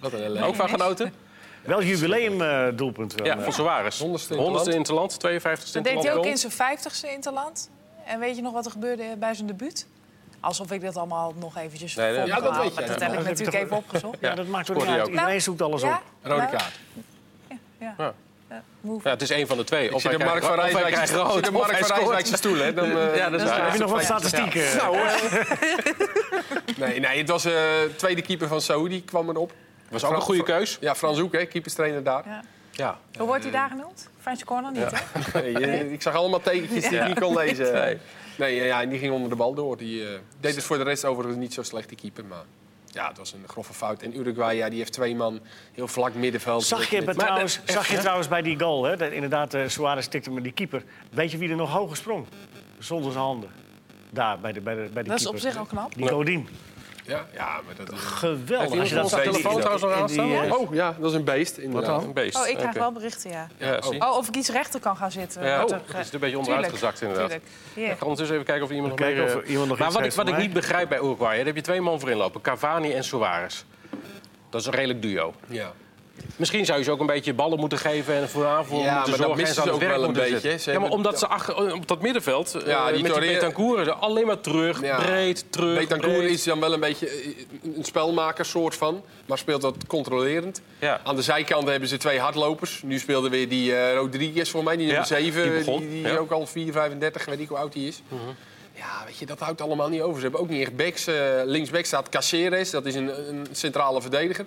wat 0.00 0.12
een. 0.12 0.42
Ook 0.42 0.54
van 0.54 0.68
genoten? 0.68 1.12
Wel 1.62 1.82
jubileumdoelpunt. 1.82 3.14
wel. 3.14 3.26
Ja, 3.26 3.40
van 3.40 3.52
Suarez. 3.52 3.98
Honderdste 4.00 4.34
100ste 4.34 4.38
interland. 4.38 4.74
interland, 4.74 5.18
52ste 5.20 5.72
Dat 5.72 5.84
deed 5.84 5.84
hij 5.84 5.92
ook 5.94 6.02
interland. 6.02 6.26
in 6.26 6.36
zijn 6.36 6.52
vijftigste 6.52 7.10
interland. 7.12 7.70
En 8.06 8.20
weet 8.20 8.36
je 8.36 8.42
nog 8.42 8.52
wat 8.52 8.64
er 8.64 8.70
gebeurde 8.70 9.04
bij 9.18 9.34
zijn 9.34 9.46
debuut? 9.46 9.86
Alsof 10.42 10.70
ik 10.72 10.80
dat 10.80 10.96
allemaal 10.96 11.34
nog 11.38 11.56
eventjes 11.56 11.94
Nee, 11.94 12.12
Ja, 12.12 12.16
dat 12.16 12.24
weet 12.24 12.74
maar 12.74 12.86
dat 12.86 13.00
heb 13.00 13.12
ik 13.12 13.24
natuurlijk 13.24 13.56
je 13.56 13.58
even 13.64 13.76
opgezocht. 13.76 14.16
Ja, 14.20 14.34
dat 14.34 14.46
maakt 14.46 14.66
toch 14.66 14.76
Scoorde 14.76 14.78
niet 14.80 14.86
hij 14.86 14.98
uit. 14.98 15.08
ook. 15.08 15.14
Iedereen 15.14 15.42
zoekt 15.42 15.62
alles 15.62 15.82
Ja? 15.82 15.88
op. 15.94 16.02
Rode 16.30 16.46
kaart. 16.46 16.80
Ja. 17.78 17.94
Ja. 17.98 18.14
Ja, 18.48 18.62
hoe- 18.80 19.00
Ja, 19.04 19.10
het 19.10 19.22
is 19.22 19.30
één 19.30 19.46
van 19.46 19.56
de 19.56 19.64
twee. 19.64 19.86
Ik 19.88 19.94
Of 19.94 20.00
zit 20.00 20.10
hij 20.10 20.18
de 20.20 20.24
Mark 20.24 20.42
van 20.42 20.50
of 20.50 20.54
hij 20.56 20.64
Rijswijk 20.70 20.94
krijgt 20.94 21.12
rood, 21.14 21.32
zit 21.32 21.44
de 21.44 21.50
of 21.50 21.56
Mark 21.56 21.70
hij 21.70 21.84
van. 21.84 21.96
Rijswijkse 21.96 22.36
stoel, 22.36 22.56
hè? 22.56 22.72
Dan, 22.74 22.84
eh, 22.98 23.16
Ja, 23.16 23.30
dat 23.30 23.40
is 23.40 23.48
Ja. 23.48 23.64
Heb 23.64 23.72
je 23.72 23.78
nog 23.78 23.90
wat 23.90 24.02
statistieken? 24.02 24.76
Nou, 24.76 24.96
nee, 26.76 27.00
nee, 27.00 27.18
het 27.18 27.28
was 27.28 27.42
de 27.42 27.90
tweede 27.96 28.22
keeper 28.22 28.48
van 28.48 28.60
Saudi, 28.60 29.04
kwam 29.04 29.28
erop. 29.28 29.52
Was 29.88 30.04
ook 30.04 30.14
een 30.14 30.20
goede 30.20 30.42
keus. 30.42 30.76
Ja, 30.80 30.94
Frans 30.94 31.18
Hoek, 31.18 31.32
hè, 31.32 31.44
keeperstrainer 31.46 32.02
daar. 32.02 32.22
Ja. 32.26 32.40
Ja. 32.70 32.98
Hoe 33.18 33.26
wordt 33.26 33.42
hij 33.42 33.52
daar 33.52 33.68
genoemd? 33.68 34.08
French 34.20 34.44
corner 34.44 34.72
niet, 34.72 34.82
hè? 34.90 35.40
Nee, 35.40 35.54
eh, 35.66 35.92
ik 35.92 36.02
zag 36.02 36.14
allemaal 36.14 36.40
tekentjes 36.40 36.88
die 36.88 36.98
ik 36.98 37.06
niet 37.06 37.20
kon 37.20 37.34
lezen. 37.36 37.72
Nee. 37.72 37.98
Nee, 38.38 38.54
ja, 38.64 38.82
en 38.82 38.88
die 38.88 38.98
ging 38.98 39.12
onder 39.12 39.28
de 39.30 39.36
bal 39.36 39.54
door. 39.54 39.76
Die 39.76 40.06
eh, 40.08 40.18
deed 40.40 40.54
het 40.54 40.64
voor 40.64 40.78
de 40.78 40.84
rest 40.84 41.04
overigens 41.04 41.38
niet 41.40 41.52
zo 41.54 41.62
slecht, 41.62 41.88
die 41.88 41.98
keeper. 41.98 42.24
Maar 42.24 42.44
ja, 42.86 43.08
het 43.08 43.18
was 43.18 43.32
een 43.32 43.44
grove 43.46 43.72
fout. 43.74 44.02
En 44.02 44.18
Uruguay, 44.18 44.56
ja, 44.56 44.68
die 44.68 44.78
heeft 44.78 44.92
twee 44.92 45.14
man 45.14 45.40
heel 45.72 45.88
vlak 45.88 46.14
middenveld. 46.14 46.64
Zag 46.64 46.90
je, 46.90 47.02
Met- 47.02 47.18
trouwens, 47.18 47.60
zag 47.64 47.88
je 47.88 47.98
trouwens 47.98 48.28
bij 48.28 48.42
die 48.42 48.58
goal, 48.60 48.84
hè? 48.84 48.96
dat 48.96 49.10
inderdaad, 49.12 49.54
eh 49.54 49.62
Suarez 49.68 50.06
tikte 50.06 50.30
met 50.30 50.42
die 50.42 50.52
keeper. 50.52 50.82
Weet 51.10 51.30
je 51.30 51.38
wie 51.38 51.50
er 51.50 51.56
nog 51.56 51.70
hoger 51.72 51.96
sprong? 51.96 52.26
Zonder 52.78 53.12
zijn 53.12 53.24
handen. 53.24 53.50
Daar, 54.10 54.40
bij, 54.40 54.52
de, 54.52 54.60
bij, 54.60 54.74
de, 54.74 54.80
bij 54.92 55.02
die 55.02 55.12
Dat 55.12 55.20
is 55.20 55.26
keeper. 55.26 55.44
op 55.46 55.50
zich 55.52 55.60
al 55.60 55.66
knap. 55.66 55.94
Die 55.94 56.08
Godin. 56.08 56.48
Ja, 57.06 57.26
ja, 57.34 57.60
maar 57.66 57.74
dat 57.76 57.92
is... 57.92 58.00
Geweldig. 58.00 58.48
Heeft 58.58 58.72
iemand 58.72 58.80
Als 58.80 59.10
je 59.10 59.16
dat 59.16 59.22
telefoon 59.32 59.56
trouwens 59.56 59.82
nog 59.82 59.92
aanstaan? 59.92 60.32
eh, 60.32 60.52
Oh 60.52 60.74
ja, 60.74 60.96
dat 60.98 61.10
is 61.10 61.16
een 61.16 61.24
beest, 61.24 61.56
inderdaad. 61.56 61.90
dan? 62.00 62.04
Een 62.04 62.12
beest. 62.12 62.36
Oh, 62.36 62.48
ik 62.48 62.56
krijg 62.56 62.74
wel 62.74 62.92
berichten, 62.92 63.30
ja. 63.30 63.46
Ja, 63.56 63.82
zie. 63.82 64.00
Oh, 64.00 64.16
of 64.16 64.28
ik 64.28 64.36
iets 64.36 64.48
rechter 64.48 64.80
kan 64.80 64.96
gaan 64.96 65.10
zitten. 65.10 65.44
Ja, 65.44 65.64
oh, 65.64 65.70
er, 65.72 65.80
het 65.86 66.06
is 66.06 66.12
een 66.12 66.20
beetje 66.20 66.38
onderuit 66.38 66.62
tuurlijk, 66.62 66.72
gezakt 66.72 67.00
inderdaad. 67.00 67.28
tuurlijk. 67.74 67.92
Ik 67.92 67.98
ga 67.98 68.02
ondertussen 68.02 68.34
even 68.34 68.46
kijken 68.46 68.64
of 68.64 68.70
iemand 68.70 68.88
nog 68.88 68.98
Kijken 68.98 69.24
meer... 69.24 69.36
of 69.36 69.44
iemand 69.44 69.68
nog 69.68 69.78
maar 69.78 69.88
wat 69.88 69.96
ik, 69.96 70.02
heeft 70.04 70.16
wat 70.16 70.28
ik 70.28 70.36
niet 70.36 70.52
begrijp 70.52 70.88
bij 70.88 70.98
Uruguay... 70.98 71.36
daar 71.36 71.46
heb 71.46 71.56
je 71.56 71.62
twee 71.62 71.80
man 71.80 72.00
voor 72.00 72.10
inlopen. 72.10 72.40
Cavani 72.40 72.92
en 72.92 73.04
Suarez. 73.04 73.62
Dat 74.50 74.60
is 74.60 74.66
een 74.66 74.72
redelijk 74.72 75.02
duo. 75.02 75.34
Ja. 75.46 75.72
Misschien 76.36 76.64
zou 76.64 76.78
je 76.78 76.84
ze 76.84 76.90
ook 76.90 77.00
een 77.00 77.06
beetje 77.06 77.34
ballen 77.34 77.58
moeten 77.58 77.78
geven 77.78 78.14
en 78.14 78.28
voor 78.28 78.46
aanvoer 78.46 78.78
Ja, 78.78 78.94
moeten 78.94 79.10
maar 79.10 79.28
dat 79.28 79.38
en 79.38 79.46
ze 79.54 79.70
ook 79.72 79.80
wel 79.80 80.04
een 80.04 80.12
beetje. 80.12 80.40
Ze 80.40 80.48
Ja, 80.48 80.56
maar 80.64 80.72
hebben- 80.72 80.90
omdat 80.90 81.18
ze 81.18 81.26
achter, 81.28 81.74
op 81.74 81.88
dat 81.88 82.00
middenveld, 82.02 82.54
eh, 82.54 82.66
Ja, 82.66 82.92
die 82.92 83.02
met 83.02 83.14
die 83.14 83.32
Betancourt, 83.32 83.90
alleen 84.00 84.26
maar 84.26 84.40
terug, 84.40 84.80
Ja. 84.82 84.96
breed, 84.96 85.44
terug, 85.50 85.78
Betancourt 85.78 86.16
breed. 86.16 86.30
is 86.30 86.44
dan 86.44 86.60
wel 86.60 86.72
een 86.72 86.80
beetje 86.80 87.08
eh, 87.08 87.26
een 87.76 87.84
spelmaker 87.84 88.44
soort 88.44 88.74
van, 88.74 89.02
maar 89.26 89.38
speelt 89.38 89.62
dat 89.62 89.76
controlerend. 89.86 90.60
Ja. 90.78 91.00
Aan 91.04 91.16
de 91.16 91.22
zijkant 91.22 91.68
hebben 91.68 91.88
ze 91.88 91.96
twee 91.96 92.18
hardlopers. 92.20 92.82
Nu 92.84 92.98
speelde 92.98 93.28
weer 93.28 93.48
die 93.48 93.74
eh, 93.76 93.94
Rodriguez 93.96 94.50
voor 94.50 94.64
mij, 94.64 94.76
die 94.76 94.86
nummer 94.86 95.06
Ja, 95.08 95.16
7. 95.16 95.42
die 95.42 95.50
Die, 95.50 95.58
begon, 95.58 95.88
die, 95.88 96.00
ja. 96.00 96.08
Mhm. 96.12 96.18
ook 96.20 96.30
al 96.30 96.46
4, 96.46 96.72
35, 96.72 97.24
weet 97.24 97.40
ik 97.40 97.48
hoe 97.48 97.58
oud 97.58 97.74
hij 97.74 97.82
is. 97.82 98.02
Ja, 98.74 99.02
weet 99.06 99.18
je, 99.18 99.26
dat 99.26 99.38
houdt 99.38 99.60
allemaal 99.60 99.88
niet 99.88 100.00
over. 100.00 100.16
Ze 100.16 100.22
hebben 100.22 100.40
ook 100.40 100.48
niet 100.48 100.60
echt 100.62 100.76
backs. 100.76 101.06
eh 101.06 101.14
linksback 101.44 101.84
staat 101.84 102.08
Caceres, 102.08 102.70
dat 102.70 102.86
is 102.86 102.94
een, 102.94 103.28
een 103.28 103.46
centrale 103.52 104.00
verdediger. 104.00 104.46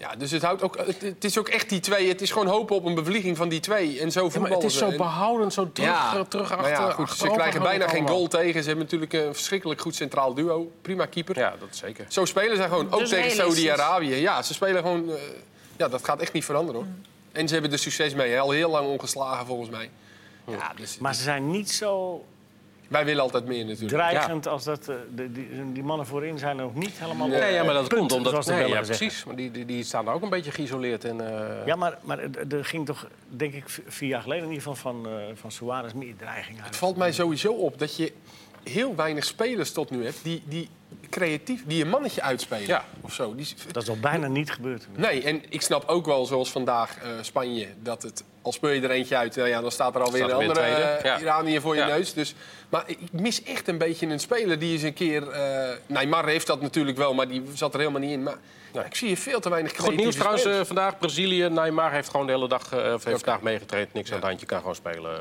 Ja, 0.00 0.14
dus 0.18 0.30
het, 0.30 0.42
houdt 0.42 0.62
ook, 0.62 0.76
het, 0.86 1.00
het 1.02 1.24
is 1.24 1.38
ook 1.38 1.48
echt 1.48 1.68
die 1.68 1.80
twee. 1.80 2.08
Het 2.08 2.20
is 2.20 2.30
gewoon 2.30 2.46
hopen 2.46 2.76
op 2.76 2.84
een 2.84 2.94
bevlieging 2.94 3.36
van 3.36 3.48
die 3.48 3.60
twee. 3.60 4.00
En 4.00 4.12
zo 4.12 4.18
Ja, 4.20 4.24
maar 4.24 4.32
voetballen 4.32 4.56
het 4.64 4.72
is 4.72 4.78
zo 4.78 4.88
En- 4.90 4.96
behoudend, 4.96 5.52
zo 5.52 5.70
terug, 5.72 5.88
ja, 5.90 6.14
eh, 6.16 6.20
terug 6.20 6.48
maar 6.48 6.58
achter. 6.58 6.72
ja, 6.72 6.90
goed, 6.90 7.10
ze 7.10 7.28
krijgen 7.28 7.62
bijna 7.62 7.88
geen 7.88 8.08
goal 8.08 8.26
tegen. 8.28 8.60
Ze 8.62 8.66
hebben 8.68 8.84
natuurlijk 8.84 9.12
een 9.12 9.34
verschrikkelijk 9.34 9.80
goed 9.80 9.94
centraal 9.94 10.34
duo. 10.34 10.72
Prima 10.82 11.06
keeper. 11.06 11.38
Ja, 11.38 11.54
dat 11.60 11.68
zeker. 11.76 12.04
Zo 12.08 12.24
spelen 12.24 12.56
ze 12.56 12.62
gewoon, 12.62 12.92
ook 12.92 13.00
Dus 13.00 13.08
tegen. 13.08 13.30
Saudi-Arabië. 13.30 14.14
Ja, 14.14 14.42
ze 14.42 14.54
spelen 14.54 14.82
gewoon... 14.82 15.10
eh, 15.10 15.22
ja, 15.76 15.88
dat 15.88 16.04
gaat 16.04 16.20
echt 16.20 16.32
niet 16.32 16.44
veranderen, 16.44 16.80
hoor. 16.80 16.90
En 17.32 17.46
ze 17.48 17.52
hebben 17.54 17.72
er 17.72 17.78
succes 17.78 18.14
mee. 18.14 18.30
hè. 18.32 18.38
Al 18.38 18.50
heel 18.50 18.70
lang 18.70 18.86
ongeslagen, 18.88 19.46
volgens 19.46 19.70
mij. 19.70 19.90
Ja, 20.46 20.72
dus 20.76 20.98
Maar 20.98 21.14
ze 21.14 21.22
zijn 21.22 21.50
niet 21.50 21.70
zo 21.70 22.24
wij 22.90 23.04
willen 23.04 23.22
altijd 23.22 23.44
meer, 23.46 23.64
natuurlijk. 23.64 23.92
dreigend 23.92 24.46
als 24.46 24.64
dat... 24.64 24.88
eh, 24.88 24.94
de- 25.14 25.32
die, 25.32 25.72
die 25.72 25.82
mannen 25.82 26.06
voorin 26.06 26.38
zijn 26.38 26.58
er 26.58 26.64
nog 26.64 26.74
niet 26.74 26.98
helemaal 26.98 27.26
op. 27.26 27.32
Nee, 27.32 27.52
ja, 27.52 27.64
maar 27.64 27.74
dat 27.74 27.88
punt, 27.88 28.00
komt 28.00 28.12
omdat... 28.12 28.30
zoals 28.32 28.46
de 28.46 28.52
Nee, 28.52 28.60
ja, 28.68 28.68
zeggen. 28.84 28.96
precies. 28.96 29.24
Maar 29.24 29.36
die, 29.36 29.50
die, 29.50 29.64
die 29.64 29.84
staan 29.84 30.04
daar 30.04 30.14
ook 30.14 30.22
een 30.22 30.28
beetje 30.30 30.50
geïsoleerd. 30.50 31.04
En, 31.04 31.20
eh, 31.60 31.66
Ja, 31.66 31.76
maar, 31.76 31.98
maar 32.02 32.18
er 32.50 32.64
ging 32.64 32.86
toch, 32.86 33.06
denk 33.28 33.54
ik, 33.54 33.64
vier 33.86 34.08
jaar 34.08 34.22
geleden 34.22 34.44
in 34.44 34.50
ieder 34.52 34.66
geval 34.66 34.92
van, 34.92 35.06
eh 35.08 35.12
van 35.34 35.50
Suarez 35.50 35.92
meer 35.92 36.16
dreiging 36.16 36.56
uit. 36.58 36.66
Het 36.66 36.76
valt 36.76 36.96
mij 36.96 37.12
sowieso 37.12 37.52
op 37.52 37.78
dat 37.78 37.96
je 37.96 38.12
heel 38.64 38.94
weinig 38.94 39.24
spelers 39.24 39.72
tot 39.72 39.90
nu 39.90 40.04
hebt... 40.04 40.18
die, 40.22 40.42
die 40.46 40.68
creatief, 41.10 41.62
die 41.66 41.82
een 41.84 41.90
mannetje 41.90 42.22
uitspelen. 42.22 42.66
Ja. 42.66 42.84
Of 43.00 43.12
zo. 43.12 43.34
Die, 43.34 43.46
Dat 43.72 43.82
is 43.82 43.88
al 43.88 43.98
bijna 44.00 44.26
niet 44.26 44.50
gebeurd. 44.52 44.86
Nee, 44.96 45.22
en 45.22 45.42
ik 45.48 45.62
snap 45.62 45.88
ook 45.88 46.06
wel, 46.06 46.26
zoals 46.26 46.50
vandaag 46.50 46.96
eh, 47.02 47.08
Spanje, 47.20 47.68
dat 47.82 48.02
het, 48.02 48.24
al 48.42 48.52
speel 48.52 48.70
je 48.70 48.80
er 48.80 48.90
eentje 48.90 49.16
uit, 49.16 49.36
nou 49.36 49.48
ja, 49.48 49.60
dan 49.60 49.70
staat 49.70 49.94
er 49.94 50.02
alweer 50.02 50.24
Staat 50.24 50.40
een 50.40 50.42
er 50.42 50.48
andere 50.48 50.66
eh, 50.66 51.04
ja. 51.04 51.20
Iranier 51.20 51.60
voor 51.60 51.74
je 51.74 51.80
Ja. 51.80 51.86
neus. 51.86 52.12
Dus, 52.14 52.34
maar 52.68 52.84
ik 52.86 52.98
mis 53.12 53.42
echt 53.42 53.68
een 53.68 53.78
beetje 53.78 54.06
een 54.06 54.20
speler 54.20 54.58
die 54.58 54.72
eens 54.72 54.82
een 54.82 54.94
keer... 54.94 55.28
eh 55.30 55.68
Neymar 55.86 56.26
heeft 56.26 56.46
dat 56.46 56.60
natuurlijk 56.60 56.96
wel, 56.96 57.14
maar 57.14 57.28
die 57.28 57.42
zat 57.54 57.72
er 57.74 57.78
helemaal 57.80 58.00
niet 58.00 58.10
in. 58.10 58.22
Maar 58.22 58.36
ja, 58.72 58.84
ik 58.84 58.94
zie 58.94 59.06
hier 59.08 59.16
veel 59.16 59.40
te 59.40 59.48
weinig 59.50 59.76
Goed 59.76 59.96
nieuws 59.96 60.14
trouwens 60.14 60.44
eh, 60.44 60.60
vandaag. 60.64 60.98
Brazilië, 60.98 61.48
Neymar 61.48 61.92
heeft 61.92 62.08
gewoon 62.10 62.26
de 62.26 62.32
hele 62.32 62.48
dag, 62.48 62.74
of 62.74 63.04
heeft 63.04 63.24
vandaag 63.24 63.40
meegetraind. 63.40 63.92
Niks 63.92 64.08
aan 64.10 64.16
het 64.16 64.24
handje, 64.24 64.46
kan 64.46 64.58
gewoon 64.58 64.74
spelen 64.74 65.20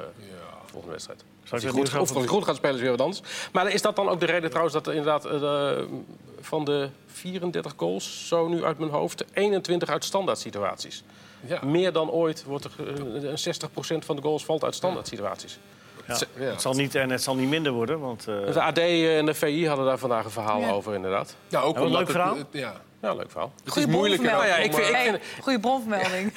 volgende 0.66 0.92
wedstrijd. 0.94 1.24
Als 1.52 1.64
hij 1.64 1.72
goed, 1.72 1.82
of 1.82 1.88
over- 1.88 2.00
als 2.00 2.12
hij 2.12 2.28
goed 2.28 2.44
gaat 2.46 2.56
spelen 2.56 2.76
is 2.76 2.82
weer 2.82 2.90
wat 2.92 3.02
anders. 3.02 3.22
Maar 3.52 3.72
is 3.72 3.82
dat 3.82 3.96
dan 3.96 4.10
ook 4.10 4.20
de 4.20 4.26
reden 4.26 4.50
trouwens 4.50 4.74
dat 4.76 4.88
er 4.88 4.94
inderdaad 4.94 5.26
eh, 5.26 5.32
de- 5.40 5.88
van 6.42 6.66
de 6.66 6.90
34 7.08 7.74
goals, 7.78 8.28
zo 8.28 8.48
nu 8.48 8.64
uit 8.64 8.80
mijn 8.80 8.92
hoofd, 8.92 9.24
21 9.34 9.90
uit 9.90 10.04
standaard 10.06 10.38
situaties. 10.40 11.04
Ja. 11.48 11.60
Meer 11.66 11.92
dan 11.94 12.12
ooit 12.12 12.44
wordt 12.44 12.66
er 12.66 12.72
eh, 12.78 13.56
60% 14.02 14.06
van 14.06 14.16
de 14.16 14.22
goals 14.22 14.46
valt 14.46 14.64
uit 14.64 14.76
standaard 14.76 15.08
situaties. 15.08 15.60
Ja. 16.08 16.18
Ja. 16.36 16.44
Het, 16.46 16.62
zal 16.62 16.74
niet, 16.74 16.96
en 16.96 17.10
het 17.10 17.24
zal 17.24 17.36
niet 17.36 17.50
minder 17.50 17.72
worden, 17.72 18.00
want... 18.00 18.28
eh, 18.28 18.40
Dus 18.46 18.54
de 18.54 18.62
AD 18.62 18.78
en 18.78 19.26
de 19.26 19.34
VI 19.34 19.68
hadden 19.68 19.86
daar 19.86 19.98
vandaag 19.98 20.24
een 20.26 20.32
verhaal 20.32 20.60
Ja. 20.60 20.72
over 20.72 20.94
inderdaad. 20.96 21.36
Ja, 21.48 21.60
ook 21.62 21.76
omdat 21.76 21.90
leuk 21.90 22.00
het- 22.00 22.12
verhaal. 22.12 22.38
het- 22.38 22.46
ja. 22.52 22.82
Ja, 23.02 23.14
leuk 23.14 23.32
verhaal. 23.32 23.52
Het 23.64 23.76
is 23.76 23.86
moeilijker 23.86 24.30
Nou 24.32 24.46
ja, 24.46 24.56
ik 24.56 24.74
vind- 24.74 24.88
ik 24.88 24.94
Hey, 24.96 25.20
goede 25.42 25.60
bronvermelding. 25.60 26.34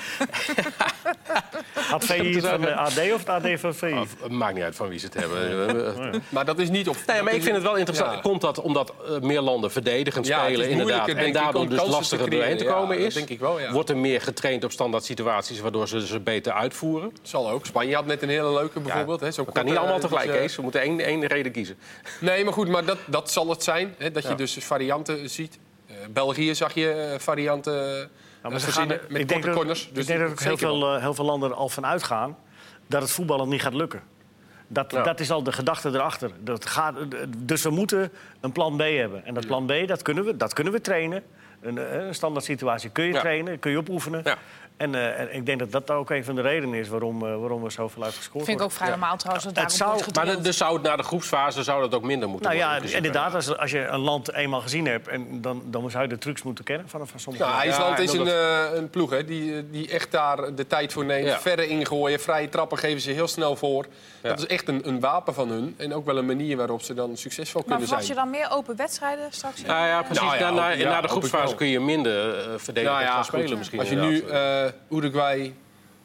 Had 1.75 2.05
VI 2.05 2.35
het 2.35 2.47
van 2.47 2.61
de 2.61 2.75
AD 2.75 2.99
of 3.13 3.19
het 3.19 3.29
AD 3.29 3.61
van 3.61 3.75
VI? 3.75 3.93
Of, 3.93 4.17
het 4.23 4.33
maakt 4.33 4.55
niet 4.55 4.63
uit 4.63 4.77
van 4.77 4.89
wie 4.89 4.99
ze 4.99 5.07
het 5.07 5.15
hebben. 5.15 5.41
Eh, 5.53 6.21
Maar 6.29 6.45
dat 6.45 6.59
is 6.59 6.71
niet 6.71 6.89
op. 6.89 6.97
Nee, 7.07 7.23
maar 7.23 7.35
ik 7.35 7.43
vind 7.43 7.55
het 7.55 7.65
wel 7.65 7.77
interessant. 7.77 8.15
Ja. 8.15 8.21
Komt 8.21 8.41
dat 8.41 8.61
omdat 8.61 8.93
eh, 9.09 9.21
meer 9.21 9.41
landen 9.41 9.71
verdedigend 9.73 10.27
Ja, 10.27 10.39
het 10.39 10.47
spelen 10.47 10.69
inderdaad... 10.71 11.09
en 11.09 11.33
daardoor 11.33 11.69
dus 11.69 11.87
lastiger 11.87 12.31
doorheen 12.31 12.57
te 12.57 12.65
komen 12.65 12.97
dat 12.99 13.07
is? 13.07 13.15
denk 13.15 13.29
ik 13.29 13.41
wel, 13.41 13.61
ja. 13.61 13.73
Wordt 13.73 13.91
er 13.91 13.97
meer 13.97 14.21
getraind 14.21 14.65
op 14.65 14.73
standaard 14.73 15.05
situaties... 15.05 15.61
waardoor 15.61 15.89
ze 15.89 16.07
ze 16.07 16.21
beter 16.21 16.53
uitvoeren? 16.53 17.13
Zal 17.23 17.51
ook. 17.51 17.67
Spanje 17.67 17.95
had 17.95 18.07
net 18.07 18.23
een 18.23 18.29
hele 18.29 18.53
leuke 18.53 18.81
bijvoorbeeld. 18.81 19.21
hè, 19.21 19.31
zo 19.31 19.45
Dat 19.45 19.55
kan 19.55 19.65
niet 19.65 19.77
allemaal 19.77 19.95
eh, 19.95 20.01
tegelijk, 20.01 20.27
dus, 20.27 20.35
eh, 20.35 20.41
Kees. 20.41 20.57
We 20.57 20.63
moeten 20.63 20.81
één, 20.81 21.01
één 21.01 21.27
reden 21.27 21.53
kiezen. 21.53 21.77
Nee, 22.21 22.45
maar 22.45 22.53
goed, 22.53 22.69
maar 22.69 22.85
dat, 22.85 22.99
dat 23.07 23.31
zal 23.31 23.49
het 23.49 23.63
zijn. 23.63 23.95
Hè, 23.99 24.11
dat 24.11 24.23
je 24.23 24.35
dus 24.35 24.57
varianten 24.61 25.31
ziet. 25.31 25.59
Eh, 26.03 26.09
België 26.13 26.55
zag 26.55 26.75
je 26.75 26.91
eh, 26.93 27.19
varianten 27.19 27.75
eh, 27.95 27.99
Ja, 28.43 28.49
maar 28.49 28.59
ze 28.59 28.65
verzinnen 28.65 28.99
gaan- 28.99 29.07
met 29.13 29.21
ik 29.21 29.29
denk 29.29 29.45
dat, 29.45 29.55
corners. 29.55 29.87
ik 29.89 29.95
Dus 29.95 30.07
denk 30.07 30.21
dat 30.21 30.31
ook 30.31 30.41
heel 30.41 30.57
veel, 30.57 30.95
eh, 30.95 31.01
heel 31.01 31.15
veel 31.15 31.25
landen 31.25 31.51
er 31.51 31.57
al 31.57 31.69
van 31.69 31.87
uitgaan 31.87 32.37
dat 32.87 33.03
het 33.03 33.11
voetballen 33.11 33.49
niet 33.49 33.63
gaat 33.63 33.75
lukken. 33.75 34.03
Dat, 34.69 34.91
Ja. 34.93 35.03
dat 35.03 35.21
is 35.21 35.31
al 35.31 35.43
de 35.43 35.53
gedachte 35.53 35.89
erachter. 35.89 36.31
Dat 36.41 36.67
gaat, 36.67 36.95
dus 37.39 37.63
we 37.63 37.71
moeten 37.71 38.13
een 38.41 38.53
plan 38.53 38.77
B 38.77 38.81
hebben. 38.81 39.25
En 39.25 39.35
dat 39.35 39.47
plan 39.47 39.67
B, 39.67 39.73
dat 39.87 40.03
kunnen 40.03 40.25
we, 40.25 40.37
dat 40.37 40.53
kunnen 40.53 40.73
we 40.73 40.81
trainen. 40.81 41.23
Een, 41.61 41.79
eh, 41.79 42.05
een 42.07 42.15
standaard 42.15 42.45
situatie 42.45 42.91
kun 42.91 43.05
je 43.05 43.13
Ja. 43.13 43.21
trainen, 43.21 43.59
kun 43.59 43.71
je 43.71 43.79
opoefenen. 43.79 44.21
Ja. 44.25 44.39
En, 44.83 44.95
eh, 44.95 45.21
en 45.21 45.35
ik 45.35 45.47
denk 45.47 45.59
dat 45.59 45.73
dat 45.73 45.91
ook 45.91 46.11
een 46.11 46.25
van 46.25 46.35
de 46.35 46.41
redenen 46.41 46.79
is 46.79 46.89
waarom, 46.89 47.27
eh, 47.27 47.37
waarom 47.37 47.63
we 47.63 47.71
zoveel 47.71 48.03
uitgescoord 48.03 48.45
Vind 48.45 48.59
ik 48.59 48.65
ook 48.65 48.73
vrij 48.73 48.89
normaal 48.89 49.17
trouwens 49.17 49.47
dat 49.47 49.57
Het 49.63 49.73
zou- 49.73 49.93
wordt 49.93 50.15
Maar 50.15 50.27
de- 50.27 50.41
dus 50.41 50.57
zou 50.57 50.75
het 50.75 50.83
na 50.83 50.97
de 50.97 51.03
groepsfase 51.03 51.63
zou 51.63 51.81
dat 51.81 51.95
ook 51.95 52.03
minder 52.03 52.29
moeten 52.29 52.49
Nou 52.51 52.61
ja, 52.61 52.73
worden? 52.73 52.97
inderdaad, 52.97 53.35
als, 53.35 53.57
als 53.59 53.71
je 53.71 53.87
een 53.87 54.01
land 54.01 54.33
eenmaal 54.33 54.61
gezien 54.61 54.87
hebt... 54.87 55.09
En 55.09 55.41
dan, 55.41 55.63
dan 55.65 55.91
zou 55.91 56.03
je 56.03 56.09
de 56.09 56.19
trucs 56.19 56.43
moeten 56.43 56.65
kennen 56.65 56.89
van, 56.89 57.09
van 57.09 57.21
sommige 57.21 57.45
Nou, 57.45 57.57
landen. 57.57 57.75
IJsland 57.77 57.97
Ja, 57.99 58.05
is 58.05 58.13
en 58.13 58.19
een, 58.21 58.25
dat- 58.65 58.73
eh, 58.73 58.79
een 58.79 58.91
ploeg 58.91 59.11
hè, 59.11 59.25
die, 59.25 59.71
die 59.71 59.89
echt 59.91 60.11
daar 60.13 60.55
de 60.55 60.67
tijd 60.67 60.93
voor 60.93 61.05
neemt. 61.05 61.27
Ja. 61.27 61.39
Verre 61.41 61.67
ingooien, 61.67 62.21
vrije 62.21 62.49
trappen 62.49 62.79
geven 62.79 63.01
ze 63.01 63.11
heel 63.11 63.29
snel 63.29 63.57
voor. 63.57 63.87
Ja. 64.23 64.29
Dat 64.29 64.39
is 64.39 64.47
echt 64.47 64.69
een, 64.69 64.89
een 64.89 65.01
wapen 65.01 65.35
van 65.35 65.49
hun. 65.49 65.75
En 65.79 65.95
ook 65.95 66.05
wel 66.07 66.17
een 66.19 66.27
manier 66.27 66.57
waarop 66.57 66.83
ze 66.83 66.95
dan 66.95 67.17
succesvol 67.17 67.61
Maar 67.61 67.69
kunnen 67.69 67.87
verwacht 67.89 68.09
je 68.09 68.15
zijn. 68.15 68.31
dan 68.31 68.41
meer 68.41 68.51
open 68.51 68.77
wedstrijden 68.77 69.27
straks? 69.31 69.63
Nou 69.63 69.87
ja, 69.87 70.03
precies. 70.03 70.23
Nou 70.23 70.39
ja, 70.39 70.51
na, 70.51 70.57
na, 70.61 70.69
ja, 70.71 70.89
na 70.89 71.01
de 71.01 71.09
groepsfase 71.09 71.55
kun 71.55 71.67
je 71.69 71.81
minder 71.81 72.29
eh 72.39 72.45
verdedigend 72.57 72.85
Nou 72.99 73.01
ja, 73.03 73.15
gaan 73.15 73.25
spelen 73.25 73.59
misschien. 73.59 73.79
Als 73.79 73.89
je 73.89 73.97
nu 73.97 74.21
eh, 74.21 74.65
Uruguay, 74.91 75.55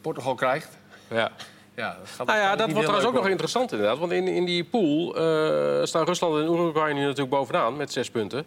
Portugal 0.00 0.34
krijgt... 0.34 0.78
ja. 1.10 1.30
Ja, 1.74 1.96
dat 1.98 2.08
gaat 2.08 2.26
Nou 2.26 2.38
ja, 2.38 2.56
dat 2.56 2.66
wordt 2.66 2.80
trouwens 2.82 3.08
ook 3.08 3.14
nog 3.14 3.28
interessant 3.28 3.72
inderdaad. 3.72 3.98
Want 3.98 4.12
in, 4.12 4.28
in 4.28 4.44
die 4.44 4.64
pool 4.64 5.16
eh, 5.16 5.84
staan 5.84 6.04
Rusland 6.04 6.34
en 6.36 6.42
Uruguay 6.52 6.92
nu 6.92 7.00
natuurlijk 7.00 7.30
bovenaan 7.30 7.76
met 7.76 7.92
zes 7.92 8.10
punten. 8.10 8.44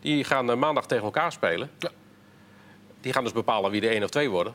Die 0.00 0.24
gaan 0.24 0.50
eh, 0.50 0.56
maandag 0.56 0.86
tegen 0.86 1.04
elkaar 1.04 1.32
spelen. 1.32 1.70
Ja. 1.78 1.88
Die 3.00 3.12
gaan 3.12 3.24
dus 3.24 3.32
bepalen 3.32 3.70
wie 3.70 3.80
de 3.80 3.88
één 3.88 4.02
of 4.02 4.10
twee 4.10 4.30
worden. 4.30 4.54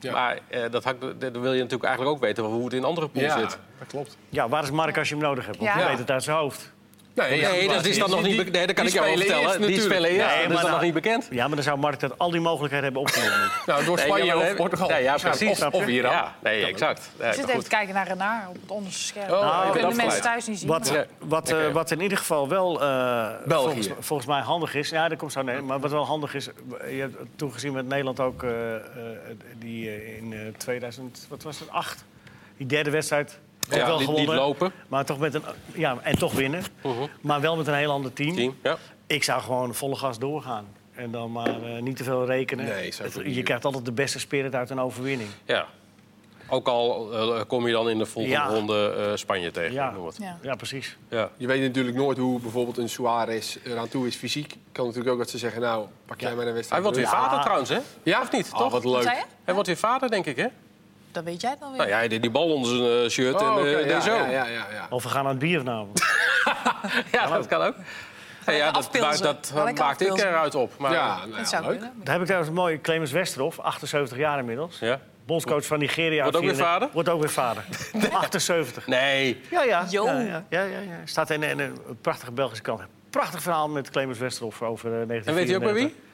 Ja. 0.00 0.12
Maar 0.12 0.38
eh, 0.48 0.70
dat, 0.70 0.84
hangt- 0.84 1.00
dat 1.20 1.32
wil 1.36 1.52
je 1.52 1.58
natuurlijk 1.60 1.84
eigenlijk 1.84 2.14
ook 2.16 2.22
weten 2.22 2.44
hoe 2.44 2.64
het 2.64 2.72
in 2.72 2.84
andere 2.84 3.08
pools 3.08 3.26
Ja, 3.26 3.38
zit. 3.38 3.58
dat 3.78 3.88
klopt. 3.88 4.16
Ja, 4.28 4.48
waar 4.48 4.62
is 4.62 4.70
Mark 4.70 4.98
als 4.98 5.08
je 5.08 5.14
hem 5.14 5.24
nodig 5.24 5.46
hebt? 5.46 5.58
Want 5.58 5.70
Ja. 5.78 5.88
weet 5.88 5.98
het 5.98 6.10
uit 6.10 6.22
zijn 6.22 6.36
hoofd. 6.36 6.72
Nee, 7.16 7.40
ja, 7.40 7.50
Nee, 7.50 7.68
dat 7.68 7.84
is 7.84 7.98
dan 7.98 8.06
die- 8.06 8.16
nog 8.16 8.24
niet 8.26 8.36
bekend. 8.36 8.54
Nee, 8.54 8.66
dat 8.66 8.74
kan 8.74 8.84
die 8.84 8.94
ik 8.94 9.00
jou 9.00 9.16
vertellen. 9.16 9.42
eerst 9.42 9.52
Die 9.58 9.60
natuurlijk. 9.60 9.92
spelen 9.94 10.10
eerst. 10.10 10.26
Nee, 10.34 10.42
dat 10.42 10.50
is 10.50 10.54
dan 10.54 10.62
nog 10.62 10.70
nou- 10.70 10.84
niet 10.84 10.94
bekend. 10.94 11.28
Ja, 11.30 11.46
maar 11.46 11.54
dan 11.54 11.64
zou 11.64 11.78
Mark 11.78 12.00
dat 12.00 12.18
al 12.18 12.30
die 12.30 12.40
mogelijkheden 12.40 12.84
hebben 12.84 13.02
opgenomen. 13.02 13.50
Nou, 13.66 13.84
door 13.84 13.96
Nee, 13.96 14.04
Spanje 14.04 14.24
ja, 14.24 14.34
maar- 14.36 14.50
of 14.50 14.56
Portugal. 14.56 14.88
Nee, 14.88 15.02
ja, 15.02 15.16
precies. 15.16 15.62
Of, 15.62 15.72
of 15.74 15.86
Iran. 15.86 16.10
Ja, 16.12 16.34
nee, 16.42 16.66
exact. 16.66 17.10
Ja, 17.18 17.26
Ik 17.26 17.32
zit 17.34 17.48
even 17.48 17.62
te 17.62 17.68
kijken 17.68 17.94
naar 17.94 18.08
Renaar 18.08 18.46
op 18.48 18.54
het 18.60 18.70
onderste 18.70 19.02
scherm. 19.02 19.30
Oh, 19.32 19.62
ben 19.62 19.70
kunnen 19.72 19.90
de 19.90 19.96
mensen 19.96 20.22
thuis 20.22 20.46
niet 20.46 20.58
zien. 20.58 20.68
Wat, 20.68 20.92
wat, 21.18 21.50
eh, 21.50 21.68
wat 21.72 21.90
in 21.90 22.00
ieder 22.00 22.18
geval 22.18 22.48
wel 22.48 22.82
eh, 22.82 23.28
volgens, 23.48 23.88
volgens 24.00 24.28
mij 24.28 24.40
handig 24.40 24.74
is. 24.74 24.88
Ja, 24.88 25.08
dat 25.08 25.18
komt 25.18 25.32
zo 25.32 25.42
nee. 25.42 25.60
Maar 25.60 25.80
wat 25.80 25.90
wel 25.90 26.06
handig 26.06 26.34
is. 26.34 26.48
Je 26.90 26.96
hebt 27.00 27.16
toen 27.36 27.52
gezien 27.52 27.72
met 27.72 27.86
Nederland 27.86 28.20
ook 28.20 28.42
eh, 28.42 28.74
eh, 28.74 28.80
die 29.58 30.16
in 30.16 30.32
eh, 30.32 30.38
2000, 30.56 31.26
wat 31.28 31.42
was 31.42 31.58
het, 31.58 31.70
8. 31.70 32.04
Die 32.56 32.66
derde 32.66 32.90
wedstrijd. 32.90 33.38
Ook 33.70 33.74
Ja, 33.78 33.86
wel 33.86 33.98
niet, 33.98 34.08
niet 34.16 34.26
lopen. 34.28 34.72
Maar 34.88 35.04
toch 35.04 35.18
met 35.18 35.34
een. 35.34 35.42
Ja, 35.74 35.96
en 36.02 36.18
toch 36.18 36.32
winnen. 36.32 36.62
Maar 37.20 37.40
wel 37.40 37.56
met 37.56 37.66
een 37.66 37.74
heel 37.74 37.90
ander 37.90 38.12
team. 38.12 38.34
Tien, 38.34 38.58
ja. 38.62 38.76
Ik 39.06 39.24
zou 39.24 39.42
gewoon 39.42 39.74
volle 39.74 39.96
gas 39.96 40.18
doorgaan. 40.18 40.66
En 40.94 41.10
dan 41.10 41.32
maar 41.32 41.62
eh, 41.62 41.82
niet 41.82 41.96
te 41.96 42.04
veel 42.04 42.26
rekenen. 42.26 42.64
Nee, 42.64 42.92
Het- 43.02 43.14
je 43.14 43.32
doen. 43.34 43.42
krijgt 43.42 43.64
altijd 43.64 43.84
de 43.84 43.92
beste 43.92 44.18
spirit 44.18 44.54
uit 44.54 44.70
een 44.70 44.80
overwinning. 44.80 45.28
ja. 45.44 45.66
Ook 46.48 46.68
al 46.68 47.12
eh, 47.12 47.40
kom 47.46 47.66
je 47.66 47.72
dan 47.72 47.90
in 47.90 47.98
de 47.98 48.06
volgende 48.06 48.36
Ja. 48.38 48.46
ronde 48.48 48.88
eh, 49.10 49.16
Spanje 49.16 49.50
tegen. 49.50 49.72
Ja. 49.72 49.94
Ja. 50.18 50.38
Ja, 50.42 50.54
precies. 50.54 50.96
Ja. 51.08 51.30
Je 51.36 51.46
weet 51.46 51.60
natuurlijk 51.60 51.96
nooit 51.96 52.18
hoe 52.18 52.40
bijvoorbeeld 52.40 52.78
een 52.78 52.88
Suarez 52.88 53.56
eraan 53.64 53.88
toe 53.88 54.06
is 54.06 54.16
fysiek. 54.16 54.54
Kan 54.72 54.84
natuurlijk 54.86 55.12
ook 55.12 55.18
dat 55.18 55.30
ze 55.30 55.38
zeggen, 55.38 55.60
nou, 55.60 55.86
pak 56.06 56.20
jij 56.20 56.34
maar 56.34 56.46
een 56.46 56.54
wedstrijd. 56.54 56.70
Hij 56.70 56.92
wordt 56.92 56.96
weer 56.96 57.06
Ja. 57.06 57.22
vader 57.24 57.40
trouwens, 57.40 57.68
hè? 57.70 57.78
Ja? 58.02 58.20
Of 58.20 58.32
niet, 58.32 58.50
Oh, 58.52 58.58
toch? 58.58 58.72
wat 58.72 58.82
Wat 58.82 58.92
leuk. 59.04 59.24
Hij 59.44 59.54
wordt 59.54 59.68
weer 59.68 59.76
vader, 59.76 60.10
denk 60.10 60.26
ik, 60.26 60.36
hè? 60.36 60.46
Dat 61.16 61.24
weet 61.24 61.40
jij 61.40 61.56
dan 61.60 61.68
weer. 61.68 61.78
Nou 61.78 61.90
ja, 61.90 61.96
hij 61.96 62.08
deed 62.08 62.22
die 62.22 62.30
bal 62.30 62.52
onder 62.52 62.76
zijn 62.76 63.02
eh, 63.02 63.08
shirt 63.08 63.34
Oh, 63.34 63.40
en 63.42 63.52
oké, 63.52 63.68
eh, 63.70 63.76
deed 63.76 63.88
ja, 63.90 64.00
zo. 64.00 64.14
ja, 64.14 64.24
Ja, 64.26 64.30
ja, 64.30 64.44
ja, 64.44 64.64
ja. 64.72 64.86
Of 64.90 65.02
we 65.02 65.08
gaan 65.08 65.24
aan 65.24 65.30
het 65.30 65.38
bier 65.38 65.58
vanavond. 65.58 66.02
dat 67.30 67.46
kan 67.46 67.62
ook. 67.62 67.74
Ja, 68.46 68.52
ja, 68.52 68.70
dat, 68.70 68.92
dat 69.22 69.50
Kan 69.54 69.68
ik 69.68 69.78
maakte 69.78 70.04
ik 70.04 70.10
afpilsen? 70.10 70.28
eruit 70.28 70.54
op. 70.54 70.72
Maar, 70.78 70.92
Ja, 70.92 71.16
nou 71.16 71.30
ja, 71.30 71.36
dat 71.36 71.48
zou 71.48 71.62
leuk. 71.62 71.70
kunnen. 71.70 71.92
Daar 71.96 72.12
heb 72.12 72.18
ik 72.20 72.24
trouwens 72.26 72.50
een 72.50 72.56
mooie 72.56 72.80
Clemens 72.80 73.12
Westerhof, 73.12 73.58
78 73.58 74.18
jaar 74.18 74.38
inmiddels. 74.38 74.78
Ja? 74.78 75.00
Bondscoach 75.26 75.66
van 75.66 75.78
Nigeria. 75.78 76.22
Wordt 76.22 76.36
ook 76.36 76.42
weer 76.42 76.54
94 76.54 76.66
vader? 76.66 76.88
Wordt 76.92 77.08
ook 77.08 77.20
weer 77.20 77.30
vader. 77.30 77.64
78. 78.12 78.86
Nee. 78.86 79.40
Ja, 79.50 79.62
ja. 79.62 79.84
Jo. 79.88 80.06
ja, 80.06 80.12
ja, 80.20 80.44
ja, 80.48 80.62
ja, 80.62 80.78
ja. 80.80 80.96
Staat 81.04 81.30
in, 81.30 81.42
in 81.42 81.58
een 81.58 81.78
prachtige 82.00 82.32
Belgische 82.32 82.62
krant. 82.62 82.80
Prachtig 83.10 83.42
verhaal 83.42 83.68
met 83.68 83.90
Clemens 83.90 84.18
Westerhof 84.18 84.62
over 84.62 85.00
eh, 85.00 85.06
1994. 85.06 85.26
En 85.26 85.34
weet 85.34 85.46
hij 85.48 85.56
ook 85.56 85.62
bij 85.62 85.72
wie? 85.74 86.04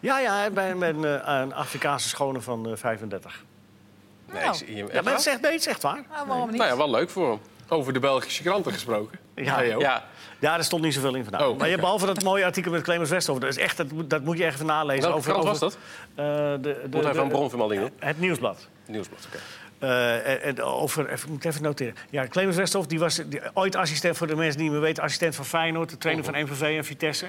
Ja, 0.00 0.18
ja, 0.18 0.50
bij, 0.50 0.76
bij 0.76 0.88
een, 0.88 1.04
eh, 1.04 1.40
een 1.40 1.54
Afrikaanse 1.54 2.08
schone 2.08 2.40
van 2.40 2.70
eh, 2.70 2.76
35. 2.76 3.44
Nee, 4.32 4.42
Nou. 4.42 4.54
ik 4.56 4.66
zie 4.66 4.76
hem 4.76 4.86
Ja, 4.86 4.92
echt 4.92 5.02
maar 5.04 5.12
het 5.12 5.20
is 5.20 5.24
waar. 5.26 5.34
echt, 5.34 5.42
nee, 5.42 5.52
het 5.52 5.60
is 5.60 5.66
echt 5.66 5.82
waar. 5.82 6.02
Nou, 6.12 6.26
waarom 6.26 6.48
niet? 6.48 6.56
Nou 6.58 6.70
ja, 6.70 6.76
wel 6.76 6.90
leuk 6.90 7.10
voor 7.10 7.28
hem. 7.30 7.40
Over 7.68 7.92
de 7.92 7.98
Belgische 7.98 8.42
kranten 8.42 8.72
gesproken. 8.72 9.18
Ja. 9.34 9.56
Theo. 9.56 9.80
Ja. 9.80 10.04
Ja, 10.40 10.56
er 10.56 10.64
stond 10.64 10.82
niet 10.82 10.94
zoveel 10.94 11.14
in 11.14 11.22
vandaag. 11.24 11.46
Oh. 11.48 11.58
Maar 11.58 11.68
je, 11.68 11.76
behalve 11.76 12.06
dat 12.06 12.22
mooie 12.22 12.44
artikel 12.44 12.70
met 12.72 12.82
Clemens 12.82 13.10
Westerhof, 13.10 13.40
dat, 13.40 13.50
is 13.50 13.56
echt, 13.56 13.76
dat, 13.76 13.90
moet- 13.90 14.10
dat 14.10 14.22
moet 14.24 14.38
je 14.38 14.44
even 14.44 14.66
nalezen. 14.66 15.02
Welke 15.02 15.16
over, 15.16 15.30
krant 15.32 15.48
over, 15.48 15.60
was 15.60 15.72
dat? 15.74 15.78
eh, 16.14 16.24
de, 16.24 16.58
de, 16.62 16.86
Moet 16.90 17.00
even 17.00 17.12
de- 17.12 17.18
een 17.20 17.28
bronvermelding 17.28 17.80
doen. 17.80 17.90
Het 17.98 18.20
Nieuwsblad. 18.20 18.68
Nieuwsblad, 18.86 19.26
oké. 19.26 19.38
Eh, 19.82 20.28
en- 20.32 20.42
en 20.42 20.62
over, 20.62 21.10
even, 21.10 21.24
ik 21.26 21.32
moet 21.32 21.44
even 21.44 21.62
noteren. 21.62 21.94
Ja, 22.10 22.26
Clemens 22.26 22.56
Westhoff, 22.56 22.86
die 22.86 22.98
was 22.98 23.14
die, 23.26 23.40
ooit 23.54 23.76
assistent 23.76 24.16
voor 24.16 24.26
de 24.26 24.36
mensen 24.36 24.54
die 24.54 24.62
niet 24.62 24.72
meer 24.72 24.80
weten, 24.80 25.02
assistent 25.02 25.34
van 25.34 25.44
Feyenoord, 25.44 25.90
de 25.90 25.98
trainer 25.98 26.24
van 26.24 26.34
MVV 26.42 26.76
en 26.76 26.84
Vitesse. 26.84 27.26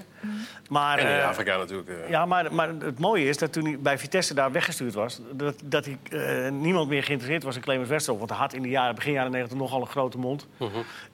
Maar, 0.70 0.98
En 0.98 1.08
in 1.08 1.20
eh, 1.20 1.28
Afrika 1.28 1.58
natuurlijk. 1.58 1.89
eh. 1.89 2.10
ja, 2.10 2.26
maar, 2.26 2.54
maar 2.54 2.70
het 2.80 3.00
mooie 3.00 3.26
is 3.26 3.38
dat 3.38 3.54
toen 3.54 3.66
hij 3.66 3.78
bij 3.80 3.98
Vitesse 3.98 4.34
daar 4.34 4.52
weggestuurd 4.52 4.94
was, 4.94 5.22
dat, 5.32 5.56
dat 5.63 5.86
hij, 5.86 5.98
eh, 6.46 6.52
niemand 6.52 6.89
meer 6.89 7.04
geïnteresseerd 7.04 7.44
was 7.44 7.56
in 7.56 7.62
Clemens 7.62 7.89
Westhoff. 7.89 8.18
Want 8.18 8.30
hij 8.30 8.39
had 8.39 8.54
in 8.54 8.62
de 8.62 8.70
jaren, 8.70 8.96
begin 8.96 9.13
jaren 9.13 9.32
90 9.32 9.58
nogal 9.58 9.82
een 9.82 9.88
grote 9.88 10.18
mond. 10.18 10.48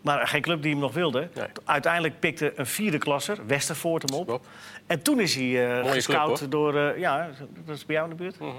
Maar 0.02 0.28
geen 0.28 0.42
club 0.42 0.62
die 0.62 0.72
hem 0.72 0.80
nog 0.80 0.94
wilde. 0.94 1.20
Mhm. 1.32 1.40
Nee. 1.40 1.48
Uiteindelijk 1.66 2.20
pikte 2.20 2.54
een 2.56 2.66
vierde 2.66 2.98
klasser, 2.98 3.38
Westervoort, 3.48 4.10
hem 4.10 4.20
op. 4.20 4.46
En 4.88 5.02
toen 5.02 5.20
is 5.20 5.36
hij 5.36 5.68
eh 5.70 5.80
club, 5.82 5.92
gescout 5.94 6.52
door... 6.52 6.76
eh, 6.78 6.98
ja, 7.00 7.30
dat 7.66 7.76
is 7.76 7.86
bij 7.86 7.96
jou 7.96 8.10
in 8.10 8.18
de 8.18 8.24
buurt? 8.24 8.40
Mhm. 8.40 8.50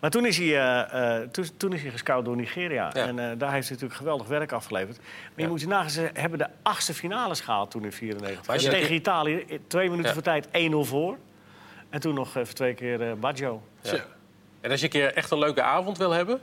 Maar 0.00 0.10
toen 0.10 0.26
is, 0.26 0.36
hij, 0.38 0.46
eh, 0.46 1.16
eh, 1.22 1.28
toen, 1.28 1.44
toen 1.56 1.72
is 1.72 1.82
hij 1.82 1.90
gescout 1.90 2.24
door 2.24 2.36
Nigeria. 2.36 2.90
Ja. 2.94 3.06
En 3.06 3.18
eh, 3.18 3.38
daar 3.38 3.52
heeft 3.52 3.68
hij 3.68 3.72
natuurlijk 3.76 3.94
geweldig 3.94 4.26
werk 4.26 4.52
afgeleverd. 4.52 4.98
Maar 4.98 5.44
je 5.44 5.48
moet 5.48 5.60
je 5.60 5.66
nagaan, 5.66 5.90
ze 5.90 6.10
hebben 6.12 6.38
de 6.38 6.46
achtste 6.62 6.94
finales 6.94 7.40
gehaald 7.40 7.70
toen 7.70 7.84
in 7.84 7.92
94. 7.92 8.46
Maar 8.46 8.54
als 8.54 8.64
je- 8.64 8.70
Tegen 8.70 8.94
Italië, 8.94 9.44
twee 9.66 9.84
minuten 9.88 10.06
Ja. 10.08 10.12
voor 10.12 10.22
tijd 10.22 10.48
1-0 10.52 10.84
voor. 10.84 11.16
En 11.90 12.00
toen 12.00 12.14
nog 12.14 12.36
even 12.36 12.54
twee 12.54 12.74
keer 12.74 13.18
Baggio. 13.18 13.62
En 14.60 14.70
als 14.70 14.80
je 14.80 14.86
een 14.86 14.92
keer 14.92 15.14
echt 15.14 15.30
een 15.30 15.38
leuke 15.38 15.62
avond 15.62 15.98
wil 15.98 16.10
hebben, 16.10 16.40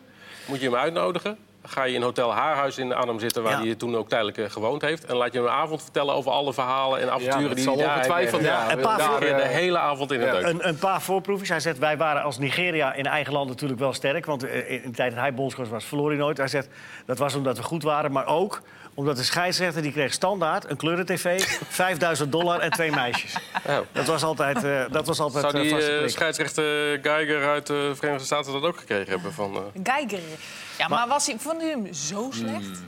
moet 0.48 0.60
je 0.60 0.66
hem 0.66 0.76
uitnodigen. 0.76 1.38
Ga 1.66 1.84
je 1.84 1.94
in 1.96 2.02
Hotel 2.02 2.34
Haarhuis 2.34 2.78
in 2.78 2.94
Arnhem 2.94 3.20
zitten, 3.20 3.44
waar 3.44 3.52
Ja. 3.52 3.66
hij 3.66 3.76
toen 3.76 3.96
ook 3.96 4.10
tijdelijk 4.10 4.38
eh, 4.38 4.50
gewoond 4.50 4.82
heeft. 4.82 5.06
En 5.06 5.16
laat 5.16 5.32
je 5.34 5.38
hem 5.38 5.48
een 5.48 5.54
avond 5.54 5.82
vertellen 5.82 6.14
over 6.14 6.32
alle 6.32 6.54
verhalen 6.54 7.00
en 7.02 7.12
avonturen 7.12 7.56
die 7.56 7.66
hij 7.70 7.76
daar 7.78 7.96
ongetwijfeld, 7.96 8.42
heeft. 8.42 8.54
ja. 8.54 8.72
een 8.72 8.80
paar 8.80 8.98
daar 8.98 9.10
voor- 9.10 9.20
de 9.20 9.26
eh, 9.28 9.50
hele 9.50 9.78
avond 9.78 10.12
in 10.12 10.22
het. 10.22 10.44
Een, 10.44 10.68
een 10.68 10.78
paar 10.78 11.02
voorproefjes. 11.02 11.50
Hij 11.50 11.60
zegt, 11.60 11.78
wij 11.78 11.98
waren 11.98 12.24
als 12.24 12.38
Nigeria 12.38 12.94
in 12.94 13.06
eigen 13.06 13.34
land 13.34 13.50
natuurlijk 13.50 13.80
wel 13.80 13.94
sterk. 13.94 14.26
Want 14.26 14.44
eh, 14.44 14.72
in 14.72 14.82
de 14.86 14.92
tijd 14.92 15.12
dat 15.12 15.20
hij 15.20 15.34
bondscoach 15.34 15.70
was, 15.70 15.86
verloor 15.86 16.10
hij 16.10 16.18
nooit. 16.18 16.38
Hij 16.38 16.48
zegt, 16.48 16.68
dat 17.06 17.18
was 17.18 17.36
omdat 17.36 17.58
we 17.58 17.64
goed 17.64 17.84
waren. 17.84 18.12
Maar 18.12 18.26
ook 18.26 18.62
omdat 18.94 19.16
de 19.18 19.24
scheidsrechter, 19.24 19.82
die 19.82 19.92
kreeg 19.92 20.14
standaard 20.14 20.70
een 20.70 20.78
kleuren-tv... 20.78 21.42
5000 21.70 22.32
dollar 22.38 22.60
en 22.60 22.72
twee 22.72 22.92
meisjes. 22.92 23.36
Oh. 23.68 23.78
Dat 23.92 24.06
was 24.06 24.24
altijd, 24.24 24.64
eh 24.64 24.84
dat 24.92 25.08
was 25.08 25.20
altijd 25.20 25.52
Zou 25.52 25.56
eh, 25.58 25.62
die 25.78 25.88
eh, 25.92 25.98
prik. 25.98 26.10
scheidsrechter 26.10 27.00
Geiger 27.02 27.48
uit 27.48 27.68
de 27.68 27.92
Verenigde 27.96 28.26
Staten 28.26 28.54
dat 28.54 28.64
ook 28.64 28.78
gekregen 28.78 29.10
hebben? 29.12 29.34
Van, 29.34 29.54
eh, 29.56 29.62
Geiger. 29.84 30.20
Ja, 30.78 30.88
maar, 30.88 31.08
was 31.08 31.26
hij, 31.28 31.36
vond 31.40 31.62
u 31.62 31.70
hem 31.70 31.94
zo 31.94 32.30
slecht? 32.34 32.82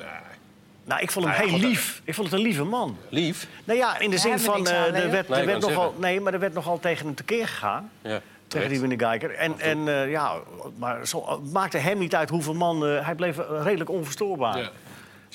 Nou, 0.86 1.02
ik 1.02 1.12
vond 1.12 1.26
hem 1.26 1.34
Nou 1.36 1.48
ja, 1.48 1.58
heel 1.58 1.67
lief. 1.69 2.02
Ik 2.04 2.13
vond 2.13 2.28
het 2.30 2.39
een 2.39 2.45
lieve 2.45 2.63
man. 2.63 2.98
lief? 3.10 3.48
Nou 3.63 3.80
ja, 3.80 4.00
in 4.00 4.10
de 4.10 4.17
zin 4.17 4.39
van, 4.39 4.67
eh, 4.67 5.04
er 5.04 5.12
werd, 5.12 5.30
Nee, 5.30 5.39
er 5.39 5.45
werd 5.45 5.62
nogal, 5.62 5.82
zeggen. 5.84 6.02
nee, 6.02 6.21
maar 6.21 6.34
er 6.34 6.39
werd 6.39 6.54
nogal 6.54 6.80
tegen 6.80 7.06
hem 7.06 7.15
tekeer 7.15 7.48
gegaan. 7.48 7.91
Ja, 8.02 8.19
Tegen 8.48 8.69
die 8.69 8.80
Winnie 8.80 9.00
Geiger. 9.00 9.36
En, 9.36 9.60
en 9.60 9.88
eh, 9.88 10.10
ja, 10.10 10.34
maar 10.78 11.08
zo, 11.08 11.30
het 11.30 11.52
maakte 11.54 11.78
hem 11.78 11.98
niet 11.98 12.15
uit 12.15 12.30
hoeveel 12.30 12.54
man... 12.54 12.86
eh, 12.86 13.06
hij 13.06 13.15
bleef 13.15 13.38
redelijk 13.63 13.89
onverstoorbaar. 13.89 14.58
Ja. 14.58 14.69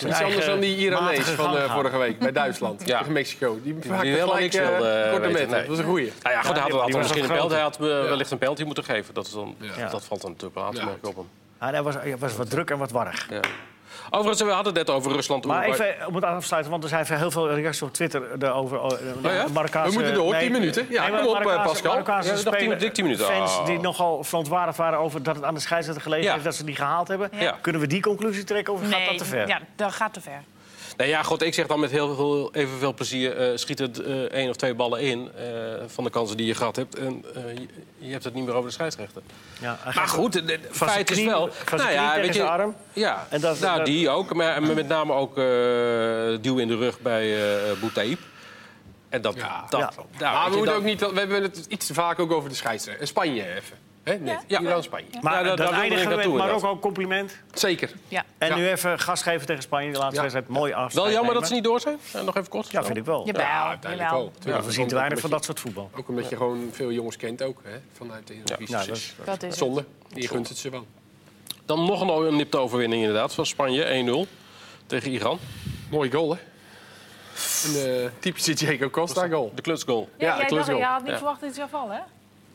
Iets 0.08 0.20
anders 0.22 0.46
dan 0.46 0.60
die 0.60 0.76
Iranees 0.76 1.20
van 1.28 1.56
eh, 1.56 1.74
vorige 1.74 1.96
week 1.98 2.18
bij 2.18 2.32
Duitsland. 2.32 2.82
Ja. 2.86 2.98
Tegen 2.98 3.12
Mexico. 3.12 3.58
Die 3.62 3.72
maakte 3.74 4.06
helemaal 4.06 4.26
gelijk 4.34 4.52
niks 4.52 4.56
wilde, 4.68 4.88
eh, 4.88 5.04
eh, 5.06 5.12
korte 5.12 5.28
nee. 5.28 5.46
Dat 5.46 5.66
was 5.66 5.78
een 5.78 5.84
goeie. 5.84 6.12
Nou 6.22 6.34
ja, 6.34 6.42
goed, 6.42 6.56
Ja, 6.56 6.62
hij 6.62 6.70
die- 6.70 6.80
had, 6.80 6.92
misschien 6.92 7.24
een 7.24 7.50
hij 7.50 7.60
had 7.60 7.74
eh, 7.76 7.80
wellicht 7.80 8.30
een 8.30 8.38
penalty 8.38 8.62
moeten 8.62 8.84
geven. 8.84 9.14
Dat, 9.14 9.26
is 9.26 9.32
dan, 9.32 9.54
Ja. 9.76 9.88
dat 9.88 10.04
valt 10.04 10.20
dan 10.20 10.30
natuurlijk 10.30 10.58
wel 10.58 10.64
aan 10.66 10.74
te 10.74 10.84
merken 10.84 11.08
op 11.08 11.16
hem. 11.16 11.28
Ja, 11.60 11.70
hij 11.70 11.82
was, 11.82 11.94
was 12.18 12.36
wat 12.36 12.50
druk 12.50 12.70
en 12.70 12.78
wat 12.78 12.90
warrig. 12.90 13.26
Ja. 13.30 13.40
Overigens, 14.10 14.42
we 14.48 14.54
hadden 14.54 14.74
het 14.76 14.86
net 14.86 14.96
over 14.96 15.12
Rusland. 15.12 15.44
Maar 15.44 15.64
even 15.64 15.94
om 16.06 16.14
het 16.14 16.24
afsluiten, 16.24 16.70
want 16.70 16.82
er 16.82 16.88
zijn 16.88 17.06
heel 17.18 17.30
veel 17.30 17.50
reacties 17.54 17.82
op 17.82 17.92
Twitter 17.92 18.38
daarover. 18.38 18.80
Oh, 18.80 18.90
ja? 19.22 19.44
Marokkaanse- 19.52 19.90
We 19.90 19.94
moeten 20.02 20.14
door, 20.14 20.36
10 20.38 20.52
minuten. 20.52 20.86
Ja, 20.90 21.08
kom 21.08 21.18
op, 21.18 21.24
Marokkaanse- 21.32 21.68
Pascal. 21.68 21.90
Marokkaanse 21.90 22.28
Ja, 22.28 22.34
nog 22.34 22.42
tien- 22.44 22.54
spelers- 22.54 22.80
dik 22.80 22.92
tien 22.94 23.04
minuten. 23.04 23.26
Fans 23.26 23.58
Oh. 23.58 23.66
die 23.66 23.78
nogal 23.80 24.24
verontwaardigd 24.24 24.76
waren 24.78 24.98
over 24.98 25.22
dat 25.22 25.34
het 25.36 25.44
aan 25.44 25.54
de 25.54 25.60
scheidsrechter 25.60 26.02
gelegen 26.02 26.24
Ja. 26.26 26.32
heeft 26.32 26.44
dat 26.44 26.54
ze 26.54 26.64
die 26.64 26.74
gehaald 26.76 27.08
hebben. 27.08 27.30
Ja. 27.38 27.56
Kunnen 27.60 27.80
we 27.80 27.86
die 27.86 28.00
conclusie 28.02 28.44
trekken 28.44 28.72
of 28.72 28.80
gaat 28.90 29.06
dat 29.08 29.18
te 29.18 29.24
ver? 29.24 29.46
Ja, 29.48 29.58
dat 29.76 29.92
gaat 29.92 30.12
te 30.12 30.20
ver. 30.20 30.42
Nee, 31.00 31.08
ja, 31.08 31.22
goed, 31.22 31.42
ik 31.42 31.54
zeg 31.54 31.66
dan 31.66 31.80
met 31.80 31.90
heel 31.90 32.14
veel, 32.14 32.54
evenveel 32.54 32.94
plezier... 32.94 33.36
eh 33.36 33.56
schiet 33.56 33.80
er 33.80 33.90
eh, 34.06 34.22
één 34.22 34.48
of 34.48 34.56
twee 34.56 34.74
ballen 34.74 35.00
in 35.00 35.30
eh, 35.36 35.44
van 35.86 36.04
de 36.04 36.10
kansen 36.10 36.36
die 36.36 36.46
je 36.46 36.54
gehad 36.54 36.76
hebt. 36.76 36.94
En 36.98 37.24
eh, 37.34 37.42
je, 37.54 37.66
je 37.98 38.12
hebt 38.12 38.24
het 38.24 38.34
niet 38.34 38.44
meer 38.44 38.54
over 38.54 38.66
de 38.66 38.72
scheidsrechter. 38.74 39.22
Ja, 39.60 39.78
Maar 39.94 40.08
goed, 40.08 40.34
het 40.34 40.50
het 40.50 40.60
Van 40.70 40.88
feit 40.88 41.10
is 41.10 41.24
wel... 41.24 41.48
van 41.52 41.78
zijn 41.78 41.96
knie 42.10 42.20
tegen 42.20 42.34
zijn 42.34 42.48
arm. 42.48 42.74
Ja, 42.92 43.26
En 43.30 43.40
dat- 43.40 43.60
nou, 43.60 43.76
dat- 43.76 43.86
die 43.86 44.08
ook. 44.08 44.34
Maar 44.34 44.62
met 44.62 44.88
name 44.88 45.12
ook 45.12 45.38
eh 45.38 45.44
duw 46.40 46.58
in 46.58 46.68
de 46.68 46.76
rug 46.76 47.00
bij 47.00 47.54
eh 47.70 47.80
Boutaïb. 47.80 48.18
En 49.08 49.22
dat... 49.22 49.34
Ja. 49.34 49.66
dat 49.68 49.80
Ja. 49.80 49.90
nou, 49.96 50.04
maar 50.18 50.32
weet 50.32 50.44
we, 50.44 50.50
je, 50.50 50.56
moeten 50.56 50.64
dat- 50.64 50.74
ook 50.76 50.84
niet, 50.84 51.00
we 51.12 51.18
hebben 51.18 51.42
het 51.42 51.66
iets 51.68 51.86
te 51.86 51.94
vaak 51.94 52.18
ook 52.18 52.32
over 52.32 52.48
de 52.48 52.54
scheidsrechter. 52.54 53.02
En 53.02 53.08
Spanje 53.08 53.54
even. 53.56 53.76
Hè, 54.04 54.14
net. 54.18 54.44
Ja. 54.46 54.60
Iran, 54.60 54.82
Spanje. 54.82 55.06
Maar 55.20 55.44
Ja, 55.46 55.56
dat 55.56 55.68
ik 55.70 55.74
eindigen 55.74 56.08
we 56.10 56.16
met. 56.16 56.26
Marokko 56.34 56.78
compliment. 56.78 57.36
Zeker. 57.52 57.90
Ja. 58.08 58.24
En 58.38 58.48
Ja. 58.48 58.54
nu 58.56 58.68
even 58.68 58.98
gas 58.98 59.22
geven 59.22 59.46
tegen 59.46 59.62
Spanje. 59.62 59.92
De 59.92 59.98
laatste 59.98 60.14
Ja. 60.14 60.20
wedstrijd 60.20 60.48
mooi 60.48 60.72
af. 60.72 60.92
Wel 60.94 61.10
jammer 61.10 61.34
dat 61.34 61.46
ze 61.46 61.54
niet 61.54 61.64
door 61.64 61.80
zijn. 61.80 61.98
Nog 62.24 62.36
even 62.36 62.48
kort. 62.48 62.70
Ja, 62.70 62.84
vind 62.84 62.96
ik 62.96 63.04
wel. 63.04 63.26
Jawel, 63.26 63.42
Ja, 63.42 63.68
uiteindelijk 63.68 64.10
wel. 64.10 64.32
Ja, 64.44 64.62
we 64.62 64.72
zien 64.72 64.88
te 64.88 64.94
weinig 64.94 65.18
van 65.20 65.30
dat 65.30 65.44
soort 65.44 65.60
voetbal. 65.60 65.90
Ook 65.96 66.08
omdat 66.08 66.28
je 66.28 66.36
gewoon 66.36 66.68
veel 66.72 66.92
jongens 66.92 67.16
kent 67.16 67.42
ook. 67.42 67.60
Hè, 67.64 67.76
vanuit 67.92 68.26
de 68.26 68.34
Eredivisie. 68.34 68.76
Ja, 68.76 68.84
dat 68.84 68.96
is- 68.96 69.14
Dat. 69.48 69.56
Zonde. 69.56 69.84
Je 70.14 70.28
gunt 70.28 70.48
het 70.48 70.58
ze 70.58 70.70
wel. 70.70 70.86
Dan 71.64 71.84
nog 71.84 72.00
een, 72.00 72.08
een 72.26 72.36
nipte 72.36 72.58
overwinning 72.58 73.02
inderdaad 73.02 73.34
van 73.34 73.46
Spanje. 73.46 73.84
1-0 73.84 74.26
tegen 74.86 75.10
Iran. 75.10 75.38
Mooie 75.90 76.10
goal, 76.10 76.30
hè? 76.36 76.38
Een 77.64 78.02
eh, 78.04 78.10
typische 78.18 78.52
Diego 78.54 78.90
Costa 78.90 79.28
goal. 79.28 79.52
De 79.54 79.62
klutsgoal. 79.62 80.08
Ja, 80.18 80.26
Ja, 80.26 80.48
dacht, 80.48 80.66
wel. 80.66 80.76
je 80.78 80.84
had 80.84 81.00
niet 81.02 81.10
Ja. 81.10 81.16
verwacht 81.16 81.40
dat 81.40 81.48
het 81.48 81.58
zou 81.58 81.68
vallen, 81.70 81.96
hè? 81.96 82.02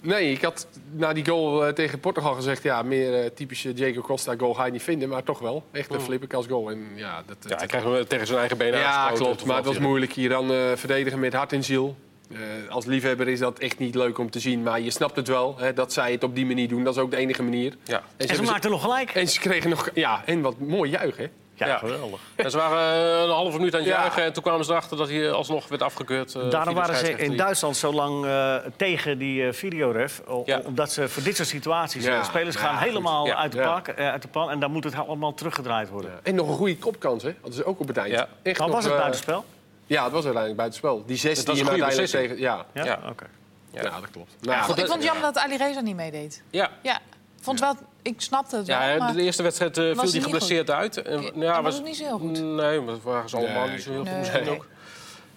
Nee, 0.06 0.32
ik 0.32 0.41
had 0.41 0.68
na 0.91 1.13
die 1.13 1.26
goal 1.26 1.65
eh, 1.65 1.74
tegen 1.74 2.00
Portugal 2.00 2.34
gezegd... 2.34 2.63
ja, 2.63 2.82
meer 2.82 3.24
eh, 3.24 3.30
typische 3.30 3.74
Diego 3.74 4.02
Costa 4.02 4.36
goal 4.38 4.54
ga 4.54 4.65
je 4.65 4.72
niet 4.72 4.84
vinden. 4.84 5.10
Maar 5.10 5.24
toch 5.24 5.39
wel. 5.39 5.63
Echt 5.72 5.94
een 5.94 6.02
flipperkast 6.02 6.50
goal. 6.50 6.70
En, 6.70 6.88
ja, 6.96 7.24
dat, 7.26 7.38
Ja, 7.48 7.58
hij 7.58 7.68
krijgt 7.68 7.88
hem 7.88 8.08
tegen 8.08 8.28
zijn 8.28 8.39
eigen 8.39 8.58
benen 8.58 8.80
Ja, 8.80 9.12
klopt. 9.13 9.46
Maar 9.46 9.56
het 9.56 9.65
was 9.65 9.80
moeilijk 9.80 10.13
hier 10.13 10.30
dan 10.30 10.52
eh, 10.52 10.58
verdedigen 10.76 11.20
met 11.20 11.34
hart 11.34 11.54
en 11.54 11.63
ziel. 11.63 11.96
Eh, 12.32 12.38
als 12.70 12.86
liefhebber 12.86 13.28
is 13.28 13.39
dat 13.39 13.60
echt 13.60 13.78
niet 13.78 13.96
leuk 13.96 14.18
om 14.18 14.30
te 14.30 14.39
zien. 14.39 14.63
Maar 14.63 14.82
je 14.82 14.91
snapt 14.91 15.15
het 15.15 15.28
wel, 15.28 15.56
hè, 15.58 15.74
dat 15.74 15.94
zij 15.94 16.12
het 16.12 16.24
op 16.24 16.36
die 16.36 16.46
manier 16.46 16.68
doen. 16.68 16.84
Dat 16.84 16.96
is 16.96 17.02
ook 17.02 17.12
de 17.12 17.18
enige 17.18 17.44
manier. 17.44 17.72
er. 17.72 17.78
Ja. 17.84 18.04
En 18.18 18.28
En 18.28 18.36
ze 18.36 18.41
maakten 18.41 18.70
nog 18.72 18.82
gelijk. 18.82 19.10
en 19.10 19.28
ze 19.28 19.39
kregen 19.39 19.70
nog... 19.70 19.89
Ja, 19.94 20.22
en 20.26 20.41
wat 20.41 20.60
mooi 20.60 20.91
juich, 20.91 21.18
hè? 21.18 21.28
Ja, 21.58 21.68
Ja. 21.68 21.78
geweldig. 21.78 22.20
En 22.36 22.52
ze 22.52 22.58
waren 22.58 23.13
eh, 23.15 23.22
een 23.24 23.30
halve 23.30 23.58
minuut 23.58 23.74
aan 23.74 23.80
het 23.80 23.89
Ja. 23.89 24.00
juichen 24.00 24.24
en 24.24 24.34
toen 24.34 24.44
kwamen 24.44 24.65
ze 24.65 24.72
erachter 24.72 24.98
dat 24.98 25.10
hij 25.10 25.32
alsnog 25.32 25.68
werd 25.68 25.82
afgekeurd. 25.82 26.36
eh, 26.36 26.50
Daarom 26.50 26.74
de 26.74 26.80
waren 26.80 26.96
ze 26.96 27.12
in 27.12 27.38
Duitsland 27.38 27.78
zo 27.78 27.94
lang 27.94 28.26
eh, 28.26 28.56
tegen 28.76 29.18
die 29.18 29.48
eh, 29.48 29.54
videoref. 29.54 30.22
Omdat 30.65 30.91
ze 30.91 31.10
voor 31.10 31.24
dit 31.24 31.36
soort 31.36 31.48
situaties... 31.48 32.04
Ja. 32.06 32.18
eh, 32.18 32.24
spelers 32.24 32.56
Ja, 32.56 32.62
gaan 32.62 32.78
helemaal 32.78 33.26
Ja. 33.26 33.36
uit, 33.36 33.52
de 33.52 33.60
eh, 33.62 34.10
uit 34.12 34.22
de 34.22 34.28
pan. 34.28 34.50
En 34.50 34.60
dan 34.60 34.72
moet 34.72 34.84
het 34.84 34.96
allemaal 34.96 35.34
teruggedraaid 35.34 35.89
worden. 35.89 36.12
En 36.24 36.36
nog 36.36 36.48
een 36.50 36.56
goede 36.56 36.78
kopkans, 36.78 37.24
hè? 37.24 37.34
Hadden 37.36 37.54
ze 37.54 37.65
ook 37.65 37.80
op 37.80 37.88
het 37.88 37.98
eind. 37.98 38.12
Ja. 38.12 38.28
Echt 38.41 38.58
Maar 38.60 38.68
nog, 38.68 38.76
was 38.76 38.86
het 38.86 38.96
buitenspel? 38.98 39.46
Ja, 39.86 40.04
het 40.04 40.12
was 40.12 40.24
uiteindelijk 40.24 40.56
buitenspel. 40.58 41.04
Die 41.06 41.18
zes 41.18 41.46
die 41.46 41.56
je 41.56 41.70
uiteindelijk 41.70 42.10
tegen... 42.10 42.39
Ja. 42.39 42.65
Ja, 42.74 42.86
Ja. 42.86 43.00
oké. 43.10 43.26
Ja. 43.72 43.82
dat 43.82 44.12
klopt. 44.12 44.32
Ja, 44.41 44.52
Nou, 44.52 44.63
goed, 44.63 44.78
Ik 44.78 44.86
vond 44.86 44.94
het 44.94 45.04
Ja. 45.04 45.12
jammer 45.13 45.34
dat 45.34 45.44
Ali 45.44 45.58
Reza 45.58 45.80
niet 45.82 45.96
meedeed. 45.96 46.44
Ja. 46.50 46.70
Ja, 46.82 47.00
vond 47.41 47.60
wel, 47.60 47.76
ik 48.08 48.22
snapte 48.22 48.56
het 48.58 48.68
wel, 48.68 48.78
Ja, 48.82 48.98
maar 48.98 49.13
de 49.13 49.22
eerste 49.22 49.44
wedstrijd 49.44 49.78
eh, 49.78 49.84
viel 49.84 49.96
Was 49.96 50.12
hij 50.12 50.22
geblesseerd 50.22 50.70
uit. 50.72 50.98
En, 51.02 51.22
Ja, 51.36 51.54
dat 51.56 51.63
was 51.63 51.78
ook 51.80 51.86
niet 51.86 51.96
zo 51.96 52.04
heel 52.04 52.18
goed. 52.18 52.32
Nee, 52.44 52.80
maar 52.80 52.94
dat 52.94 53.02
waren 53.04 53.30
ze 53.30 53.38
allemaal 53.38 53.63
Nee. 53.65 53.72
niet 53.76 53.84
zo 53.84 53.89
heel 53.91 54.00
goed 54.00 54.10
Nee. 54.10 54.20
misschien 54.20 54.44
Nee. 54.44 54.54
ook. 54.54 54.68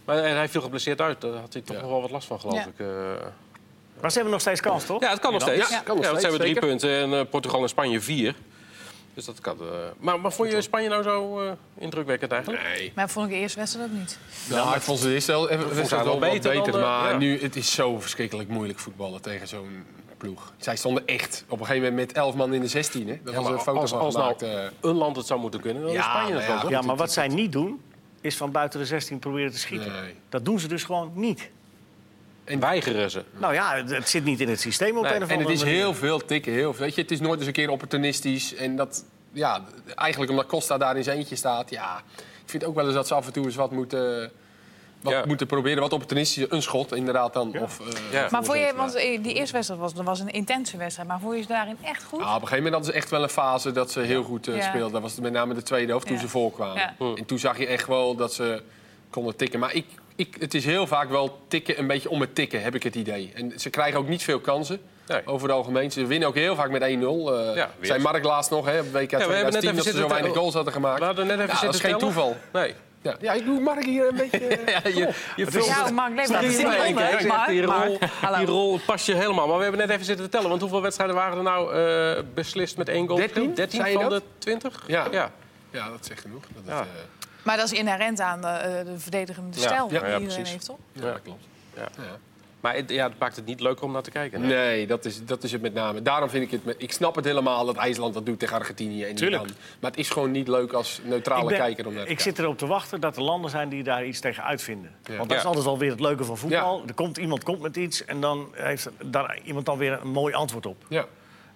Maar 0.05 0.19
eh, 0.19 0.33
hij 0.33 0.49
viel 0.49 0.61
geblesseerd 0.61 1.01
uit. 1.01 1.21
Daar 1.21 1.33
had 1.33 1.53
hij 1.53 1.63
toch 1.63 1.77
Ja. 1.77 1.83
nog 1.83 1.91
wel 1.91 2.01
wat 2.01 2.11
last 2.11 2.27
van, 2.27 2.41
geloof 2.41 2.55
Ja. 2.57 2.67
ik. 2.67 2.79
eh. 2.79 2.87
Maar 4.01 4.11
ze 4.11 4.15
hebben 4.17 4.33
nog 4.33 4.41
steeds 4.41 4.61
kans, 4.61 4.85
toch? 4.87 5.01
Ja, 5.01 5.11
het 5.11 5.19
kan 5.21 5.33
nog 5.33 5.43
steeds. 5.43 5.69
Ja, 5.69 5.77
Ja, 5.77 5.83
kan 5.83 5.97
nog 5.97 6.05
want 6.07 6.07
ze 6.07 6.09
steeds, 6.09 6.23
hebben 6.23 6.41
drie 6.41 6.55
zeker. 6.55 6.69
punten 6.69 7.13
en 7.15 7.21
eh, 7.25 7.31
Portugal 7.31 7.63
en 7.63 7.69
Spanje 7.69 8.01
vier. 8.01 8.35
Dus 9.15 9.25
dat 9.27 9.41
kan. 9.41 9.59
Maar, 9.99 10.21
maar 10.21 10.33
vond 10.33 10.51
je 10.53 10.63
Spanje 10.63 10.89
nou 10.89 11.03
zo 11.03 11.41
eh, 11.43 11.51
indrukwekkend 11.79 12.33
eigenlijk? 12.33 12.63
Nee. 12.63 12.93
Maar 12.95 13.09
vond 13.11 13.27
ik 13.27 13.33
de 13.33 13.39
eerste 13.39 13.59
wedstrijd 13.59 13.89
ook 13.91 13.97
niet. 13.99 14.19
Nou, 14.49 14.75
ik 14.77 14.81
vond 14.83 14.99
ze 14.99 15.07
de 15.07 15.13
eerste 15.15 15.33
wel 15.33 15.47
wel 15.49 16.05
wel 16.05 16.19
beter 16.19 16.51
beter. 16.53 16.73
dan, 16.73 16.81
maar 16.81 17.11
ja. 17.13 17.17
nu, 17.19 17.41
het 17.41 17.57
is 17.57 17.73
zo 17.75 18.01
verschrikkelijk 18.01 18.49
moeilijk 18.49 18.79
voetballen 18.79 19.21
tegen 19.23 19.49
zo'n 19.49 19.85
ploeg. 20.19 20.53
Zij 20.57 20.77
stonden 20.77 21.07
echt 21.07 21.45
op 21.49 21.61
een 21.61 21.67
gegeven 21.67 21.89
moment 21.89 22.07
met 22.09 22.17
elf 22.17 22.35
man 22.35 22.55
in 22.55 22.61
de 22.61 22.67
16. 22.69 23.09
Hè? 23.09 23.19
Dat 23.25 23.35
Ja, 23.35 23.41
was 23.41 23.51
een 23.51 23.59
foto 23.59 23.81
als, 23.81 23.91
van 23.91 24.01
als 24.01 24.15
nou 24.15 24.37
gemaakt. 24.39 24.43
eh. 24.83 24.91
een 24.91 24.97
land 24.97 25.17
het 25.17 25.27
zou 25.27 25.41
moeten 25.41 25.61
kunnen, 25.61 25.83
dan 25.83 25.91
is 25.91 25.97
Ja, 25.97 26.03
Spanje 26.03 26.35
maar 26.35 26.47
dat 26.47 26.63
wel, 26.63 26.71
ja, 26.71 26.81
maar 26.81 26.97
wat 26.97 27.13
zij 27.13 27.29
niet 27.29 27.53
doen, 27.53 27.81
is 28.21 28.37
van 28.37 28.51
buiten 28.53 28.81
de 28.81 28.87
16 28.87 29.19
proberen 29.19 29.51
te 29.53 29.59
schieten. 29.59 29.93
Nee. 29.93 30.15
Dat 30.29 30.45
doen 30.45 30.61
ze 30.61 30.69
dus 30.69 30.85
gewoon 30.85 31.11
niet. 31.15 31.51
En 32.45 32.61
weigeren 32.61 33.11
ze. 33.11 33.25
Nou 33.39 33.55
ja, 33.55 33.85
het, 33.85 34.09
zit 34.09 34.25
niet 34.25 34.41
in 34.41 34.49
het 34.49 34.61
systeem 34.61 34.97
op 34.97 35.03
Nee, 35.03 35.15
een 35.15 35.23
of 35.23 35.29
En 35.29 35.39
het 35.39 35.49
is 35.49 35.59
manier. 35.61 35.75
heel 35.75 35.95
veel 35.95 36.25
tikken. 36.25 36.53
Heel 36.53 36.73
veel. 36.75 36.85
Weet 36.85 36.95
je, 36.95 37.01
het 37.03 37.11
is 37.11 37.21
nooit 37.21 37.39
eens 37.39 37.47
een 37.47 37.53
keer 37.53 37.71
opportunistisch. 37.71 38.55
En 38.55 38.77
dat, 38.77 39.05
ja, 39.33 39.65
eigenlijk 39.95 40.31
omdat 40.31 40.47
Costa 40.47 40.79
daar 40.79 40.97
in 40.97 41.03
zijn 41.05 41.19
eentje 41.19 41.37
staat. 41.37 41.71
Ja, 41.71 42.03
ik 42.17 42.51
vind 42.51 42.65
ook 42.65 42.75
wel 42.75 42.85
eens 42.85 42.95
dat 42.95 43.07
ze 43.07 43.15
af 43.15 43.27
en 43.27 43.33
toe 43.33 43.45
eens 43.45 43.55
wat 43.55 43.71
moeten, 43.71 44.31
wat 45.01 45.13
Ja. 45.13 45.23
moeten 45.27 45.47
proberen. 45.47 45.81
Wat 45.83 45.93
opportunistisch. 45.93 46.47
Een 46.49 46.63
schot 46.63 46.95
inderdaad 46.95 47.33
dan. 47.33 47.59
Of, 47.61 47.81
eh, 47.81 47.87
Ja. 48.13 48.29
Maar 48.31 48.45
voor 48.45 48.57
je, 48.57 48.73
want 48.77 48.95
eh, 48.95 49.23
die 49.23 49.35
eerste 49.35 49.53
wedstrijd 49.53 49.81
was, 49.81 49.95
dat 49.95 50.05
was 50.05 50.21
een 50.21 50.31
intense 50.31 50.77
wedstrijd. 50.77 51.09
Maar 51.09 51.21
vond 51.21 51.35
je 51.37 51.43
ze 51.43 51.49
daarin 51.49 51.77
echt 51.83 52.03
goed? 52.05 52.21
Ja, 52.21 52.27
op 52.27 52.43
een 52.43 52.49
gegeven 52.49 52.57
moment 52.57 52.75
hadden 52.75 52.93
ze 52.93 52.99
echt 52.99 53.11
wel 53.11 53.23
een 53.23 53.29
fase 53.29 53.73
dat 53.73 53.91
ze 53.91 54.01
heel 54.01 54.23
goed 54.23 54.49
eh, 54.49 54.57
Ja. 54.57 54.63
speelden. 54.63 54.93
Dat 54.93 55.03
was 55.03 55.15
met 55.21 55.33
name 55.33 55.55
de 55.55 55.63
tweede 55.63 55.91
helft 55.91 56.07
toen 56.07 56.15
Ja. 56.17 56.21
ze 56.23 56.29
voorkwamen. 56.29 56.77
Ja. 56.77 56.95
Hm. 56.99 57.15
En 57.15 57.25
toen 57.25 57.39
zag 57.39 57.59
je 57.59 57.67
echt 57.67 57.87
wel 57.87 58.15
dat 58.17 58.33
ze 58.33 58.63
konden 59.11 59.37
tikken. 59.37 59.61
Maar 59.61 59.75
ik, 59.75 59.87
ik, 60.17 60.37
het 60.41 60.55
is 60.55 60.65
heel 60.65 60.87
vaak 60.87 61.09
wel 61.11 61.39
tikken, 61.49 61.79
een 61.79 61.87
beetje 61.87 62.11
om 62.11 62.21
het 62.21 62.35
tikken, 62.35 62.63
heb 62.63 62.75
ik 62.75 62.83
het 62.83 62.95
idee. 62.95 63.33
En 63.35 63.53
ze 63.57 63.71
krijgen 63.71 63.99
ook 64.01 64.09
niet 64.09 64.23
veel 64.23 64.41
kansen. 64.41 64.81
Nee. 65.07 65.21
Over 65.27 65.49
het 65.49 65.57
algemeen. 65.57 65.91
Ze 65.93 66.07
winnen 66.07 66.29
ook 66.29 66.35
heel 66.35 66.55
vaak 66.55 66.71
met 66.71 66.83
1-0. 66.83 66.87
Eh 66.87 67.55
Ja, 67.55 67.71
weer. 67.79 67.87
zijn 67.87 68.03
Mark 68.03 68.25
laatst 68.25 68.51
nog, 68.51 68.67
hè, 68.67 68.83
WK 68.91 68.93
net 68.93 69.09
2010, 69.09 69.31
even 69.31 69.53
dat 69.53 69.63
ze 69.77 69.83
zitten 69.83 70.03
zo 70.03 70.09
weinig 70.09 70.33
goals 70.33 70.55
hadden 70.55 70.73
gemaakt. 70.73 70.99
We 70.99 71.05
hadden 71.05 71.27
net 71.27 71.39
even 71.41 71.55
Ja, 71.55 71.61
dat 71.61 71.75
is 71.75 71.81
zitten 71.81 71.91
geen 71.91 71.99
tellen. 71.99 72.15
toeval. 72.15 72.37
Nee. 72.63 72.75
Ja, 73.03 73.17
ja 73.21 73.33
ik 73.33 73.45
doe 73.45 73.61
Mark 73.61 73.85
hier 73.85 74.09
een 74.09 74.17
beetje... 74.17 74.39
eh, 74.47 74.67
Ja, 74.67 74.81
je, 74.89 75.13
je 75.37 75.47
vult 75.47 75.67
Ja, 75.67 75.85
het- 75.85 75.95
Mark, 75.95 76.27
Zit 76.27 76.41
Die 77.49 77.63
rol, 77.63 77.99
die 78.37 78.47
rol 78.47 78.79
past 78.87 79.07
je 79.07 79.15
helemaal. 79.15 79.47
Maar 79.47 79.57
we 79.57 79.63
hebben 79.63 79.81
net 79.81 79.91
even 79.91 80.05
zitten 80.05 80.25
te 80.25 80.31
tellen. 80.31 80.49
Want 80.49 80.61
hoeveel 80.61 80.83
wedstrijden 80.83 81.17
waren 81.17 81.37
er 81.37 81.43
nou 81.43 81.75
eh, 81.75 82.23
beslist 82.35 82.77
met 82.77 82.89
één 82.89 83.07
goal? 83.07 83.19
13? 83.19 83.55
13 83.55 83.81
Zei 83.81 83.93
je 83.93 84.01
van 84.01 84.11
dat? 84.11 84.21
de 84.23 84.27
20? 84.39 84.85
Ja. 84.87 85.07
ja. 85.11 85.31
ja, 85.71 85.89
dat 85.89 86.07
zegt 86.07 86.21
genoeg. 86.21 86.43
Dat 86.55 86.63
Ja. 86.67 86.81
eh, 86.81 86.87
Maar 87.43 87.57
dat 87.57 87.73
is 87.73 87.79
inherent 87.79 88.21
aan 88.21 88.41
de, 88.41 88.47
eh, 88.47 88.85
de 88.85 88.99
verdedigende 88.99 89.57
Ja. 89.61 89.63
stijl 89.67 89.85
Ja, 89.85 89.89
die 89.89 89.99
ja, 89.99 90.05
iedereen 90.05 90.27
precies. 90.27 90.51
heeft, 90.51 90.65
toch? 90.65 90.79
ja, 90.93 91.01
dat 91.01 91.23
klopt. 91.23 91.45
Ja. 91.77 91.89
Ja. 92.69 92.75
Maar 92.75 92.83
het, 92.83 92.91
ja, 92.91 93.09
het 93.09 93.19
maakt 93.19 93.37
het 93.37 93.45
niet 93.47 93.61
leuker 93.61 93.85
om 93.85 93.93
naar 93.93 94.03
te 94.03 94.11
kijken. 94.11 94.41
nee. 94.41 94.49
Nee, 94.51 94.87
dat 94.87 95.05
is, 95.05 95.25
dat 95.25 95.43
is 95.43 95.53
het 95.53 95.63
met 95.63 95.75
name. 95.75 96.03
Daarom 96.03 96.29
vind 96.31 96.53
ik 96.53 96.61
het... 96.65 96.75
Ik 96.79 96.93
snap 96.93 97.15
het 97.15 97.25
helemaal 97.25 97.65
dat 97.67 97.77
IJsland 97.77 98.15
dat 98.15 98.27
doet 98.27 98.39
tegen 98.39 98.57
Argentinië 98.57 99.05
en 99.05 99.15
Tuurlijk. 99.15 99.43
Iran. 99.43 99.57
Maar 99.81 99.91
het 99.91 100.01
is 100.01 100.11
gewoon 100.11 100.31
niet 100.31 100.49
leuk 100.49 100.73
als 100.73 101.01
neutrale 101.05 101.43
Ik, 101.43 101.49
ben- 101.49 101.59
kijker 101.59 101.87
om 101.87 101.95
naar 101.95 102.05
te 102.05 102.11
ik 102.11 102.17
kijken. 102.17 102.35
zit 102.37 102.45
erop 102.45 102.59
te 102.59 102.67
wachten 102.67 103.01
dat 103.01 103.17
er 103.17 103.23
landen 103.23 103.51
zijn 103.51 103.69
die 103.69 103.83
daar 103.83 104.05
iets 104.07 104.21
tegen 104.21 104.45
uitvinden. 104.45 104.91
Want 105.07 105.19
dat 105.19 105.31
Ja. 105.31 105.37
is 105.37 105.45
altijd 105.45 105.65
wel 105.65 105.79
weer 105.79 105.91
het 105.91 106.01
leuke 106.01 106.25
van 106.25 106.37
voetbal. 106.39 106.83
Er 106.87 106.95
komt 106.95 107.17
iemand 107.17 107.43
komt 107.43 107.61
met 107.61 107.77
iets 107.77 108.05
en 108.05 108.21
dan 108.21 108.49
heeft 108.55 108.89
daar 109.05 109.39
iemand 109.45 109.67
dan 109.67 109.79
weer 109.79 109.99
een 110.01 110.09
mooi 110.11 110.35
antwoord 110.35 110.67
op. 110.67 110.85
Ja. 110.89 111.05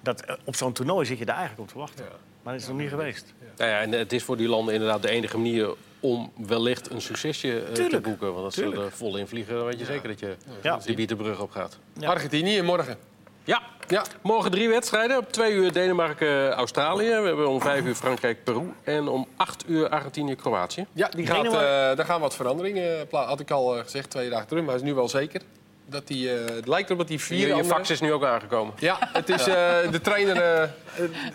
Dat, 0.01 0.21
eh, 0.21 0.35
op 0.45 0.57
zo'n 0.57 0.73
toernooi 0.73 1.07
zit 1.07 1.19
je 1.19 1.25
daar 1.25 1.37
eigenlijk 1.37 1.69
op 1.69 1.73
te 1.75 1.79
wachten. 1.79 2.05
Ja. 2.05 2.11
Maar 2.43 2.53
dat 2.53 2.63
is 2.63 2.69
nog 2.69 2.77
niet 2.79 2.89
geweest. 2.89 3.35
Nou 3.57 3.71
ja, 3.71 3.81
en 3.81 3.93
het 3.93 4.13
is 4.13 4.23
voor 4.23 4.37
die 4.37 4.49
landen 4.49 4.75
inderdaad 4.75 5.03
de 5.03 5.11
enige 5.11 5.37
manier 5.37 5.75
om 6.03 6.33
wellicht 6.47 6.91
een 6.91 7.01
succesje 7.01 7.61
eh, 7.63 7.73
te 7.87 8.01
boeken. 8.01 8.33
Want 8.33 8.45
als 8.45 8.55
ze 8.55 8.65
er 8.65 8.91
vol 8.93 9.17
in 9.17 9.27
vliegen, 9.27 9.55
dan 9.55 9.65
weet 9.65 9.79
je 9.79 9.85
zeker 9.85 10.09
dat 10.09 10.21
je 10.21 10.37
Ja. 10.63 10.77
die 10.85 10.97
bietenbrug 10.97 11.41
op 11.41 11.51
gaat. 11.51 11.79
Ja. 11.99 12.09
Argentinië 12.09 12.63
morgen. 12.63 12.97
Ja, 13.45 13.63
Ja. 13.89 14.05
morgen 14.23 14.51
drie 14.51 14.69
wedstrijden. 14.69 15.17
Op 15.19 15.33
twee 15.33 15.53
uur 15.53 15.73
Denemarken-Australië. 15.73 17.09
We 17.09 17.27
hebben 17.27 17.49
om 17.49 17.61
vijf 17.61 17.85
uur 17.85 17.95
Frankrijk-Peru. 17.95 18.73
En 18.85 19.09
om 19.09 19.27
acht 19.37 19.65
uur 19.69 19.89
Argentinië-Kroatië. 19.89 20.87
Ja, 20.93 21.09
die 21.09 21.27
gaat, 21.27 21.45
eh, 21.47 21.53
daar 21.97 22.05
gaan 22.05 22.21
wat 22.21 22.35
veranderingen. 22.35 23.07
pla- 23.09 23.25
Had 23.27 23.41
ik 23.41 23.51
al 23.51 23.77
eh, 23.77 23.83
gezegd 23.83 24.11
twee 24.11 24.31
dagen 24.31 24.47
terug, 24.47 24.65
maar 24.65 24.75
is 24.75 24.83
nu 24.83 24.95
wel 24.95 25.09
zeker. 25.09 25.41
Dat 25.87 26.07
die, 26.07 26.35
eh, 26.35 26.55
het 26.55 26.69
lijkt 26.69 26.87
erop 26.87 26.99
dat 26.99 27.09
die 27.09 27.21
vier 27.21 27.39
Je, 27.39 27.47
je 27.47 27.53
andere- 27.53 27.75
fax 27.75 27.91
is 27.91 28.01
nu 28.01 28.13
ook 28.13 28.25
aangekomen. 28.25 28.75
Ja, 28.79 28.99
het 29.13 29.29
is 29.29 29.47
eh, 29.47 29.55
de 29.91 30.01
trainer. 30.03 30.37
eh, 30.43 30.69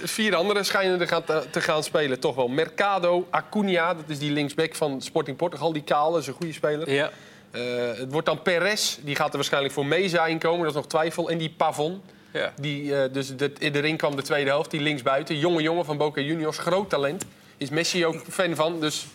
vier 0.04 0.36
anderen 0.36 0.66
schijnen 0.66 1.02
er 1.02 1.08
gaan, 1.08 1.24
te, 1.52 1.62
gaan 1.62 1.84
spelen. 1.84 2.20
Toch 2.20 2.36
wel. 2.36 2.48
Mercado, 2.48 3.28
Acuna, 3.30 3.94
dat 3.94 4.04
is 4.08 4.20
die 4.20 4.32
linksback 4.32 4.76
van 4.76 5.02
Sporting 5.02 5.38
Portugal. 5.38 5.74
Die 5.74 5.84
kale 5.84 6.20
is 6.20 6.28
een 6.28 6.34
goede 6.34 6.54
speler. 6.54 6.92
Ja. 6.94 7.12
Het 7.98 8.12
wordt 8.12 8.28
dan 8.28 8.42
Perez, 8.42 8.98
die 9.02 9.16
gaat 9.16 9.30
er 9.30 9.36
waarschijnlijk 9.36 9.74
voor 9.74 9.86
Meza 9.86 10.26
inkomen. 10.26 10.60
Dat 10.60 10.70
is 10.70 10.76
nog 10.76 10.88
twijfel. 10.88 11.30
En 11.30 11.38
die 11.38 11.54
Pavon, 11.58 12.02
Ja. 12.34 12.54
die 12.62 13.12
dus 13.12 13.36
de, 13.38 13.52
in 13.60 13.72
de 13.72 13.80
ring 13.80 13.98
kwam 13.98 14.16
de 14.16 14.22
tweede 14.22 14.50
helft. 14.50 14.72
Die 14.72 14.82
linksbuiten, 14.82 15.38
jonge 15.38 15.62
jongen 15.62 15.86
van 15.86 15.98
Boca 15.98 16.22
Juniors, 16.22 16.58
groot 16.58 16.90
talent. 16.90 17.26
is 17.58 17.70
Messi 17.70 18.06
ook 18.06 18.16
fan 18.30 18.56
van. 18.56 18.80
Dus, 18.80 19.06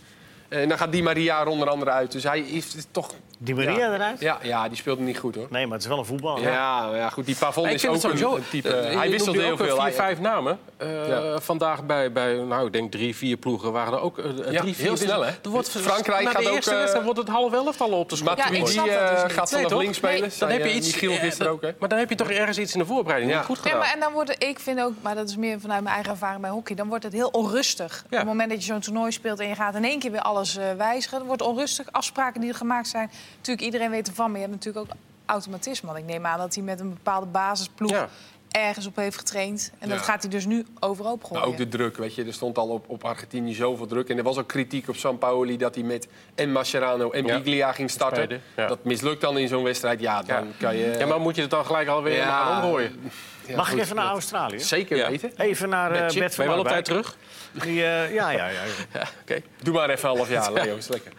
en 0.53 0.69
dan 0.69 0.79
gaat 0.79 0.93
Di 0.93 1.03
Maria 1.03 1.41
er 1.41 1.47
onder 1.47 1.69
andere 1.69 1.91
uit. 1.91 2.13
Dus 2.13 2.23
hij 2.23 2.41
is 2.41 2.75
toch... 2.91 3.11
Die 3.39 3.55
Maria 3.55 3.77
ja. 3.77 3.95
eruit? 3.95 4.21
Ja, 4.21 4.39
ja, 4.43 4.69
die 4.69 4.77
speelde 4.77 5.03
niet 5.03 5.19
goed 5.19 5.35
hoor. 5.35 5.47
Nee, 5.51 5.65
maar 5.65 5.73
het 5.75 5.83
is 5.83 5.89
wel 5.89 5.99
een 5.99 6.05
voetbal. 6.05 6.41
Ja, 6.41 6.95
ja, 6.95 7.09
goed, 7.11 7.27
die 7.27 7.37
Pavon 7.37 7.67
Ik 7.67 7.73
is 7.75 7.81
vind 7.81 7.93
ook 7.95 8.03
het 8.03 8.11
sowieso... 8.11 8.31
een, 8.31 8.37
een 8.43 8.49
type... 8.51 8.69
eh, 8.77 8.97
hij 8.99 9.11
wisselt 9.11 9.37
heel 9.37 9.45
ook, 9.53 9.59
eh, 9.61 9.65
veel. 9.67 9.75
Vier, 9.75 9.83
Hij- 9.83 9.93
vijf 9.93 10.21
namen. 10.21 10.59
Eh, 10.77 11.09
Ja. 11.09 11.41
Vandaag 11.41 11.85
bij, 11.85 12.13
bij, 12.13 12.35
nou, 12.35 12.67
ik 12.67 12.73
denk 12.73 12.91
drie, 12.93 13.17
vier 13.17 13.37
ploegen 13.37 13.73
waren 13.73 13.93
er 13.93 14.01
ook 14.01 14.19
eh, 14.19 14.25
drie, 14.31 14.75
vier. 14.75 14.85
heel 14.85 14.97
snel, 14.97 15.21
hè? 15.25 15.31
Er 15.43 15.51
wordt, 15.51 15.69
Frankrijk 15.71 16.25
na 16.25 16.31
de 16.31 16.37
gaat 16.37 16.47
ook, 16.47 16.55
eerste 16.55 16.71
eh, 16.71 16.77
wedstrijd 16.77 17.05
wordt 17.05 17.19
het 17.21 17.29
half 17.29 17.53
elf 17.53 17.81
al 17.81 17.91
op 17.91 18.09
de 18.09 18.17
schot. 18.17 18.29
Ja, 18.37 18.45
ik 18.45 18.51
Matuidi 18.51 18.73
snap 18.73 18.87
dat 18.87 19.11
dus 19.11 19.23
eh, 19.23 19.29
gaat 19.39 19.51
vanaf 19.51 19.73
links 19.73 19.97
spelen. 19.97 20.21
Nee, 20.21 20.31
Dan 20.39 20.49
heb 20.51 20.63
je 20.63 20.69
eh, 20.69 20.77
iets, 20.77 20.87
Michiel 20.87 21.13
eh, 21.13 21.19
gisteren 21.21 21.53
ook, 21.53 21.63
hè? 21.63 21.71
Maar 21.79 21.89
dan 21.89 21.99
heb 21.99 22.09
je 22.09 22.15
toch 22.17 22.31
ergens 22.31 22.59
iets 22.59 22.73
in 22.73 22.79
de 22.79 22.87
voorbereiding 22.87 23.33
Ja. 23.33 23.37
niet 23.39 23.47
goed 23.47 23.57
Ja, 23.57 23.63
gedaan. 23.63 23.79
maar 23.79 23.93
en 23.95 24.01
dan 24.01 24.13
wordt 24.13 24.29
het, 24.31 24.43
ik 24.45 24.59
vind 24.59 24.81
ook, 24.81 24.93
maar 25.01 25.15
dat 25.15 25.29
is 25.29 25.37
meer 25.37 25.61
vanuit 25.61 25.83
mijn 25.83 25.95
eigen 25.95 26.13
ervaring 26.13 26.41
bij 26.41 26.51
hockey, 26.51 26.77
dan 26.77 26.89
wordt 26.89 27.05
het 27.05 27.13
heel 27.13 27.29
onrustig. 27.29 28.03
Op 28.11 28.17
het 28.17 28.25
moment 28.27 28.51
dat 28.51 28.59
je 28.65 28.73
zo'n 28.73 28.81
toernooi 28.81 29.13
speelt 29.13 29.41
en 29.41 29.49
je 29.49 29.55
gaat 29.55 29.75
in 29.75 29.85
één 29.85 29.99
keer 29.99 30.11
weer 30.11 30.21
alles 30.23 30.42
eh, 30.43 30.73
wijzigen, 30.73 31.19
dan 31.19 31.27
wordt 31.27 31.43
onrustig. 31.43 31.93
Afspraken 31.93 32.41
die 32.41 32.51
er 32.51 32.57
gemaakt 32.57 32.89
zijn, 32.89 33.11
natuurlijk 33.37 33.65
iedereen 33.65 33.91
weet 33.91 34.09
ervan, 34.09 34.31
maar 34.31 34.41
je 34.41 34.47
hebt 34.47 34.65
natuurlijk 34.65 34.91
ook 34.91 34.97
automatisme. 35.27 35.87
Want 35.87 35.99
ik 35.99 36.05
neem 36.05 36.27
aan 36.27 36.39
dat 36.39 36.55
hij 36.55 36.65
met 36.65 36.81
een 36.81 36.89
bepaalde 36.89 37.27
basisploeg 37.27 37.91
Ja. 37.91 38.09
Ergens 38.53 38.87
op 38.87 38.97
heeft 38.97 39.17
getraind. 39.19 39.73
En 39.79 39.89
dat 39.89 39.99
gaat 39.99 40.23
hij 40.23 40.31
dus 40.31 40.47
nu 40.47 40.67
overhoop 40.81 41.21
Maar 41.21 41.31
gooien. 41.31 41.47
ook 41.47 41.57
de 41.57 41.69
druk, 41.69 41.97
weet 41.97 42.15
je. 42.15 42.25
Er 42.25 42.33
stond 42.33 42.59
al 42.59 42.69
op, 42.69 42.85
op 42.89 43.05
Argentinië 43.05 43.55
zoveel 43.55 43.87
druk. 43.87 44.09
En 44.09 44.17
er 44.19 44.23
was 44.23 44.39
ook 44.39 44.49
kritiek 44.49 44.89
op 44.89 44.97
Sampaoli 44.97 45.57
dat 45.57 45.75
hij 45.75 45.85
met 45.85 46.09
en 46.35 46.53
Mascherano 46.53 47.11
en 47.11 47.27
Ja. 47.27 47.37
Biglia 47.37 47.73
ging 47.73 47.91
starten. 47.91 48.43
Ja. 48.57 48.67
Dat 48.67 48.85
mislukt 48.85 49.21
dan 49.21 49.39
in 49.39 49.49
zo'n 49.49 49.63
wedstrijd. 49.63 50.01
Ja, 50.01 50.23
dan 50.23 50.37
Ja. 50.45 50.51
kan 50.59 50.77
je... 50.77 50.97
Ja, 50.99 51.07
maar 51.07 51.21
moet 51.21 51.35
je 51.35 51.41
het 51.43 51.51
dan 51.51 51.67
gelijk 51.67 51.89
alweer 51.89 52.17
Ja. 52.17 52.57
omgooien? 52.57 53.11
Ja, 53.47 53.57
Mag 53.57 53.73
ik 53.73 53.79
even 53.79 53.97
naar 53.97 54.07
Australië? 54.07 54.61
Zeker 54.61 54.97
Ja. 54.97 55.09
weten. 55.11 55.33
Even 55.37 55.69
naar 55.69 55.93
eh 55.93 56.09
Chip. 56.09 56.19
Bert 56.19 56.37
Ben 56.37 56.45
je 56.47 56.51
wel 56.53 56.61
op 56.61 56.67
tijd 56.69 56.85
terug? 56.85 57.17
Die, 57.53 57.85
eh, 57.85 58.15
ja, 58.15 58.31
ja, 58.31 58.47
ja. 58.49 58.61
Ja, 58.93 59.07
oké. 59.23 59.41
Doe 59.63 59.75
maar 59.75 59.91
even 59.91 60.11
een 60.11 60.17
half 60.17 60.29
jaar, 60.31 60.53
Leo. 60.53 60.77
Is 60.77 60.89
lekker. 60.89 61.13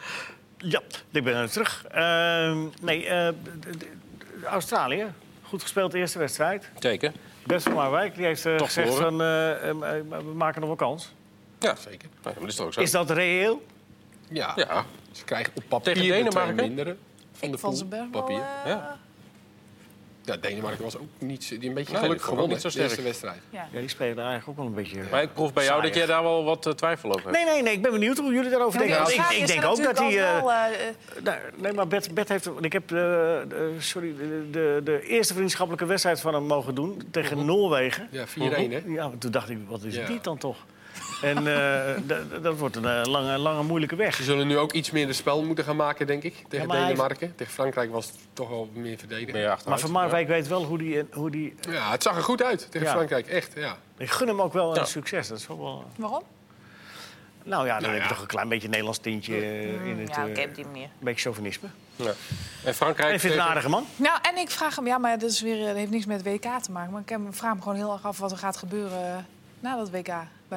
Ja, 0.57 0.81
ik 1.11 1.23
ben 1.23 1.35
er 1.35 1.49
terug. 1.51 1.85
Ehm, 1.91 2.57
nee, 2.81 3.05
eh, 3.07 3.27
Australië. 4.45 5.05
Goed 5.53 5.61
gespeeld 5.61 5.91
de 5.91 5.97
eerste 5.97 6.19
wedstrijd. 6.19 6.69
Zeker. 6.79 7.11
Bert 7.45 7.63
van 7.63 7.73
Marwijk 7.73 8.15
die 8.15 8.25
heeft 8.25 8.45
eh, 8.45 8.55
Toch 8.55 8.67
gezegd 8.67 8.95
van, 8.95 9.21
eh, 9.21 9.69
eh, 9.69 9.75
we 10.09 10.33
maken 10.35 10.59
nog 10.59 10.69
wel 10.69 10.77
kans. 10.77 11.13
Ja, 11.59 11.75
Zeker. 11.75 12.09
Nee, 12.09 12.19
maar 12.23 12.33
dat 12.33 12.49
is 12.49 12.55
toch 12.55 12.65
ook 12.65 12.73
zo? 12.73 12.81
Is 12.81 12.91
dat 12.91 13.09
reëel? 13.09 13.65
Ja. 14.29 14.53
Ja. 14.55 14.85
Ze 15.11 15.23
krijgen 15.23 15.53
op 15.55 15.63
papier 15.67 15.93
Tegen 15.93 16.07
de 16.07 16.13
Denemarken? 16.13 16.55
mindere 16.55 16.97
van 17.31 17.47
de 17.49 17.53
ik 17.53 17.59
vond 17.59 17.61
pool. 17.61 17.73
ze 17.73 17.85
best 17.85 18.01
wel... 18.11 18.21
Papier. 18.21 18.41
Ja. 18.65 18.99
Ja, 20.25 20.37
Denemarken 20.37 20.83
was 20.83 20.97
ook 20.97 21.07
niet, 21.17 21.49
die 21.59 21.69
een 21.69 21.73
beetje 21.75 21.91
Nee, 21.93 22.01
geluk 22.01 22.01
die 22.01 22.01
vond 22.01 22.13
ik 22.13 22.19
ook 22.21 22.21
gewonnen. 22.21 22.49
niet 22.49 22.61
zo 22.61 22.69
de 22.69 22.75
eerste 22.77 22.89
sterk. 22.93 23.07
wedstrijd. 23.07 23.39
ja. 23.49 23.67
Ja, 23.71 23.79
die 23.79 23.89
spelen 23.89 24.17
eigenlijk 24.17 24.47
ook 24.49 24.55
wel 24.57 24.65
een 24.65 24.73
beetje... 24.73 25.01
Maar 25.11 25.21
ik 25.21 25.33
proef 25.33 25.53
bij 25.53 25.63
jou 25.63 25.81
dat 25.81 25.95
jij 25.95 26.05
daar 26.05 26.23
wel 26.23 26.43
wat 26.43 26.65
eh, 26.65 26.73
twijfel 26.73 27.09
over 27.09 27.21
hebt. 27.23 27.35
Nee, 27.35 27.45
nee, 27.53 27.61
nee. 27.63 27.73
Ik 27.73 27.81
ben 27.81 27.91
benieuwd 27.91 28.17
hoe 28.17 28.33
jullie 28.33 28.49
daarover 28.49 28.87
Ja, 28.87 29.03
denken. 29.05 29.13
ik, 29.31 29.37
ik 29.41 29.47
denk 29.47 29.63
ook 29.65 29.83
dat 29.83 29.97
hij... 29.99 30.15
natuurlijk 30.15 30.45
eh, 30.47 30.87
eh, 30.87 31.23
nou, 31.23 31.37
nee, 31.55 31.73
maar 31.73 31.87
Bert, 31.87 32.13
Bert 32.13 32.29
heeft... 32.29 32.45
want 32.45 32.65
Ik 32.65 32.73
heb 32.73 32.83
eh, 32.83 32.97
de, 32.97 33.75
sorry, 33.79 34.15
de, 34.17 34.47
de, 34.51 34.81
de 34.83 35.01
eerste 35.07 35.33
vriendschappelijke 35.33 35.85
wedstrijd 35.85 36.19
van 36.19 36.33
hem 36.33 36.43
mogen 36.43 36.75
doen 36.75 37.01
tegen 37.11 37.45
Noorwegen. 37.45 38.07
Ja, 38.11 38.25
4-1 38.27 38.29
hè? 38.37 38.81
Ja, 38.87 39.11
toen 39.19 39.31
dacht 39.31 39.49
ik, 39.49 39.57
wat 39.67 39.83
is 39.83 39.95
Ja. 39.95 40.05
dit 40.07 40.23
dan 40.23 40.37
toch? 40.37 40.57
En 41.23 41.37
eh, 41.47 42.41
dat 42.41 42.57
wordt 42.57 42.75
een 42.75 42.85
eh, 42.85 43.01
lange, 43.05 43.37
lange, 43.37 43.63
moeilijke 43.63 43.95
weg. 43.95 44.15
Ze 44.15 44.23
zullen 44.23 44.47
nu 44.47 44.57
ook 44.57 44.71
iets 44.73 44.91
meer 44.91 45.07
de 45.07 45.13
spel 45.13 45.43
moeten 45.43 45.63
gaan 45.63 45.75
maken, 45.75 46.07
denk 46.07 46.23
ik. 46.23 46.33
Tegen 46.35 46.57
Ja, 46.59 46.65
maar 46.65 46.77
hij- 46.77 46.85
Denemarken. 46.85 47.35
Tegen 47.35 47.53
Frankrijk 47.53 47.91
was 47.91 48.05
het 48.05 48.15
toch 48.33 48.49
wel 48.49 48.69
meer 48.73 48.97
verdedigen. 48.97 49.33
Ben 49.33 49.41
je 49.41 49.55
Maar? 49.67 49.79
Van 49.79 49.91
Marwijk 49.91 50.27
weet 50.27 50.47
wel 50.47 50.63
hoe 50.63 50.77
die... 50.77 51.03
Hoe 51.11 51.31
die 51.31 51.55
Ja, 51.69 51.91
het 51.91 52.03
zag 52.03 52.15
er 52.15 52.23
goed 52.23 52.43
uit 52.43 52.67
tegen 52.71 52.87
Ja. 52.87 52.93
Frankrijk. 52.93 53.27
Echt, 53.27 53.51
ja. 53.55 53.77
ik 53.97 54.09
gun 54.09 54.27
hem 54.27 54.41
ook 54.41 54.53
wel 54.53 54.77
een 54.77 54.85
succes. 54.87 55.27
Dat 55.27 55.37
is 55.39 55.47
wel... 55.47 55.85
waarom? 55.95 56.23
Nou 57.43 57.65
ja, 57.65 57.73
dan 57.73 57.81
Nou 57.81 57.93
heb 57.93 58.01
je 58.03 58.07
ja. 58.07 58.13
toch 58.13 58.21
een 58.21 58.27
klein 58.27 58.49
beetje 58.49 58.67
Nederlands 58.67 58.99
tintje 58.99 59.35
eh, 59.35 59.85
in 59.87 59.99
het... 59.99 60.09
Ja, 60.09 60.23
eh, 60.23 60.29
oké, 60.29 60.41
op 60.41 60.55
die 60.55 60.65
manier. 60.65 60.83
Een 60.83 60.89
beetje 60.99 61.21
chauvinisme. 61.21 61.67
Ja. 61.95 62.11
En 62.63 62.73
Frankrijk... 62.73 63.07
En 63.09 63.13
ik 63.15 63.19
vind 63.19 63.33
het 63.33 63.41
een 63.41 63.47
aardige 63.49 63.69
man. 63.69 63.85
Nou, 63.95 64.19
en 64.21 64.37
ik 64.37 64.49
vraag 64.49 64.75
hem, 64.75 64.87
ja, 64.87 64.97
maar 64.97 65.19
dat, 65.19 65.29
is 65.29 65.41
weer, 65.41 65.59
eh, 65.59 65.65
dat 65.67 65.75
heeft 65.75 65.91
niks 65.91 66.05
met 66.05 66.23
WK 66.23 66.45
te 66.61 66.71
maken. 66.71 66.91
Maar 66.91 67.01
ik 67.01 67.09
heb- 67.09 67.19
vraag 67.29 67.55
me 67.55 67.61
gewoon 67.61 67.77
heel 67.77 67.91
erg 67.93 68.05
af 68.05 68.17
wat 68.19 68.31
er 68.31 68.37
gaat 68.37 68.57
gebeuren 68.57 69.25
na 69.59 69.75
dat 69.75 69.89
WK 69.89 70.13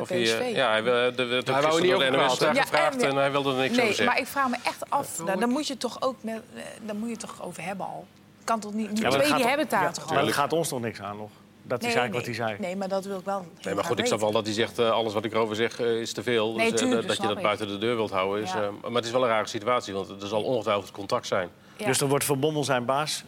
bij 0.08 0.18
Of 0.18 0.22
PSV. 0.24 0.50
ja, 0.54 0.70
hij, 0.70 0.82
wil- 0.82 0.92
de, 0.92 1.12
de, 1.16 1.28
de, 1.28 1.42
de, 1.42 1.52
Hij 1.52 1.62
wou 1.62 1.74
er 1.74 1.80
niet 1.82 1.90
door 1.90 2.00
de 2.00 2.06
over 2.06 2.18
NOS 2.18 2.26
praten. 2.26 2.46
daar 2.46 2.54
Ja, 2.54 2.62
gevraagd 2.62 3.02
en- 3.02 3.08
en, 3.10 3.16
hij 3.16 3.30
wilde 3.30 3.50
er 3.50 3.56
niks 3.56 3.70
over 3.70 3.76
nee, 3.84 3.86
zeggen. 3.86 4.04
maar 4.06 4.18
ik 4.18 4.26
vraag 4.26 4.48
me 4.48 4.56
echt 4.62 4.90
af. 4.90 5.18
Nou, 5.24 5.40
dan 5.40 5.48
moet 5.48 5.66
je 5.66 5.76
toch 5.76 6.02
ook 6.02 6.16
met, 6.20 6.42
eh, 6.54 6.62
dan 6.82 6.96
moet 6.96 7.06
je 7.08 7.12
het 7.14 7.20
toch 7.20 7.42
over 7.42 7.62
hebben 7.62 7.86
al. 7.86 8.06
Kan 8.44 8.60
toch 8.60 8.72
niet? 8.72 8.88
Die 8.92 9.02
maar 9.02 9.10
dat 9.10 9.12
twee 9.20 9.26
gaat 9.28 9.36
die 9.38 9.46
hebben 9.46 9.64
het 9.66 9.74
daar 9.74 9.82
ja, 9.82 9.90
toch 9.90 10.08
Maar 10.08 10.18
al? 10.18 10.24
dat 10.24 10.34
gaat 10.34 10.52
ons 10.52 10.68
toch 10.68 10.80
niks 10.80 11.00
aan 11.00 11.16
nog. 11.16 11.30
Dat 11.62 11.78
is 11.78 11.84
eigenlijk 11.84 12.14
wat 12.14 12.24
hij 12.24 12.34
zei. 12.34 12.56
Nee, 12.58 12.76
maar 12.76 12.88
dat 12.88 13.04
wil 13.04 13.18
ik 13.18 13.24
wel. 13.24 13.46
Nee, 13.62 13.74
maar 13.74 13.84
goed, 13.84 13.98
ik 13.98 14.06
snap 14.06 14.20
wel 14.20 14.30
dat 14.32 14.44
hij 14.44 14.54
zegt... 14.54 14.78
eh, 14.78 14.90
alles 14.90 15.12
wat 15.12 15.24
ik 15.24 15.32
erover 15.32 15.56
zeg 15.56 15.80
eh, 15.80 16.00
is 16.00 16.12
te 16.12 16.22
veel. 16.22 16.54
Nee, 16.54 16.70
dus, 16.70 16.80
tuurlijk, 16.80 17.06
dat 17.08 17.16
je 17.16 17.22
dat 17.22 17.36
ik. 17.36 17.42
buiten 17.42 17.68
de 17.68 17.78
deur 17.78 17.96
wilt 17.96 18.10
houden. 18.10 18.42
Is, 18.42 18.52
Ja. 18.52 18.62
eh, 18.62 18.68
maar 18.82 18.92
het 18.92 19.04
is 19.04 19.10
wel 19.10 19.22
een 19.22 19.28
rare 19.28 19.46
situatie, 19.46 19.94
want 19.94 20.22
er 20.22 20.28
zal 20.28 20.42
ongetwijfeld 20.42 20.90
contact 20.90 21.26
zijn. 21.26 21.48
Ja. 21.76 21.86
Dus 21.86 21.98
dan 21.98 22.08
wordt 22.08 22.24
Van 22.24 22.40
Bommel 22.40 22.64
zijn 22.64 22.84
baas. 22.84 23.24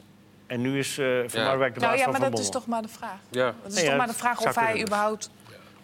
En 0.47 0.61
nu 0.61 0.79
is 0.79 0.99
eh 0.99 1.07
Van 1.27 1.41
Ja. 1.41 1.47
Marwijk 1.47 1.75
de 1.75 1.81
baas 1.81 1.89
nou 1.89 1.99
ja, 1.99 2.03
van 2.05 2.13
maar 2.13 2.21
Van 2.21 2.21
dat 2.21 2.21
Bommel. 2.21 2.41
is 2.41 2.49
toch 2.51 2.67
maar 2.67 2.83
de 2.83 2.89
vraag. 2.89 3.19
Ja. 3.31 3.47
Het 3.47 3.55
is 3.67 3.75
Nee, 3.75 3.83
toch 3.83 3.93
ja, 3.93 3.99
maar 3.99 4.07
de 4.07 4.15
vraag 4.15 4.41
of 4.47 4.55
hij 4.55 4.81
überhaupt. 4.83 5.31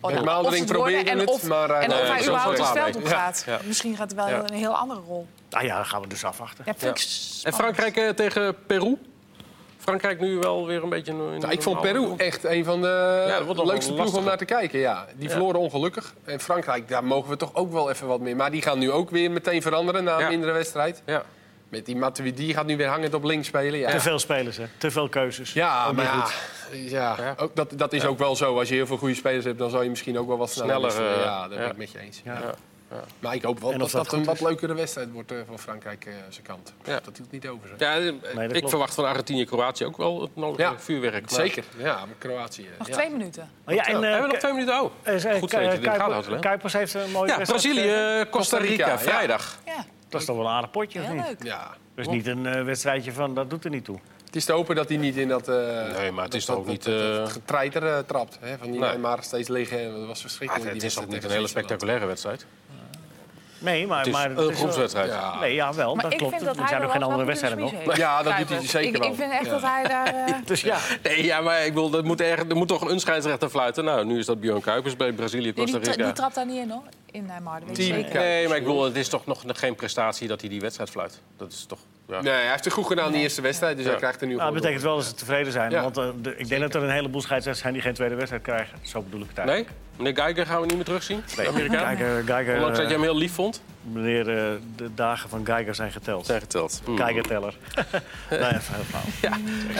Oh, 0.04 0.10
Met 0.10 0.24
nou, 0.24 0.26
Maaldering 0.34 0.62
of 0.62 0.68
het 0.68 0.76
worden 0.78 0.94
probeerde 0.94 1.10
en 1.10 1.18
het, 1.18 1.28
of, 1.28 1.46
maar, 1.46 1.70
eh, 1.70 1.82
en 1.82 1.88
nee, 1.88 2.00
of 2.00 2.08
hij 2.08 2.22
überhaupt 2.22 2.58
het 2.58 2.68
het 2.68 2.78
veld 2.78 2.96
op 2.96 3.04
gaat. 3.06 3.42
Ja. 3.46 3.58
Misschien 3.64 3.96
gaat 3.96 4.12
hij 4.16 4.24
wel 4.24 4.28
Ja. 4.34 4.42
een 4.46 4.54
heel 4.54 4.76
andere 4.76 5.00
rol. 5.00 5.26
Ah 5.50 5.62
ja, 5.62 5.76
dan 5.76 5.86
gaan 5.86 6.00
we 6.00 6.08
dus 6.08 6.24
afwachten. 6.24 6.64
Ja, 6.66 6.74
Ja. 6.78 6.92
En 7.42 7.52
Frankrijk 7.52 7.96
eh, 7.96 8.08
tegen 8.08 8.56
Peru? 8.66 8.96
Frankrijk 9.78 10.20
nu 10.20 10.38
wel 10.38 10.66
weer 10.66 10.82
een 10.82 10.88
beetje... 10.88 11.12
in 11.12 11.38
Nou, 11.38 11.48
ik 11.52 11.62
vond 11.62 11.80
Peru 11.80 12.14
echt 12.16 12.44
een 12.44 12.64
van 12.64 12.80
de 12.82 13.62
leukste 13.64 13.92
ploegen 13.94 14.18
om 14.18 14.24
naar 14.24 14.36
te 14.38 14.44
kijken. 14.44 14.78
Ja. 14.78 15.06
Die 15.16 15.30
verloren 15.30 15.60
ongelukkig. 15.60 16.14
En 16.24 16.40
Frankrijk, 16.40 16.88
daar 16.88 17.04
mogen 17.04 17.30
we 17.30 17.36
toch 17.36 17.54
ook 17.54 17.72
wel 17.72 17.90
even 17.90 18.06
wat 18.06 18.20
meer. 18.20 18.36
Maar 18.36 18.50
die 18.50 18.62
gaan 18.62 18.78
nu 18.78 18.90
ook 18.90 19.10
weer 19.10 19.30
meteen 19.30 19.62
veranderen 19.62 20.04
na 20.04 20.14
een 20.14 20.20
Ja. 20.20 20.28
mindere 20.28 20.52
wedstrijd. 20.52 21.02
Ja. 21.06 21.22
Met 21.74 21.86
die 21.86 21.96
Matuidi, 21.96 22.54
gaat 22.54 22.66
nu 22.66 22.76
weer 22.76 22.86
hangend 22.86 23.14
op 23.14 23.24
links 23.24 23.46
spelen. 23.46 23.78
Ja, 23.78 23.90
Te 23.90 24.00
veel 24.00 24.18
spelers, 24.18 24.56
hè? 24.56 24.64
Te 24.78 24.90
veel 24.90 25.08
keuzes. 25.08 25.52
ja 25.52 25.92
maar 25.92 26.04
ja, 26.04 26.20
goed. 26.20 26.90
ja. 26.90 27.34
Ook 27.38 27.56
dat, 27.56 27.72
dat 27.76 27.92
is 27.92 28.04
ook 28.04 28.18
wel 28.18 28.36
zo. 28.36 28.58
Als 28.58 28.68
je 28.68 28.74
heel 28.74 28.86
veel 28.86 28.96
goede 28.96 29.14
spelers 29.14 29.44
hebt, 29.44 29.58
dan 29.58 29.70
zou 29.70 29.82
je 29.82 29.90
misschien 29.90 30.18
ook 30.18 30.26
wel 30.26 30.38
wat 30.38 30.50
sneller, 30.50 30.90
eh, 30.90 31.22
Ja, 31.24 31.48
dat 31.48 31.58
ben 31.58 31.70
ik 31.70 31.76
met 31.76 31.90
je 31.90 31.98
eens. 31.98 32.20
Ja. 32.24 32.32
Ja. 32.32 32.54
Maar 33.18 33.34
ik 33.34 33.42
hoop 33.42 33.60
wel 33.60 33.70
dat 33.70 33.78
dat, 33.78 33.90
dat 33.90 34.12
een 34.12 34.24
wat 34.24 34.40
leukere 34.40 34.74
wedstrijd 34.74 35.12
wordt 35.12 35.32
eh, 35.32 35.38
van 35.46 35.58
Frankrijk 35.58 36.06
eh, 36.06 36.12
zijn 36.28 36.46
kant. 36.46 36.72
Ja. 36.84 37.00
Dat 37.04 37.16
hield 37.16 37.30
niet 37.30 37.48
over. 37.48 37.68
Zo. 37.68 37.74
Ja, 37.78 37.94
ik 37.94 38.14
klopt. 38.48 38.68
verwacht 38.68 38.94
van 38.94 39.04
Argentinië-Kroatië 39.04 39.84
ook 39.84 39.96
wel 39.96 40.20
het 40.20 40.36
nodige 40.36 40.62
Ja, 40.62 40.78
vuurwerk. 40.78 41.30
Maar- 41.30 41.40
Zeker, 41.40 41.64
ja, 41.76 41.94
maar 41.94 42.14
Kroatië. 42.18 42.68
Nog 42.78 42.88
ja. 42.88 42.94
twee 42.94 43.10
minuten. 43.10 43.50
Oh, 43.66 43.74
ja, 43.74 43.86
en, 43.86 44.00
We 44.00 44.06
eh, 44.06 44.12
hebben 44.12 44.30
nog 44.30 44.38
twee 44.38 44.52
minuten. 44.52 44.82
Oh. 44.82 44.90
Goed 45.38 45.52
weten? 45.52 46.40
Kuipers 46.40 46.72
heeft 46.72 46.94
een 46.94 47.10
mooie 47.10 47.30
Ja, 47.30 47.36
wedstrijd 47.36 47.74
Brazilië, 47.74 48.24
Costa 48.30 48.58
Rica, 48.58 48.98
vrijdag. 48.98 49.58
Ja, 49.66 49.84
Dat 50.14 50.20
is 50.20 50.26
toch 50.26 50.36
wel 50.36 50.46
een 50.46 50.52
aardig 50.52 50.70
potje, 50.70 51.00
of 51.00 51.06
heel 51.06 51.14
niet? 51.14 51.24
leuk. 51.26 51.42
Ja. 51.44 51.70
Dus 51.94 52.06
niet 52.08 52.26
een 52.26 52.46
eh, 52.46 52.62
wedstrijdje 52.64 53.12
van, 53.12 53.34
dat 53.34 53.50
doet 53.50 53.64
er 53.64 53.70
niet 53.70 53.84
toe. 53.84 53.98
Het 54.24 54.36
is 54.36 54.44
te 54.44 54.52
hopen 54.52 54.76
dat 54.76 54.88
hij 54.88 54.98
niet 54.98 55.16
in 55.16 55.28
dat... 55.28 55.48
eh, 55.48 55.56
Nee, 55.96 56.10
maar 56.10 56.24
het 56.24 56.34
is 56.34 56.44
dat- 56.46 56.56
toch 56.56 56.64
ook 56.64 56.70
dat- 56.70 56.86
niet... 56.86 57.00
dat- 57.00 57.10
eh, 57.12 57.16
dat 57.16 57.32
getreiter 57.32 57.86
eh, 57.86 57.98
trapt. 57.98 58.38
Hè? 58.40 58.58
Van 58.58 58.70
die 58.70 58.80
Nee. 58.80 58.88
Neymar 58.88 59.22
steeds 59.22 59.48
liggen. 59.48 59.92
Dat 59.92 60.06
was 60.06 60.16
ah, 60.16 60.20
verschrikkelijk. 60.20 60.70
het 60.70 60.80
die 60.80 60.88
is 60.88 60.98
ook 60.98 61.04
niet 61.04 61.14
een 61.14 61.20
tegen 61.20 61.34
hele 61.36 61.48
Zwitserland. 61.48 61.66
spectaculaire 61.66 62.06
wedstrijd. 62.06 62.46
Nee, 63.58 63.86
maar... 63.86 63.98
Het 63.98 64.06
is 64.06 64.12
maar 64.12 64.30
een 64.30 64.36
het 64.36 64.46
wel- 64.46 64.54
groepswedstrijd. 64.56 65.10
Ja. 65.10 65.38
Nee, 65.40 65.54
ja, 65.54 65.74
wel, 65.74 65.94
Maar 65.94 66.02
dat 66.02 66.12
ik 66.12 66.18
klopt. 66.18 66.34
vind 66.34 66.44
dat 66.46 66.54
er 66.54 66.60
hij 66.60 66.68
zijn 66.70 66.80
er 66.80 66.86
nog 66.86 66.96
wel 66.98 67.02
geen 67.08 67.12
andere 67.12 67.32
wat 67.32 67.40
wedstrijden 67.40 67.58
nog. 67.78 67.84
heeft. 67.84 67.96
Ja, 67.96 68.16
dat 68.16 68.24
doet 68.24 68.34
hij 68.34 68.44
Kuipers. 68.44 68.70
zeker 68.70 68.94
ik, 68.94 68.96
wel. 69.02 69.10
Ik 69.10 69.14
vind 69.16 69.32
echt 69.32 69.44
Ja. 69.44 69.50
dat 69.50 69.62
hij 69.62 69.82
daar... 69.88 70.06
eh, 70.14 70.34
Dus 70.50 70.60
ja, 70.60 70.78
Nee, 71.02 71.24
ja, 71.24 71.40
maar 71.40 71.64
ik 71.66 71.74
bedoel, 71.74 71.94
er 71.96 72.04
moet, 72.04 72.20
er, 72.20 72.38
er 72.48 72.56
moet 72.56 72.68
toch 72.68 72.80
een 72.90 73.00
scheidsrechter 73.00 73.48
fluiten. 73.48 73.84
Nou, 73.84 74.04
nu 74.04 74.18
is 74.18 74.26
dat 74.26 74.40
Björn 74.40 74.60
Kuipers 74.60 74.96
bij 74.96 75.12
Brazilië, 75.12 75.42
nee, 75.44 75.52
Costa 75.54 75.70
die, 75.72 75.80
tra- 75.80 75.90
Rica. 75.92 76.04
die 76.04 76.12
trapt 76.14 76.34
daar 76.34 76.46
niet 76.46 76.56
in, 76.62 76.70
hoor. 76.70 76.82
In 77.14 77.26
ik 77.26 77.74
Team 77.74 77.94
zeker. 77.94 78.20
Nee, 78.20 78.48
maar 78.48 78.56
ik 78.56 78.62
bedoel, 78.62 78.84
het 78.84 78.96
is 78.96 79.08
toch 79.08 79.26
nog 79.26 79.42
geen 79.58 79.74
prestatie 79.74 80.28
dat 80.28 80.40
hij 80.40 80.50
die 80.50 80.60
wedstrijd 80.60 80.90
fluit. 80.90 81.20
Dat 81.36 81.52
is 81.52 81.64
toch... 81.64 81.78
Ja. 82.08 82.20
Nee, 82.20 82.32
hij 82.32 82.50
heeft 82.50 82.64
het 82.64 82.72
goed 82.72 82.86
gedaan 82.86 83.06
in 83.06 83.12
de 83.12 83.18
eerste 83.18 83.40
wedstrijd. 83.42 83.74
Dus 83.76 83.84
Ja. 83.84 83.90
hij 83.90 84.00
krijgt 84.00 84.20
er 84.20 84.26
nu 84.26 84.34
nou, 84.34 84.44
dat 84.52 84.60
betekent 84.62 84.82
wel 84.82 84.96
dat 84.96 85.04
ze 85.04 85.14
tevreden 85.14 85.52
zijn. 85.52 85.70
Ja. 85.70 85.82
Want 85.82 85.96
eh, 85.96 86.04
de- 86.22 86.36
ik 86.36 86.48
denk 86.48 86.60
dat 86.60 86.74
er 86.74 86.82
een 86.82 86.90
heleboel 86.90 87.20
scheidsrechters 87.20 87.62
zijn 87.62 87.72
die 87.72 87.82
geen 87.82 87.94
tweede 87.94 88.14
wedstrijd 88.14 88.42
krijgen. 88.42 88.78
Zo 88.82 89.02
bedoel 89.02 89.20
ik 89.20 89.26
het 89.34 89.36
Nee? 89.36 89.46
eigenlijk. 89.46 89.82
Meneer 89.96 90.14
Geiger 90.14 90.46
gaan 90.46 90.60
we 90.60 90.66
niet 90.66 90.74
meer 90.74 90.84
terugzien? 90.84 91.22
De 91.36 91.48
Amerikaan? 91.48 91.96
Geiger, 91.96 92.22
Geiger, 92.24 92.54
Ondanks 92.54 92.76
dat 92.76 92.84
eh, 92.86 92.90
jij 92.92 92.98
hem 93.00 93.02
heel 93.10 93.16
lief 93.16 93.32
vond. 93.32 93.62
meneer, 93.82 94.28
eh, 94.28 94.52
de 94.76 94.94
dagen 94.94 95.28
van 95.28 95.46
Geiger 95.46 95.74
zijn 95.74 95.92
geteld. 95.92 96.26
Zijn 96.26 96.40
geteld. 96.40 96.80
Hmm. 96.84 96.96
Geigerteller. 96.96 97.56
nee, 98.30 98.38
even 98.40 98.74
heel 98.74 98.84
flauw. 98.84 99.02
Ja. 99.20 99.30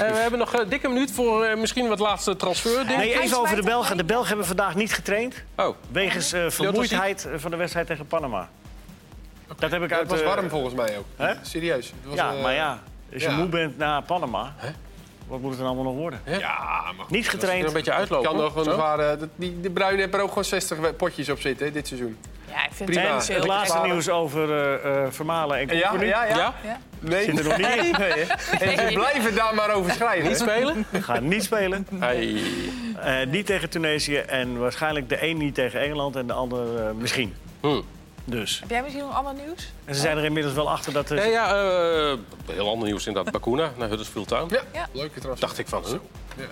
Eh, 0.07 0.13
we 0.13 0.19
hebben 0.19 0.39
nog 0.39 0.53
een 0.55 0.69
dikke 0.69 0.89
minuut 0.89 1.11
voor 1.13 1.45
eh, 1.45 1.57
misschien 1.57 1.89
wat 1.89 1.99
laatste 1.99 2.37
transfer. 2.37 2.85
Nee, 2.85 3.21
even 3.23 3.39
over 3.39 3.57
de 3.57 3.63
Belgen. 3.63 3.97
De 3.97 4.05
Belgen 4.05 4.29
hebben 4.29 4.47
vandaag 4.47 4.75
niet 4.75 4.93
getraind. 4.93 5.43
Oh, 5.57 5.77
Wegens 5.93 6.33
eh, 6.33 6.45
vermoeidheid 6.49 7.25
eh, 7.25 7.33
van 7.37 7.51
de 7.51 7.57
wedstrijd 7.57 7.87
tegen 7.87 8.07
Panama. 8.07 8.49
Dat 9.59 9.71
heb 9.71 9.83
ik 9.83 9.91
Ja, 9.91 9.97
uit... 9.97 10.11
het 10.11 10.21
was 10.21 10.21
eh, 10.21 10.35
warm 10.35 10.49
volgens 10.49 10.75
mij 10.75 10.99
ook. 10.99 11.05
Hè? 11.17 11.33
Serieus. 11.43 11.87
Het 11.87 11.95
was, 12.05 12.15
Ja, 12.15 12.33
eh, 12.35 12.43
maar 12.43 12.55
ja, 12.55 12.79
als 13.13 13.23
je 13.23 13.29
ja. 13.29 13.37
moe 13.37 13.47
bent 13.47 13.79
na 13.79 14.01
Panama... 14.01 14.55
Wat 15.27 15.41
moet 15.41 15.51
het 15.51 15.59
dan 15.59 15.67
allemaal 15.69 15.85
nog 15.85 15.95
worden? 15.95 16.21
Ja, 16.25 16.59
maar 16.97 17.05
goed. 17.05 17.11
Niet 17.11 17.27
er 17.27 17.33
een 17.35 17.41
getraind. 17.41 17.73
beetje 17.73 17.93
uitlopen. 17.93 18.27
Kan 18.31 18.37
nog 18.41 18.57
een 18.57 18.65
zware, 18.65 19.17
dat- 19.17 19.29
die, 19.37 19.61
de 19.61 19.71
Bruin 19.71 19.99
heeft 19.99 20.15
er 20.15 20.21
ook 20.21 20.29
gewoon 20.29 20.45
60 20.45 20.97
potjes 20.97 21.29
op 21.29 21.41
zitten 21.41 21.73
dit 21.73 21.87
seizoen. 21.89 22.17
Ja, 22.49 22.65
ik 22.65 22.71
vind 22.73 22.91
Prima. 22.91 23.15
het 23.15 23.29
het 23.29 23.47
laatste 23.47 23.79
nieuws 23.83 24.09
over 24.09 24.51
eh, 24.53 25.05
eh, 25.05 25.13
Vermalen 25.13 25.59
en 25.59 25.77
Ja, 25.77 25.89
Company. 25.89 26.09
ja, 26.11 26.25
ja. 26.25 26.37
Ja? 26.37 26.55
Ja? 26.65 26.79
Nee. 27.01 27.25
Zit 27.25 27.39
er 27.39 27.45
nog 27.45 27.57
niet 27.57 27.67
in. 27.67 27.95
Nee? 27.99 28.27
En 28.77 28.89
ze 28.89 28.95
blijven 28.95 29.35
daar 29.35 29.55
maar 29.55 29.71
over 29.75 29.93
schrijven. 29.93 30.29
Niet 30.29 30.39
spelen? 30.39 30.87
Gaan 31.01 31.29
niet 31.29 31.45
spelen. 31.45 31.87
Hey. 31.99 32.43
Eh, 33.03 33.27
niet 33.27 33.47
tegen 33.47 33.71
Tunesië 33.71 34.17
en 34.17 34.59
waarschijnlijk 34.59 35.09
de 35.09 35.27
een 35.29 35.37
niet 35.37 35.55
tegen 35.55 35.81
Engeland 35.81 36.17
en 36.17 36.27
de 36.27 36.33
ander 36.33 36.77
eh, 36.87 36.91
misschien. 36.93 37.35
Hmm. 37.61 37.85
Dus. 38.25 38.61
Heb 38.61 38.71
jij 38.71 38.83
misschien 38.83 39.05
nog 39.05 39.15
ander 39.17 39.35
nieuws? 39.47 39.73
En 39.85 39.95
ze 39.95 40.01
zijn 40.01 40.17
er 40.19 40.25
inmiddels 40.25 40.55
wel 40.55 40.71
achter 40.71 40.93
dat... 40.93 41.09
Nee, 41.09 41.19
Er... 41.21 41.31
ja, 41.31 41.65
uh, 42.13 42.19
heel 42.53 42.69
ander 42.69 42.87
nieuws 42.89 43.07
inderdaad. 43.07 43.33
Bakuna 43.33 43.71
naar 43.77 43.89
Huddersfield 43.89 44.29
Town. 44.29 44.55
Ja, 44.55 44.61
Ja. 44.73 44.87
leuke 44.93 45.21
transfer. 45.21 45.47
Dacht 45.47 45.59
ik 45.59 45.69
van, 45.69 45.83
huh? 45.85 45.93
Ja. 46.37 46.45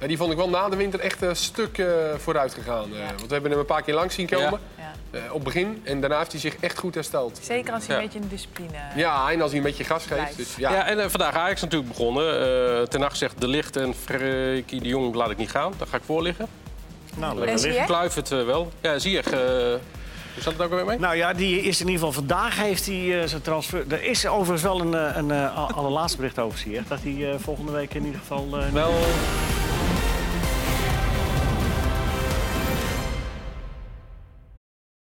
Ja, 0.00 0.06
die 0.06 0.16
vond 0.16 0.30
ik 0.30 0.36
wel 0.36 0.48
na 0.48 0.68
de 0.68 0.76
winter 0.76 1.00
echt 1.00 1.22
een 1.22 1.36
stuk 1.36 1.78
eh, 1.78 1.86
vooruit 2.16 2.54
gegaan. 2.54 2.84
eh, 2.94 3.06
want 3.06 3.20
we 3.26 3.32
hebben 3.32 3.50
hem 3.50 3.60
een 3.60 3.66
paar 3.66 3.82
keer 3.82 3.94
langs 3.94 4.14
zien 4.14 4.26
komen. 4.28 4.60
Ja. 4.78 4.92
eh, 5.10 5.20
op 5.28 5.34
het 5.34 5.42
begin. 5.42 5.80
En 5.84 6.00
daarna 6.00 6.18
heeft 6.18 6.32
hij 6.32 6.40
zich 6.40 6.56
echt 6.60 6.78
goed 6.78 6.94
hersteld. 6.94 7.38
Zeker 7.42 7.72
als 7.74 7.86
hij 7.86 7.96
Ja. 7.96 8.00
een 8.02 8.08
beetje 8.08 8.22
een 8.22 8.28
discipline... 8.28 8.78
Ja, 8.96 9.30
en 9.30 9.40
als 9.40 9.50
hij 9.50 9.58
een 9.60 9.66
beetje 9.66 9.84
gas 9.84 10.06
geeft. 10.06 10.36
Dus, 10.36 10.56
Ja, 10.56 10.72
ja. 10.72 10.86
en 10.86 10.98
eh, 11.00 11.08
vandaag 11.08 11.34
Ajax 11.34 11.60
natuurlijk 11.60 11.90
begonnen. 11.90 12.40
Eh 12.80 12.82
ten 12.86 13.00
nacht 13.00 13.16
zegt 13.16 13.40
De 13.40 13.48
Licht 13.48 13.76
en 13.76 13.94
Frenkie 13.94 14.80
de 14.80 14.88
Jong 14.88 15.14
laat 15.14 15.30
ik 15.30 15.36
niet 15.36 15.50
gaan. 15.50 15.72
Daar 15.78 15.86
ga 15.88 15.96
ik 15.96 16.02
voor 16.04 16.22
liggen. 16.22 16.46
Nou, 17.16 17.38
lekker 17.38 17.60
liggen. 17.66 17.86
Kluif 17.86 18.14
het 18.14 18.32
eh, 18.32 18.44
wel. 18.44 18.72
Ja, 18.80 18.98
zie 18.98 19.12
je. 19.12 19.78
Hoe 20.34 20.42
staat 20.42 20.52
het 20.52 20.62
ook 20.62 20.70
weer 20.70 20.84
mee? 20.84 20.98
Nou 20.98 21.16
ja, 21.16 21.32
die 21.32 21.60
is 21.60 21.80
in 21.80 21.86
ieder 21.86 22.06
geval 22.06 22.12
vandaag 22.12 22.56
heeft 22.56 22.86
hij 22.86 23.20
eh, 23.20 23.28
zijn 23.28 23.42
transfer. 23.42 23.84
Er 23.88 24.02
is 24.02 24.26
overigens 24.26 24.62
wel 24.62 24.80
een, 24.80 24.94
eh, 24.94 25.16
een, 25.16 25.30
eh, 25.30 25.70
allerlaatste 25.76 26.16
bericht 26.16 26.38
over 26.38 26.58
zie 26.58 26.72
je, 26.72 26.80
Dat 26.88 26.98
hij 27.02 27.38
volgende 27.38 27.72
week 27.72 27.94
in 27.94 28.04
ieder 28.04 28.20
geval. 28.20 28.48
Wel 28.72 28.92